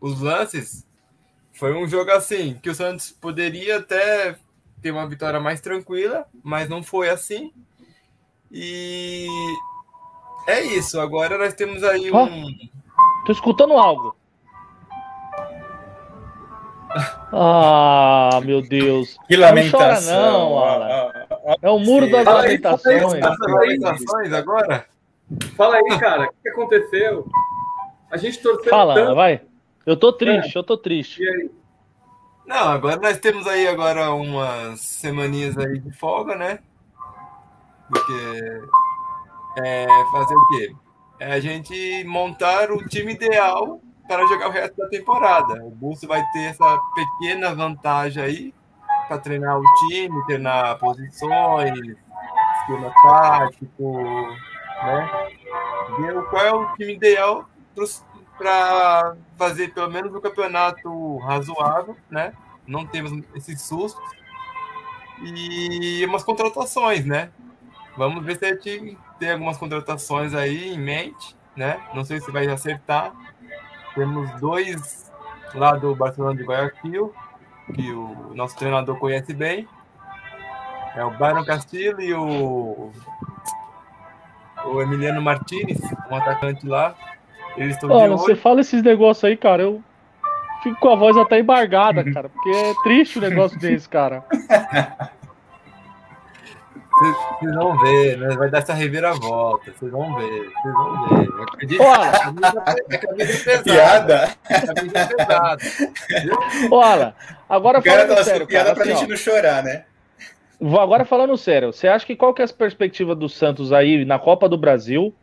os 0.00 0.20
lances, 0.20 0.84
foi 1.58 1.74
um 1.74 1.88
jogo 1.88 2.12
assim 2.12 2.56
que 2.62 2.70
o 2.70 2.74
Santos 2.74 3.10
poderia 3.10 3.78
até 3.78 4.36
ter 4.80 4.92
uma 4.92 5.08
vitória 5.08 5.40
mais 5.40 5.60
tranquila, 5.60 6.24
mas 6.42 6.68
não 6.68 6.84
foi 6.84 7.10
assim. 7.10 7.52
E 8.50 9.26
é 10.46 10.60
isso. 10.62 11.00
Agora 11.00 11.36
nós 11.36 11.54
temos 11.54 11.82
aí 11.82 12.12
um. 12.12 12.16
Oh, 12.16 13.26
tô 13.26 13.32
escutando 13.32 13.74
algo. 13.74 14.16
Ah, 17.30 18.40
meu 18.42 18.62
Deus. 18.62 19.18
Que 19.28 19.36
lamentação. 19.36 20.22
Não 20.22 20.54
chora, 20.54 20.78
não, 20.78 20.94
Alan. 20.94 21.12
É 21.60 21.68
o 21.68 21.78
muro 21.78 22.10
das 22.10 22.24
fala 22.24 22.40
lamentações. 22.40 23.12
Aí, 23.12 23.20
lamentações 23.20 24.32
agora? 24.32 24.86
Fala 25.54 25.76
aí, 25.76 25.98
cara. 25.98 26.24
O 26.24 26.42
que 26.42 26.48
aconteceu? 26.48 27.26
A 28.10 28.16
gente 28.16 28.38
torceu 28.38 28.70
Fala, 28.70 28.94
tanto. 28.94 29.14
vai. 29.14 29.42
Eu 29.88 29.96
tô 29.96 30.12
triste, 30.12 30.54
é. 30.54 30.58
eu 30.58 30.62
tô 30.62 30.76
triste. 30.76 31.22
Não, 32.44 32.68
agora 32.68 33.00
nós 33.00 33.16
temos 33.16 33.46
aí 33.46 33.66
agora 33.66 34.12
umas 34.12 34.82
semaninhas 34.82 35.56
aí 35.56 35.78
de 35.78 35.90
folga, 35.92 36.36
né? 36.36 36.58
Porque 37.88 38.60
é 39.64 39.86
fazer 40.12 40.36
o 40.36 40.46
quê? 40.48 40.76
É 41.18 41.32
a 41.32 41.40
gente 41.40 42.04
montar 42.04 42.70
o 42.70 42.86
time 42.86 43.14
ideal 43.14 43.80
para 44.06 44.26
jogar 44.26 44.48
o 44.48 44.52
resto 44.52 44.76
da 44.76 44.88
temporada. 44.90 45.54
O 45.64 45.70
Bulls 45.70 46.02
vai 46.02 46.22
ter 46.32 46.50
essa 46.50 46.78
pequena 46.94 47.54
vantagem 47.54 48.22
aí 48.22 48.54
para 49.08 49.16
treinar 49.16 49.58
o 49.58 49.64
time, 49.88 50.26
treinar 50.26 50.78
posições, 50.78 51.72
esquema 52.60 52.92
tático, 53.02 54.02
né? 54.82 55.30
Ver 55.98 56.22
qual 56.26 56.44
é 56.44 56.52
o 56.52 56.74
time 56.74 56.92
ideal 56.92 57.48
para 58.38 59.16
fazer 59.36 59.74
pelo 59.74 59.90
menos 59.90 60.14
um 60.14 60.20
campeonato 60.20 61.18
razoável, 61.18 61.96
né? 62.08 62.32
Não 62.66 62.86
temos 62.86 63.12
esses 63.34 63.60
sustos. 63.62 64.02
E 65.20 66.04
umas 66.06 66.22
contratações, 66.22 67.04
né? 67.04 67.30
Vamos 67.96 68.24
ver 68.24 68.38
se 68.38 68.46
a 68.46 68.54
gente 68.54 68.96
tem 69.18 69.32
algumas 69.32 69.56
contratações 69.56 70.32
aí 70.32 70.72
em 70.72 70.78
mente, 70.78 71.36
né? 71.56 71.80
Não 71.92 72.04
sei 72.04 72.20
se 72.20 72.30
vai 72.30 72.46
acertar. 72.46 73.12
Temos 73.94 74.30
dois 74.40 75.10
lá 75.54 75.72
do 75.72 75.94
Barcelona 75.96 76.36
de 76.36 76.44
Guayaquil, 76.44 77.12
que 77.74 77.90
o 77.92 78.32
nosso 78.34 78.56
treinador 78.56 78.96
conhece 78.98 79.34
bem. 79.34 79.68
É 80.94 81.04
o 81.04 81.10
Byron 81.10 81.44
Castillo 81.44 82.00
e 82.00 82.14
o, 82.14 82.92
o 84.64 84.82
Emiliano 84.82 85.20
Martinez, 85.20 85.80
um 86.10 86.16
atacante 86.16 86.66
lá. 86.66 86.94
Eles 87.58 87.74
estão 87.74 87.90
Olha, 87.90 88.16
você 88.16 88.36
fala 88.36 88.60
esses 88.60 88.82
negócios 88.82 89.24
aí, 89.24 89.36
cara, 89.36 89.62
eu 89.62 89.82
fico 90.62 90.78
com 90.78 90.90
a 90.90 90.96
voz 90.96 91.16
até 91.16 91.40
embargada, 91.40 92.04
cara, 92.12 92.28
porque 92.28 92.50
é 92.50 92.74
triste 92.82 93.18
o 93.18 93.22
negócio 93.22 93.58
desse, 93.58 93.88
cara. 93.88 94.22
Vocês 96.98 97.54
vão 97.54 97.78
ver, 97.78 98.18
né? 98.18 98.34
Vai 98.34 98.50
dar 98.50 98.58
essa 98.58 98.74
reviravolta. 98.74 99.70
Vocês 99.70 99.92
vão 99.92 100.16
ver, 100.16 100.50
vocês 100.50 100.74
vão 100.74 101.08
ver. 101.08 101.28
Acredito, 101.42 101.80
Olha, 101.80 102.10
é. 103.48 103.62
Piada. 103.62 104.34
É. 104.50 104.64
Olha, 106.72 107.14
agora 107.48 107.80
falando 107.80 108.24
sério, 108.24 108.48
piada 108.48 108.70
cara, 108.70 108.74
pra 108.74 108.82
assim, 108.82 108.94
gente 108.94 109.04
ó, 109.04 109.08
não 109.10 109.16
chorar, 109.16 109.62
né? 109.62 109.84
Vou 110.60 110.80
agora 110.80 111.04
falando 111.04 111.36
sério, 111.36 111.72
você 111.72 111.86
acha 111.86 112.04
que 112.04 112.16
qual 112.16 112.34
que 112.34 112.42
é 112.42 112.44
a 112.44 112.48
perspectiva 112.48 113.14
do 113.14 113.28
Santos 113.28 113.72
aí 113.72 114.04
na 114.04 114.18
Copa 114.18 114.48
do 114.48 114.58
Brasil, 114.58 115.14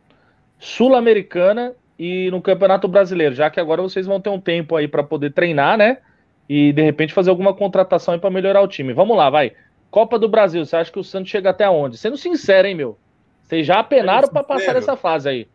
Sul-Americana 0.58 1.74
e 1.98 2.30
no 2.30 2.42
Campeonato 2.42 2.86
Brasileiro, 2.86 3.34
já 3.34 3.50
que 3.50 3.60
agora 3.60 3.82
vocês 3.82 4.06
vão 4.06 4.20
ter 4.20 4.30
um 4.30 4.40
tempo 4.40 4.76
aí 4.76 4.86
para 4.86 5.02
poder 5.02 5.32
treinar, 5.32 5.78
né? 5.78 5.98
E 6.48 6.72
de 6.72 6.82
repente 6.82 7.12
fazer 7.12 7.30
alguma 7.30 7.54
contratação 7.54 8.14
aí 8.14 8.20
para 8.20 8.30
melhorar 8.30 8.60
o 8.60 8.68
time. 8.68 8.92
Vamos 8.92 9.16
lá, 9.16 9.30
vai. 9.30 9.52
Copa 9.90 10.18
do 10.18 10.28
Brasil, 10.28 10.64
você 10.64 10.76
acha 10.76 10.92
que 10.92 10.98
o 10.98 11.04
Santos 11.04 11.30
chega 11.30 11.50
até 11.50 11.68
onde? 11.68 11.96
Sendo 11.96 12.16
sincero, 12.16 12.68
hein, 12.68 12.74
meu? 12.74 12.98
Vocês 13.42 13.66
já 13.66 13.78
apenaram 13.78 14.28
para 14.28 14.42
passar 14.42 14.76
essa 14.76 14.96
fase 14.96 15.28
aí. 15.28 15.48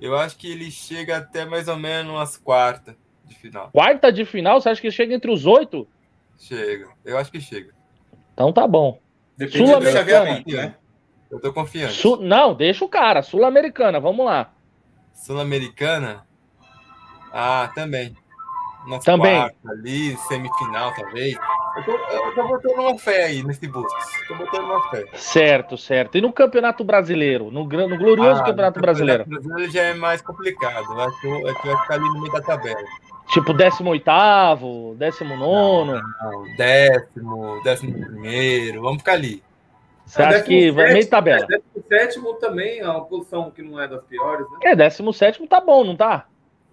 Eu 0.00 0.16
acho 0.16 0.36
que 0.36 0.50
ele 0.50 0.70
chega 0.70 1.16
até 1.18 1.44
mais 1.44 1.68
ou 1.68 1.76
menos 1.76 2.20
as 2.20 2.36
quartas 2.36 2.94
de 3.24 3.34
final. 3.34 3.70
Quarta 3.72 4.12
de 4.12 4.24
final? 4.24 4.60
Você 4.60 4.68
acha 4.68 4.80
que 4.80 4.90
chega 4.90 5.14
entre 5.14 5.30
os 5.30 5.46
oito? 5.46 5.86
Chega. 6.38 6.88
Eu 7.04 7.18
acho 7.18 7.30
que 7.32 7.40
chega. 7.40 7.72
Então 8.32 8.52
tá 8.52 8.66
bom. 8.66 8.98
Sul-Americana. 9.50 10.42
Né? 10.46 10.74
Eu 11.30 11.40
tô 11.40 11.52
confiante. 11.52 11.94
Sul... 11.94 12.18
Não, 12.18 12.54
deixa 12.54 12.84
o 12.84 12.88
cara. 12.88 13.22
Sul-Americana, 13.22 13.98
vamos 13.98 14.24
lá. 14.24 14.52
Sul-Americana, 15.16 16.24
Ah, 17.32 17.70
também. 17.74 18.16
Nosso 18.86 19.04
também. 19.04 19.34
Quarto, 19.34 19.68
ali, 19.68 20.16
semifinal, 20.28 20.94
talvez. 20.94 21.36
Eu 21.76 21.84
tô, 21.84 21.92
eu 21.92 22.34
tô 22.34 22.48
botando 22.48 22.78
uma 22.78 22.98
fé 22.98 23.24
aí 23.24 23.42
nesse 23.42 23.66
Bustos. 23.66 24.04
Tô 24.28 24.34
botando 24.36 24.64
uma 24.64 24.88
fé. 24.88 25.04
Certo, 25.14 25.76
certo. 25.76 26.16
E 26.16 26.20
no 26.20 26.32
Campeonato 26.32 26.84
Brasileiro? 26.84 27.50
No, 27.50 27.64
no 27.64 27.98
glorioso 27.98 28.40
ah, 28.40 28.44
Campeonato, 28.44 28.80
Brasileiro? 28.80 29.24
O 29.24 29.26
Campeonato 29.26 29.48
Brasileiro 29.48 29.72
já 29.72 29.82
é 29.82 29.94
mais 29.94 30.22
complicado. 30.22 30.86
Eu 30.90 31.00
acho 31.00 31.20
que 31.20 31.28
vai 31.28 31.76
ficar 31.82 31.94
ali 31.94 32.04
no 32.04 32.20
meio 32.20 32.32
da 32.32 32.40
tabela. 32.40 32.80
Tipo, 33.28 33.52
18, 33.52 34.96
19. 34.98 36.00
Décimo, 36.56 37.60
décimo 37.62 37.92
primeiro. 37.92 38.82
Vamos 38.82 38.98
ficar 38.98 39.12
ali. 39.12 39.42
Você 40.06 40.22
acha 40.22 40.42
que 40.44 40.70
vai 40.70 40.92
meio 40.92 41.08
tabela? 41.08 41.46
É, 41.50 41.60
17 41.88 42.20
também 42.40 42.78
é 42.78 42.88
uma 42.88 43.04
posição 43.04 43.50
que 43.50 43.60
não 43.60 43.80
é 43.80 43.88
das 43.88 44.02
piores, 44.04 44.46
né? 44.52 44.58
É, 44.62 44.76
17 44.76 45.44
tá 45.48 45.60
bom, 45.60 45.84
não 45.84 45.96
tá? 45.96 46.26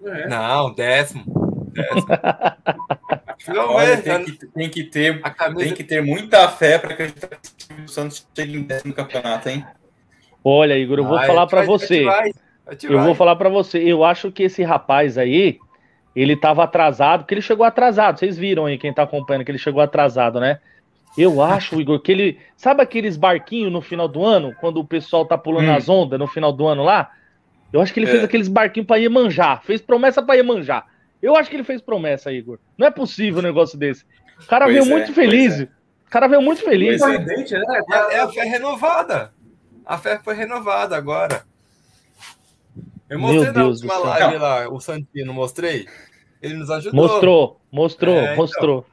É. 0.06 0.28
Não, 0.28 0.72
décimo. 0.74 1.24
décimo. 1.72 2.08
Olha, 3.74 3.98
tem, 3.98 4.24
que, 4.24 4.46
tem, 4.46 4.70
que 4.70 4.84
ter, 4.84 5.22
camisa... 5.22 5.66
tem 5.66 5.74
que 5.74 5.84
ter 5.84 6.02
muita 6.02 6.48
fé 6.48 6.78
para 6.78 6.96
que 6.96 7.04
o 7.84 7.88
Santos 7.88 8.26
chegue 8.36 8.56
em 8.56 8.62
décimo 8.62 8.94
campeonato, 8.94 9.50
hein? 9.50 9.66
Olha, 10.44 10.78
Igor, 10.78 11.00
eu 11.00 11.06
vou 11.06 11.18
vai, 11.18 11.26
falar 11.26 11.48
para 11.48 11.64
você. 11.64 12.04
Vai, 12.04 12.32
vai, 12.66 12.78
eu 12.84 13.02
vou 13.02 13.16
falar 13.16 13.36
para 13.36 13.50
você. 13.50 13.80
Eu 13.80 14.04
acho 14.04 14.32
que 14.32 14.44
esse 14.44 14.62
rapaz 14.62 15.18
aí, 15.18 15.58
ele 16.16 16.34
estava 16.34 16.64
atrasado, 16.64 17.22
porque 17.22 17.34
ele 17.34 17.42
chegou 17.42 17.66
atrasado. 17.66 18.20
Vocês 18.20 18.38
viram 18.38 18.66
aí, 18.66 18.78
quem 18.78 18.92
está 18.92 19.04
acompanhando, 19.04 19.44
que 19.44 19.52
ele 19.52 19.58
chegou 19.58 19.82
atrasado, 19.82 20.40
né? 20.40 20.60
Eu 21.18 21.42
acho, 21.42 21.80
Igor, 21.80 22.00
que 22.00 22.12
ele. 22.12 22.40
Sabe 22.56 22.82
aqueles 22.82 23.18
barquinhos 23.18 23.72
no 23.72 23.82
final 23.82 24.08
do 24.08 24.24
ano, 24.24 24.56
quando 24.60 24.78
o 24.80 24.86
pessoal 24.86 25.26
tá 25.26 25.38
pulando 25.38 25.68
hum. 25.68 25.76
as 25.76 25.88
ondas 25.88 26.20
no 26.20 26.28
final 26.28 26.52
do 26.52 26.66
ano 26.68 26.84
lá? 26.84 27.12
Eu 27.72 27.82
acho 27.82 27.94
que 27.94 28.00
ele 28.00 28.08
é. 28.08 28.12
fez 28.12 28.24
aqueles 28.24 28.48
barquinhos 28.48 28.88
para 28.88 29.10
manjar. 29.10 29.64
Fez 29.64 29.82
promessa 29.82 30.22
para 30.22 30.44
manjar. 30.44 30.86
Eu 31.22 31.36
acho 31.36 31.50
que 31.50 31.56
ele 31.56 31.64
fez 31.64 31.82
promessa, 31.82 32.32
Igor. 32.32 32.60
Não 32.78 32.86
é 32.86 32.92
possível 32.92 33.40
um 33.40 33.44
negócio 33.44 33.78
desse. 33.78 34.06
O 34.42 34.46
cara 34.46 34.66
pois 34.66 34.76
veio 34.76 34.86
é, 34.86 34.90
muito 34.90 35.14
feliz. 35.14 35.62
É. 35.62 35.64
O 35.64 36.10
cara 36.10 36.28
veio 36.28 36.42
muito 36.42 36.62
feliz. 36.62 37.02
É. 37.02 37.16
é. 37.16 38.16
é 38.16 38.20
a 38.20 38.28
fé 38.28 38.44
renovada. 38.44 39.34
A 39.86 39.98
fé 39.98 40.20
foi 40.24 40.36
renovada 40.36 40.96
agora. 40.96 41.44
Eu 43.10 43.20
mostrei 43.20 43.44
Meu 43.44 43.54
na 43.54 43.60
Deus 43.62 43.82
última 43.82 43.98
live 44.00 44.38
lá, 44.38 44.70
o 44.70 44.80
Santino, 44.80 45.34
mostrei. 45.34 45.86
Ele 46.42 46.56
nos 46.56 46.70
ajudou. 46.70 47.02
Mostrou, 47.02 47.62
mostrou, 47.72 48.16
é, 48.16 48.24
então. 48.24 48.36
mostrou. 48.36 48.86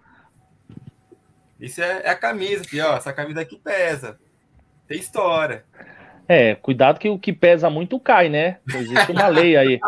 Isso 1.61 1.83
é, 1.83 2.03
é, 2.05 2.11
a 2.11 2.15
camisa 2.15 2.63
aqui, 2.63 2.81
ó. 2.81 2.97
Essa 2.97 3.13
camisa 3.13 3.41
aqui 3.41 3.59
pesa. 3.59 4.19
Tem 4.89 4.99
história. 4.99 5.65
É, 6.27 6.55
cuidado 6.55 6.99
que 6.99 7.09
o 7.09 7.19
que 7.19 7.33
pesa 7.33 7.69
muito 7.69 7.99
cai, 7.99 8.29
né? 8.29 8.59
Existe 8.73 9.13
uma 9.13 9.27
lei 9.29 9.57
aí. 9.57 9.81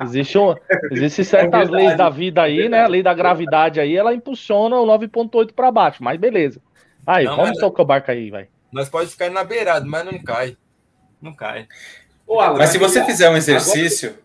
Existe, 0.00 0.38
um, 0.38 0.54
existe 0.90 1.24
certas 1.24 1.68
é 1.68 1.70
leis 1.70 1.96
da 1.96 2.08
vida 2.08 2.42
aí, 2.42 2.68
né? 2.68 2.82
A 2.82 2.88
lei 2.88 3.02
da 3.02 3.14
gravidade 3.14 3.78
aí, 3.78 3.94
ela 3.94 4.14
impulsiona 4.14 4.76
o 4.76 4.86
9.8 4.86 5.52
para 5.52 5.70
baixo, 5.70 6.02
mas 6.02 6.18
beleza. 6.18 6.60
Aí, 7.06 7.24
não, 7.24 7.36
vamos 7.36 7.58
tocar 7.58 7.82
o 7.82 7.86
barco 7.86 8.10
aí, 8.10 8.30
vai. 8.30 8.48
Nós 8.72 8.88
pode 8.88 9.10
ficar 9.10 9.30
na 9.30 9.44
beirada, 9.44 9.84
mas 9.86 10.04
não 10.04 10.18
cai. 10.22 10.56
Não 11.20 11.34
cai. 11.34 11.68
mas 12.56 12.70
se 12.70 12.78
você 12.78 13.04
fizer 13.04 13.28
um 13.28 13.36
exercício. 13.36 14.18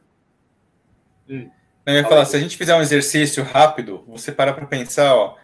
Hum. 1.30 1.50
Eu 1.86 1.94
ia 1.94 2.04
falar, 2.04 2.26
se 2.26 2.36
a 2.36 2.40
gente 2.40 2.58
fizer 2.58 2.76
um 2.76 2.82
exercício 2.82 3.44
rápido, 3.44 4.04
você 4.08 4.32
para 4.32 4.54
para 4.54 4.66
pensar, 4.66 5.16
ó. 5.16 5.36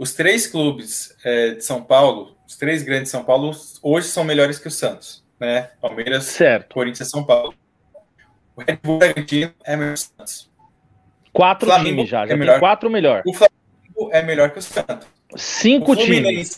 Os 0.00 0.14
três 0.14 0.46
clubes 0.46 1.14
é, 1.22 1.50
de 1.50 1.62
São 1.62 1.82
Paulo, 1.82 2.34
os 2.48 2.56
três 2.56 2.82
grandes 2.82 3.04
de 3.04 3.10
São 3.10 3.22
Paulo, 3.22 3.54
hoje 3.82 4.08
são 4.08 4.24
melhores 4.24 4.58
que 4.58 4.66
o 4.66 4.70
Santos, 4.70 5.22
né? 5.38 5.72
Palmeiras, 5.78 6.24
certo. 6.24 6.72
Corinthians, 6.72 7.10
São 7.10 7.22
Paulo. 7.22 7.52
O 8.56 8.62
Red 8.62 8.78
Bull 8.82 8.96
Bragantino 8.96 9.52
é 9.62 9.76
melhor 9.76 9.94
que 9.94 10.00
o 10.00 10.04
Santos. 10.16 10.50
Quatro 11.34 11.66
Flamengo 11.66 11.96
times 11.96 12.08
já, 12.08 12.26
já 12.26 12.32
é 12.32 12.36
melhor. 12.36 12.58
quatro 12.58 12.88
melhor. 12.88 13.22
O 13.26 13.34
Flamengo 13.34 14.10
é 14.10 14.22
melhor 14.22 14.50
que 14.50 14.58
o 14.58 14.62
Santos. 14.62 15.06
Cinco 15.36 15.92
o 15.92 15.96
times. 15.96 16.56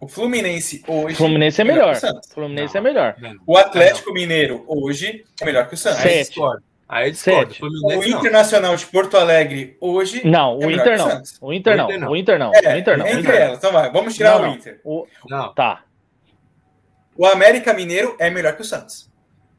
O 0.00 0.08
Fluminense 0.08 0.82
hoje. 0.88 1.16
Fluminense 1.16 1.60
é 1.60 1.64
melhor. 1.64 1.94
O 1.94 2.32
Fluminense 2.32 2.72
não, 2.72 2.80
é 2.80 2.82
melhor. 2.82 3.16
O 3.46 3.58
Atlético 3.58 4.10
Mineiro 4.10 4.64
hoje 4.66 5.22
é 5.38 5.44
melhor 5.44 5.68
que 5.68 5.74
o 5.74 5.76
Santos. 5.76 6.00
Sete. 6.00 6.40
Aí 6.88 7.10
discordo. 7.10 7.54
O 7.60 8.04
Internacional 8.04 8.76
de 8.76 8.86
Porto 8.86 9.16
Alegre 9.16 9.76
hoje. 9.80 10.26
Não, 10.26 10.58
o, 10.58 10.70
é 10.70 10.72
Inter 10.74 10.98
não. 10.98 11.22
o 11.40 11.52
Inter 11.52 11.76
não. 11.76 11.86
O 12.10 12.16
Inter 12.16 12.38
não. 12.38 12.52
É, 12.54 12.74
o 12.74 12.78
Inter 12.78 12.98
não. 12.98 13.06
Entre 13.06 13.20
Inter 13.20 13.34
elas, 13.34 13.58
então 13.58 13.72
vai. 13.72 13.90
Vamos 13.90 14.14
tirar 14.14 14.38
não, 14.38 14.50
o 14.50 14.54
Inter. 14.54 14.80
O... 14.84 15.06
Não. 15.28 15.54
Tá. 15.54 15.84
O 17.16 17.26
América 17.26 17.72
Mineiro 17.72 18.16
é 18.18 18.28
melhor 18.28 18.54
que 18.54 18.62
o 18.62 18.64
Santos. 18.64 19.10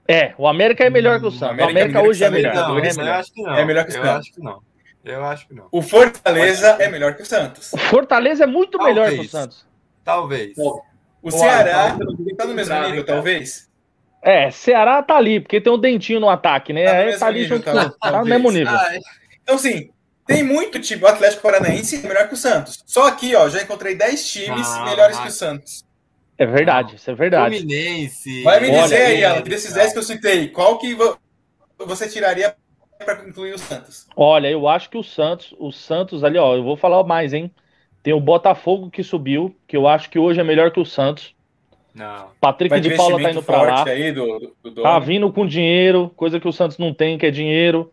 É, 0.08 0.36
o 0.38 0.48
América 0.48 0.84
é 0.84 0.90
melhor 0.90 1.20
que 1.20 1.26
o 1.26 1.32
Santos. 1.32 1.60
América 1.60 1.66
o 1.66 1.70
América 1.72 2.02
hoje 2.02 2.24
é 2.24 2.30
melhor. 2.30 2.54
Não, 2.54 2.78
é 2.78 2.94
melhor. 2.94 3.10
Acho 3.16 3.34
que 3.34 3.42
não. 3.42 3.56
É 3.56 3.66
melhor 3.66 3.86
que 3.86 3.90
o 3.90 3.94
Santos. 3.94 4.08
Eu 4.08 4.18
acho 4.18 4.34
que 4.34 4.42
não. 4.42 4.62
Eu 5.04 5.26
acho 5.26 5.48
que 5.48 5.54
não. 5.54 5.68
O 5.72 5.82
Fortaleza 5.82 6.78
é 6.80 6.90
melhor 6.90 7.16
que 7.16 7.24
o 7.24 7.26
Santos. 7.26 7.74
O 7.74 7.78
Fortaleza 7.78 8.44
é 8.44 8.48
muito 8.48 8.78
talvez. 8.78 8.96
melhor 8.96 9.12
que 9.12 9.26
o 9.26 9.30
Santos. 9.30 9.66
Talvez. 10.04 10.54
O 10.58 11.32
Ceará 11.32 11.98
está 12.30 12.46
no 12.46 12.54
mesmo 12.54 12.80
nível, 12.82 13.04
talvez. 13.04 13.68
É, 14.26 14.50
Ceará 14.50 15.04
tá 15.04 15.16
ali, 15.16 15.40
porque 15.40 15.62
tem 15.62 15.72
um 15.72 15.78
dentinho 15.78 16.20
no 16.20 16.28
ataque, 16.28 16.74
né? 16.74 16.84
Tá 16.84 16.98
Aí 16.98 17.20
tá 17.20 17.28
ali 17.28 17.42
nível, 17.42 17.58
junto 17.58 17.72
tá, 17.72 17.90
com, 17.92 18.00
tá 18.00 18.12
no 18.20 18.26
mesmo 18.26 18.50
nível. 18.50 18.74
Ah, 18.74 18.98
então, 19.44 19.56
sim, 19.56 19.92
tem 20.26 20.44
muito 20.44 20.80
time. 20.80 21.04
O 21.04 21.08
Atlético 21.08 21.44
Paranaense 21.44 21.98
é 21.98 22.08
melhor 22.08 22.28
que 22.28 22.34
o 22.34 22.38
Santos. 22.38 22.84
Só 22.88 23.08
aqui, 23.08 23.36
ó, 23.36 23.48
já 23.48 23.62
encontrei 23.62 23.94
10 23.94 24.28
times 24.28 24.68
ah, 24.68 24.86
melhores 24.86 25.20
que 25.20 25.28
o 25.28 25.32
Santos. 25.32 25.86
É 26.40 26.46
verdade, 26.48 26.96
isso 26.96 27.12
é 27.12 27.14
verdade. 27.14 27.58
Fluminense. 27.60 28.42
Vai 28.42 28.62
me 28.62 28.72
dizer 28.72 28.96
aí, 28.96 29.24
Alan, 29.24 29.42
desses 29.42 29.74
10 29.74 29.94
que 29.94 30.00
eu 30.00 30.04
citei, 30.04 30.48
qual 30.48 30.80
que 30.80 30.98
você 31.78 32.10
tiraria 32.10 32.56
para 32.98 33.24
incluir 33.28 33.54
o 33.54 33.60
Santos? 33.60 34.08
Olha, 34.16 34.48
eu 34.48 34.68
acho 34.68 34.90
que 34.90 34.98
o 34.98 35.04
Santos, 35.04 35.54
o 35.60 35.72
Santos 35.72 36.24
ali, 36.24 36.40
ó, 36.40 36.56
eu 36.56 36.64
vou 36.64 36.76
falar 36.76 37.04
mais, 37.04 37.32
hein? 37.32 37.54
Tem 38.02 38.12
o 38.12 38.20
Botafogo 38.20 38.90
que 38.90 39.04
subiu, 39.04 39.56
que 39.68 39.78
eu 39.78 39.88
acho 39.88 40.10
que 40.10 40.18
hoje 40.18 40.40
é 40.40 40.44
melhor 40.44 40.72
que 40.72 40.80
o 40.80 40.86
Santos. 40.86 41.35
Não. 41.96 42.32
Patrick 42.42 42.82
de 42.82 42.96
Paula 42.96 43.22
tá 43.22 43.32
indo 43.32 43.42
para 43.42 43.62
lá. 43.62 43.84
Aí 43.86 44.12
do, 44.12 44.54
do, 44.62 44.82
tá 44.84 45.00
vindo 45.00 45.32
com 45.32 45.48
dinheiro, 45.48 46.12
coisa 46.16 46.42
que 46.42 46.48
o 46.48 46.52
Santos 46.52 46.78
não 46.78 46.94
tem, 46.94 47.18
que 47.18 47.26
é 47.26 47.32
dinheiro. 47.32 47.90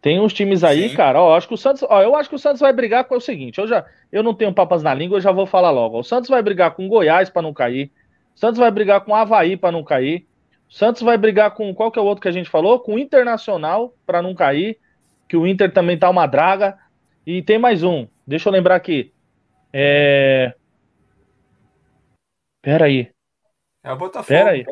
Tem 0.00 0.18
uns 0.18 0.32
times 0.32 0.64
aí, 0.64 0.88
Sim. 0.88 0.96
cara, 0.96 1.20
ó, 1.20 1.36
acho 1.36 1.46
que 1.46 1.54
o 1.54 1.58
Santos, 1.58 1.82
ó, 1.82 2.00
eu 2.00 2.16
acho 2.16 2.28
que 2.28 2.34
o 2.34 2.38
Santos 2.38 2.60
vai 2.60 2.72
brigar 2.72 3.04
com 3.04 3.16
o 3.16 3.20
seguinte, 3.20 3.58
eu 3.58 3.66
já, 3.66 3.84
eu 4.10 4.22
não 4.22 4.32
tenho 4.34 4.52
papas 4.54 4.82
na 4.82 4.94
língua, 4.94 5.16
eu 5.16 5.20
já 5.20 5.32
vou 5.32 5.46
falar 5.46 5.70
logo. 5.70 5.98
O 5.98 6.04
Santos 6.04 6.30
vai 6.30 6.40
brigar 6.42 6.70
com 6.72 6.86
o 6.86 6.88
Goiás 6.88 7.28
para 7.28 7.42
não 7.42 7.52
cair. 7.52 7.90
O 8.34 8.38
Santos 8.38 8.58
vai 8.58 8.70
brigar 8.70 9.02
com 9.02 9.12
o 9.12 9.14
Havaí 9.14 9.56
para 9.56 9.72
não 9.72 9.84
cair. 9.84 10.26
O 10.70 10.74
Santos 10.74 11.02
vai 11.02 11.18
brigar 11.18 11.50
com 11.52 11.74
qual 11.74 11.90
que 11.90 11.98
é 11.98 12.02
o 12.02 12.06
outro 12.06 12.22
que 12.22 12.28
a 12.28 12.32
gente 12.32 12.48
falou? 12.48 12.80
Com 12.80 12.94
o 12.94 12.98
Internacional 12.98 13.92
para 14.06 14.22
não 14.22 14.34
cair, 14.34 14.78
que 15.28 15.36
o 15.36 15.46
Inter 15.46 15.72
também 15.72 15.98
tá 15.98 16.08
uma 16.08 16.26
draga. 16.26 16.78
E 17.26 17.42
tem 17.42 17.58
mais 17.58 17.82
um. 17.82 18.06
Deixa 18.26 18.48
eu 18.48 18.52
lembrar 18.52 18.76
aqui. 18.76 19.12
É 19.72 20.54
Pera 22.66 22.86
aí. 22.86 23.15
É 23.86 23.92
o 23.92 23.96
Botafogo. 23.96 24.26
Pera 24.26 24.50
aí. 24.50 24.66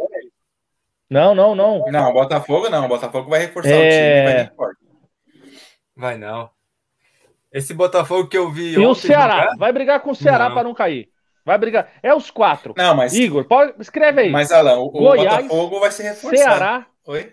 Não, 1.09 1.37
não, 1.37 1.55
não. 1.55 1.85
Não, 1.87 2.13
Botafogo 2.13 2.69
não. 2.69 2.87
O 2.87 2.89
Botafogo 2.89 3.31
vai 3.31 3.43
reforçar 3.43 3.71
é... 3.71 3.79
o 3.79 4.47
time. 4.47 4.57
Vai, 4.57 4.73
vai 5.97 6.19
não. 6.19 6.51
Esse 7.53 7.73
Botafogo 7.73 8.29
que 8.29 8.37
eu 8.37 8.51
vi. 8.51 8.73
E 8.73 8.79
o 8.85 8.93
Ceará. 8.93 9.43
Jogar? 9.43 9.57
Vai 9.57 9.73
brigar 9.73 10.01
com 10.01 10.11
o 10.11 10.17
Ceará 10.17 10.51
para 10.51 10.65
não 10.65 10.75
cair. 10.75 11.09
Vai 11.45 11.57
brigar. 11.57 11.93
É 12.03 12.13
os 12.13 12.29
quatro. 12.29 12.75
Não, 12.77 12.97
mas. 12.97 13.15
Igor, 13.15 13.45
pode... 13.45 13.75
escreve 13.81 14.23
aí. 14.23 14.31
Mas, 14.31 14.51
Alan, 14.51 14.79
o, 14.79 14.91
Goiás, 14.91 15.47
Botafogo 15.47 15.79
vai 15.79 15.93
ser 15.93 16.03
reforçado. 16.03 16.37
Ceará. 16.37 16.87
Oi? 17.07 17.33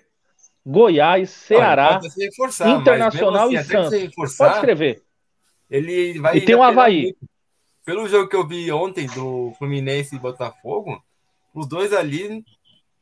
Goiás, 0.64 1.32
Ceará, 1.32 2.00
Olha, 2.00 2.12
reforçar, 2.16 2.70
Internacional 2.70 3.48
assim, 3.48 3.56
e 3.56 3.64
Santos. 3.64 4.38
Pode 4.38 4.54
escrever. 4.54 5.02
Ele 5.68 6.20
vai. 6.20 6.38
E 6.38 6.42
tem 6.42 6.54
o 6.54 6.62
Havaí. 6.62 7.16
Pelo 7.84 8.08
jogo 8.08 8.30
que 8.30 8.36
eu 8.36 8.48
vi 8.48 8.72
ontem 8.72 9.08
do 9.08 9.54
Fluminense 9.58 10.16
e 10.16 10.20
Botafogo, 10.20 11.02
os 11.54 11.68
dois 11.68 11.94
ali 11.94 12.44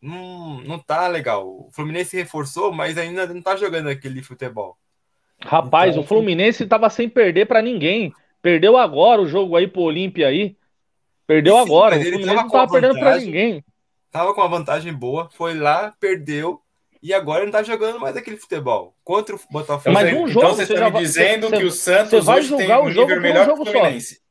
não, 0.02 0.62
não 0.62 0.80
tá 0.80 1.08
legal. 1.08 1.48
O 1.48 1.70
Fluminense 1.72 2.16
reforçou, 2.16 2.72
mas 2.72 2.98
ainda 2.98 3.28
não 3.28 3.42
tá 3.42 3.56
jogando 3.56 3.90
aquele 3.90 4.24
futebol. 4.24 4.78
Rapaz, 5.42 5.92
então, 5.92 6.04
o 6.04 6.06
Fluminense 6.08 6.66
tava 6.66 6.90
sem 6.90 7.08
perder 7.08 7.46
para 7.48 7.62
ninguém. 7.62 8.14
Perdeu 8.42 8.78
agora 8.78 9.22
o 9.22 9.28
jogo 9.28 9.56
aí 9.56 9.68
pro 9.68 9.82
Olímpia 9.82 10.28
aí. 10.28 10.56
Perdeu 11.26 11.56
sim, 11.56 11.62
agora. 11.62 11.98
O 11.98 12.02
Fluminense 12.02 12.26
tava 12.26 12.42
não 12.42 12.50
tava 12.50 12.72
perdendo 12.72 13.00
para 13.00 13.18
ninguém. 13.18 13.64
Tava 14.12 14.34
com 14.34 14.42
uma 14.42 14.50
vantagem 14.50 14.94
boa, 14.94 15.30
foi 15.32 15.54
lá, 15.54 15.94
perdeu 16.00 16.62
e 17.02 17.14
agora 17.14 17.46
não 17.46 17.52
tá 17.52 17.64
jogando 17.64 18.00
mais 18.00 18.18
aquele 18.18 18.38
futebol. 18.38 18.96
Contra 19.04 19.36
o 19.36 19.40
Botafogo. 19.50 19.94
Mas 19.94 20.14
um 20.14 20.28
jogo, 20.28 20.46
então 20.46 20.56
você, 20.56 20.74
está 20.74 20.90
me 20.90 21.00
dizendo 21.00 21.50
que 21.50 21.64
o 21.64 21.72
Santos 21.72 22.26
vai 22.26 22.39
hoje 22.39 22.56
tem 22.58 22.72
um 22.72 22.88
nível 22.88 23.22
melhor 23.22 23.45
que 23.45 23.52
o 23.54 23.66
Fluminense. 23.66 24.16
Só. 24.16 24.22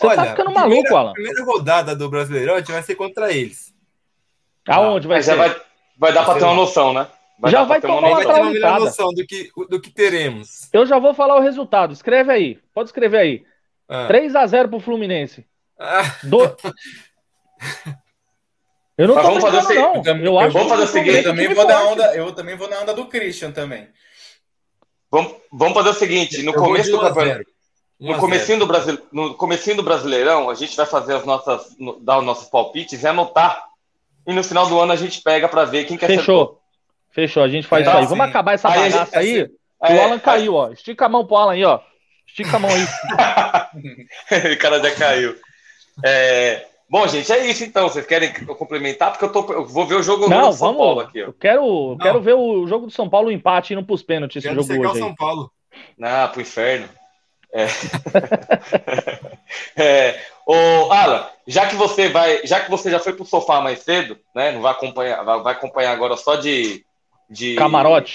Você 0.00 0.06
tá 0.06 0.12
Olha, 0.12 0.16
tá 0.16 0.30
ficando 0.30 0.50
maluco, 0.50 0.70
primeira, 0.70 0.98
Alan. 0.98 1.10
A 1.10 1.12
primeira 1.12 1.44
rodada 1.44 1.94
do 1.94 2.08
Brasileirão 2.08 2.54
a 2.54 2.58
gente 2.58 2.72
vai 2.72 2.82
ser 2.82 2.94
contra 2.94 3.30
eles. 3.30 3.74
Aonde 4.66 5.06
vai 5.06 5.22
ser? 5.22 5.36
Vai, 5.36 5.54
vai 5.98 6.12
dar 6.12 6.24
para 6.24 6.38
ter 6.38 6.44
uma 6.44 6.54
noção, 6.54 6.94
né? 6.94 7.06
Vai 7.38 7.52
já 7.52 7.64
vai 7.64 7.80
tomar 7.80 8.08
uma, 8.08 8.18
uma 8.18 8.50
melhor 8.50 8.80
noção 8.80 9.12
do 9.12 9.26
que, 9.26 9.50
do 9.68 9.78
que 9.80 9.90
teremos. 9.90 10.70
Eu 10.72 10.86
já 10.86 10.98
vou 10.98 11.12
falar 11.12 11.36
o 11.36 11.40
resultado. 11.40 11.92
Escreve 11.92 12.32
aí. 12.32 12.58
Pode 12.72 12.88
escrever 12.88 13.18
aí. 13.18 13.44
Ah. 13.88 14.08
3x0 14.08 14.68
pro 14.70 14.80
Fluminense. 14.80 15.44
Ah. 15.78 16.16
Do... 16.22 16.56
Eu 18.96 19.08
não 19.08 19.14
Mas 19.14 19.24
tô 19.24 19.30
vamos 19.30 19.44
fazer 19.44 19.74
não. 19.74 20.02
Eu, 20.04 20.16
eu 20.16 20.38
acho 20.38 20.52
vamos 20.52 20.68
fazer 20.68 20.84
o 20.84 20.86
seguinte, 20.86 21.16
eu 21.16 21.24
também 21.24 21.54
vou 21.54 21.66
na 21.66 21.82
onda, 21.84 22.14
eu 22.14 22.32
também 22.32 22.56
vou 22.56 22.68
na 22.68 22.80
onda 22.80 22.94
do 22.94 23.06
Christian 23.06 23.50
também. 23.50 23.88
Vamos, 25.10 25.36
vamos 25.52 25.74
fazer 25.74 25.88
o 25.90 25.94
seguinte: 25.94 26.42
no 26.42 26.52
começo 26.52 26.90
do 26.90 27.00
campeonato. 27.00 27.49
No 28.00 28.16
comecinho, 28.16 28.58
do 28.58 28.66
Brasil, 28.66 28.98
no 29.12 29.34
comecinho 29.34 29.76
do 29.76 29.82
Brasileirão, 29.82 30.48
a 30.48 30.54
gente 30.54 30.74
vai 30.74 30.86
fazer 30.86 31.14
as 31.14 31.24
nossas, 31.26 31.76
dar 32.00 32.18
os 32.18 32.24
nossos 32.24 32.48
palpites 32.48 33.02
e 33.02 33.06
anotar. 33.06 33.62
E 34.26 34.32
no 34.32 34.42
final 34.42 34.66
do 34.66 34.80
ano 34.80 34.92
a 34.92 34.96
gente 34.96 35.20
pega 35.20 35.48
para 35.48 35.64
ver 35.66 35.84
quem 35.84 35.98
quer 35.98 36.06
Fechou. 36.06 36.60
Fechou, 37.10 37.42
a 37.42 37.48
gente 37.48 37.66
faz 37.66 37.86
é, 37.86 37.90
isso 37.90 37.98
aí. 37.98 38.06
Vamos 38.06 38.24
acabar 38.24 38.54
essa 38.54 38.68
aí 38.68 38.90
bagaça 38.90 39.18
aí. 39.18 39.42
Assim, 39.42 39.52
é, 39.82 39.94
o 39.94 40.02
Alan 40.02 40.18
caiu, 40.18 40.54
ó. 40.54 40.70
Estica 40.70 41.06
a 41.06 41.08
mão 41.08 41.26
pro 41.26 41.36
Alan 41.36 41.52
aí, 41.52 41.64
ó. 41.64 41.80
Estica 42.26 42.56
a 42.56 42.58
mão 42.58 42.70
aí. 42.70 42.84
o 44.54 44.58
cara 44.58 44.80
já 44.80 44.94
caiu. 44.94 45.36
É, 46.02 46.66
Bom, 46.90 47.06
gente, 47.06 47.30
é 47.30 47.46
isso 47.46 47.62
então. 47.62 47.88
Vocês 47.88 48.04
querem 48.04 48.32
complementar? 48.46 49.12
Porque 49.12 49.24
eu, 49.24 49.30
tô, 49.30 49.52
eu 49.52 49.64
vou 49.64 49.86
ver 49.86 49.94
o 49.94 50.02
jogo 50.02 50.28
Não, 50.28 50.50
do 50.50 50.56
São 50.56 50.68
vamos, 50.68 50.84
Paulo 50.84 51.00
aqui. 51.00 51.22
Ó. 51.22 51.26
Eu 51.26 51.32
quero, 51.32 51.92
eu 51.92 51.98
quero 51.98 52.20
ver 52.20 52.34
o 52.34 52.66
jogo 52.66 52.86
do 52.86 52.92
São 52.92 53.08
Paulo 53.08 53.30
empate 53.30 53.72
indo 53.72 53.84
pros 53.84 54.02
pênaltis 54.02 54.44
esse 54.44 54.52
jogo 54.52 54.72
hoje. 54.72 54.80
O 54.80 54.96
São 54.96 55.14
Paulo. 55.14 55.52
Ah, 56.02 56.26
pro 56.26 56.40
inferno. 56.40 56.88
É. 57.52 57.66
é. 59.76 60.26
Ô, 60.46 60.92
Alan, 60.92 61.28
já 61.46 61.68
que 61.68 61.76
você 61.76 62.08
vai, 62.08 62.46
já 62.46 62.60
que 62.60 62.70
você 62.70 62.90
já 62.90 62.98
foi 62.98 63.12
pro 63.12 63.24
sofá 63.24 63.60
mais 63.60 63.80
cedo, 63.80 64.18
né? 64.34 64.52
Não 64.52 64.60
vai 64.62 64.72
acompanhar, 64.72 65.22
vai, 65.24 65.42
vai 65.42 65.52
acompanhar 65.52 65.92
agora 65.92 66.16
só 66.16 66.36
de, 66.36 66.84
de 67.28 67.54
camarote. 67.56 68.14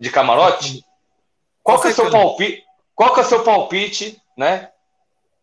De 0.00 0.10
camarote. 0.10 0.84
Qual 1.62 1.80
que 1.80 1.88
é 1.88 1.90
o 1.90 1.94
seu 1.94 2.10
palpite? 2.10 2.64
Qual 2.94 3.14
que 3.14 3.20
é 3.20 3.24
seu 3.24 3.42
palpite, 3.42 4.22
né? 4.36 4.70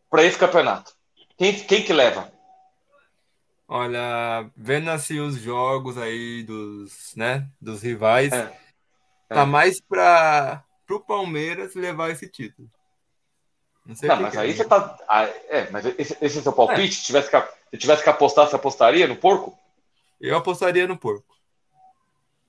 Para 0.09 0.23
esse 0.23 0.37
campeonato? 0.37 0.93
Quem, 1.37 1.53
quem 1.53 1.83
que 1.83 1.91
leva? 1.91 2.31
Olha, 3.67 4.49
vendo 4.55 4.89
assim 4.89 5.19
os 5.19 5.35
jogos 5.35 5.97
aí 5.97 6.43
dos, 6.43 7.15
né, 7.15 7.47
dos 7.59 7.81
rivais, 7.81 8.31
é. 8.31 8.45
tá 9.27 9.41
é. 9.41 9.45
mais 9.45 9.81
para 9.81 10.63
o 10.89 10.99
Palmeiras 10.99 11.73
levar 11.73 12.11
esse 12.11 12.29
título. 12.29 12.69
Não 13.85 13.95
sei 13.95 14.07
não, 14.07 14.21
mas 14.21 14.37
aí 14.37 14.51
é. 14.51 14.53
você 14.53 14.63
tá. 14.63 14.97
Ah, 15.07 15.27
é, 15.49 15.67
mas 15.69 15.85
esse, 15.85 16.17
esse 16.21 16.39
é 16.39 16.41
seu 16.41 16.53
palpite? 16.53 16.81
É. 16.81 16.91
Se, 16.91 17.03
tivesse 17.03 17.29
que, 17.29 17.41
se 17.71 17.77
tivesse 17.77 18.03
que 18.03 18.09
apostar, 18.09 18.47
você 18.47 18.55
apostaria 18.55 19.07
no 19.07 19.15
porco? 19.15 19.57
Eu 20.21 20.37
apostaria 20.37 20.87
no 20.87 20.97
porco. 20.97 21.35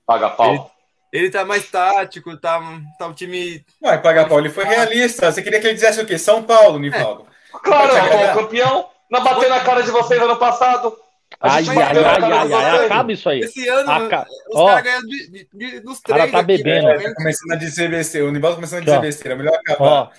Paga 0.05 0.29
pau. 0.29 0.71
Ele, 1.11 1.25
ele 1.25 1.31
tá 1.31 1.43
mais 1.43 1.69
tático, 1.69 2.37
tá, 2.37 2.61
tá 2.97 3.07
o 3.07 3.13
time. 3.13 3.65
Vai 3.81 4.01
pagar 4.01 4.29
pau, 4.29 4.39
ele 4.39 4.49
foi 4.49 4.63
realista. 4.63 5.31
Você 5.31 5.41
queria 5.41 5.59
que 5.59 5.67
ele 5.67 5.73
dissesse 5.73 5.99
o 5.99 6.05
quê? 6.05 6.17
São 6.17 6.43
Paulo, 6.43 6.79
Nivaldo. 6.79 7.27
É. 7.53 7.57
Claro, 7.59 7.95
é 7.95 8.33
campeão. 8.33 8.89
Não 9.09 9.23
bateu 9.23 9.49
na 9.49 9.59
cara 9.59 9.81
de 9.81 9.91
vocês 9.91 10.21
ano 10.21 10.37
passado. 10.37 10.97
Ai, 11.39 11.63
ai, 11.67 11.77
ai, 11.77 12.31
ai, 12.31 12.53
ai, 12.53 12.85
acaba 12.85 13.11
isso 13.11 13.27
aí. 13.29 13.41
Esse 13.41 13.67
ano, 13.67 13.91
Aca... 13.91 14.25
os 14.49 14.65
caras 14.65 14.83
ganham 14.83 15.01
de, 15.01 15.27
de, 15.29 15.47
de, 15.53 15.79
dos 15.81 15.99
três. 15.99 16.19
cara 16.19 16.31
tá 16.31 16.39
aqui, 16.39 16.47
bebendo. 16.47 16.87
Né? 16.87 17.13
Começando 17.13 17.51
a 17.51 17.55
dizer 17.55 17.89
besteira. 17.89 18.27
O 18.27 18.31
Nivaldo 18.31 18.55
começando 18.55 18.79
a 18.79 18.85
dizer 18.85 19.01
besteira. 19.01 19.35
Melhor 19.35 19.55
acabar. 19.55 19.85
Ó, 19.85 20.09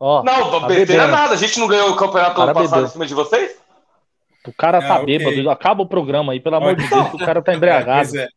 ó, 0.00 0.22
não, 0.22 0.50
tá 0.50 0.66
besteira 0.66 1.04
é 1.04 1.06
nada. 1.06 1.34
A 1.34 1.36
gente 1.36 1.58
não 1.58 1.66
ganhou 1.66 1.90
o 1.90 1.96
campeonato 1.96 2.40
ano 2.40 2.54
passado 2.54 2.84
em 2.84 2.88
cima 2.88 3.06
de 3.06 3.14
vocês? 3.14 3.56
O 4.46 4.52
cara 4.52 4.80
tá 4.80 5.00
bêbado. 5.02 5.30
Okay. 5.30 5.48
Acaba 5.48 5.82
o 5.82 5.88
programa 5.88 6.32
aí, 6.32 6.40
pelo 6.40 6.56
amor 6.56 6.76
de 6.76 6.86
Deus, 6.88 7.14
o 7.14 7.18
cara 7.18 7.42
tá 7.42 7.54
embriagado. 7.54 8.16
É. 8.18 8.28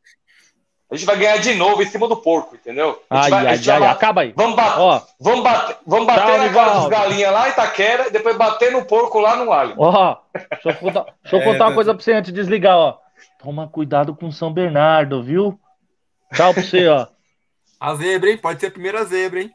A 0.91 0.95
gente 0.95 1.05
vai 1.05 1.17
ganhar 1.17 1.37
de 1.37 1.53
novo 1.53 1.83
em 1.83 1.85
cima 1.85 2.07
do 2.07 2.17
porco, 2.17 2.55
entendeu? 2.55 2.99
Ai, 3.07 3.29
vai, 3.29 3.45
ai, 3.45 3.59
ai, 3.69 3.85
acaba 3.85 4.21
aí. 4.21 4.33
Vamos, 4.35 4.55
bater, 4.55 4.79
ó, 4.79 5.01
vamos 5.19 5.43
bater, 5.43 5.77
vamos 5.85 6.07
bater 6.07 6.25
tchau, 6.25 6.37
na 6.39 6.49
cara 6.49 6.79
dos 6.79 6.87
galinhas 6.87 7.31
lá 7.31 7.47
em 7.47 7.51
Itaquera 7.51 8.07
e 8.07 8.11
depois 8.11 8.35
bater 8.35 8.71
no 8.71 8.83
porco 8.83 9.19
lá 9.19 9.35
no 9.35 9.51
alho. 9.51 9.75
Ó, 9.77 10.17
deixa 10.33 10.69
eu 10.69 10.75
contar, 10.75 11.05
deixa 11.21 11.37
eu 11.37 11.43
contar 11.43 11.65
é, 11.65 11.67
uma 11.67 11.75
coisa 11.75 11.93
pra 11.93 12.03
você 12.03 12.13
antes 12.13 12.33
de 12.33 12.41
desligar, 12.41 12.75
ó. 12.75 12.97
Toma 13.37 13.67
cuidado 13.67 14.15
com 14.15 14.31
São 14.31 14.51
Bernardo, 14.51 15.21
viu? 15.21 15.59
Tchau 16.33 16.55
pra 16.55 16.63
você, 16.63 16.87
ó. 16.87 17.05
A 17.79 17.93
zebra, 17.93 18.31
hein? 18.31 18.37
Pode 18.37 18.59
ser 18.59 18.67
a 18.67 18.71
primeira 18.71 19.05
zebra, 19.05 19.41
hein? 19.41 19.53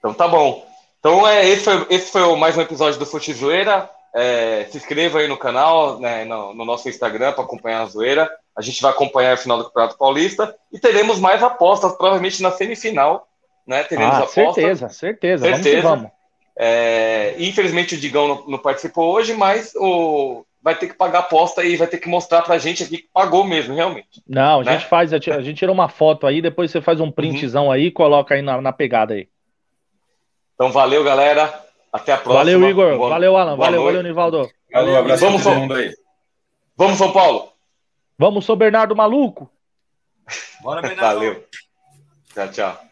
Então 0.00 0.12
tá 0.12 0.26
bom. 0.26 0.66
Então 0.98 1.28
é, 1.28 1.48
esse, 1.48 1.64
foi, 1.64 1.86
esse 1.90 2.10
foi 2.10 2.36
mais 2.36 2.56
um 2.56 2.62
episódio 2.62 2.98
do 2.98 3.06
Fute 3.06 3.32
Zoeira. 3.32 3.88
É, 4.12 4.66
se 4.68 4.76
inscreva 4.76 5.20
aí 5.20 5.28
no 5.28 5.36
canal, 5.36 6.00
né, 6.00 6.24
no, 6.24 6.52
no 6.52 6.64
nosso 6.64 6.88
Instagram 6.88 7.32
para 7.32 7.44
acompanhar 7.44 7.82
a 7.82 7.86
zoeira. 7.86 8.28
A 8.56 8.62
gente 8.62 8.82
vai 8.82 8.90
acompanhar 8.90 9.34
o 9.34 9.38
final 9.38 9.58
do 9.58 9.64
Campeonato 9.64 9.96
Paulista 9.96 10.56
e 10.72 10.80
teremos 10.80 11.20
mais 11.20 11.42
apostas, 11.42 11.92
provavelmente 11.92 12.42
na 12.42 12.50
semifinal. 12.50 13.28
Né? 13.64 13.84
Teremos 13.84 14.16
ah, 14.16 14.18
apostas. 14.18 14.54
Certeza, 14.54 14.88
certeza. 14.88 15.44
certeza. 15.44 15.82
Vamos, 15.82 15.98
vamos. 16.02 16.20
É, 16.58 17.36
infelizmente 17.38 17.94
o 17.94 17.98
Digão 17.98 18.26
não, 18.26 18.46
não, 18.48 18.58
participou 18.58 19.14
hoje, 19.14 19.32
mas 19.32 19.72
o, 19.76 20.44
vai 20.62 20.74
ter 20.74 20.88
que 20.88 20.94
pagar 20.94 21.20
aposta 21.20 21.64
e 21.64 21.76
vai 21.76 21.86
ter 21.86 21.98
que 21.98 22.08
mostrar 22.08 22.42
pra 22.42 22.58
gente 22.58 22.82
aqui 22.82 22.98
que 22.98 23.08
pagou 23.12 23.44
mesmo, 23.44 23.74
realmente. 23.74 24.22
Não, 24.28 24.60
a 24.60 24.64
né? 24.64 24.72
gente 24.72 24.88
faz, 24.88 25.12
a 25.12 25.18
gente 25.18 25.54
tira 25.54 25.72
uma 25.72 25.88
foto 25.88 26.26
aí, 26.26 26.42
depois 26.42 26.70
você 26.70 26.80
faz 26.80 27.00
um 27.00 27.10
printzão 27.10 27.66
uhum. 27.66 27.72
aí 27.72 27.86
e 27.86 27.90
coloca 27.90 28.34
aí 28.34 28.42
na, 28.42 28.60
na, 28.60 28.72
pegada 28.72 29.14
aí. 29.14 29.28
Então 30.60 30.70
valeu, 30.70 31.02
galera. 31.02 31.64
Até 31.90 32.12
a 32.12 32.18
próxima. 32.18 32.44
Valeu, 32.44 32.68
Igor. 32.68 32.98
Boa, 32.98 33.08
valeu, 33.08 33.34
Alan. 33.34 33.56
Valeu, 33.56 33.82
valeu, 33.82 34.02
Nivaldo. 34.02 34.50
Valeu, 34.70 34.98
abraço 34.98 35.24
Vamos, 35.24 35.42
todo 35.42 35.54
mundo 35.54 35.72
aí. 35.72 35.90
Vamos, 36.76 36.98
São 36.98 37.10
Paulo. 37.14 37.50
Vamos, 38.18 38.44
São 38.44 38.54
Bernardo 38.56 38.94
Maluco. 38.94 39.50
Bora, 40.60 40.82
Bernardo. 40.86 41.18
Valeu. 41.18 41.44
Tchau, 42.34 42.48
tchau. 42.48 42.89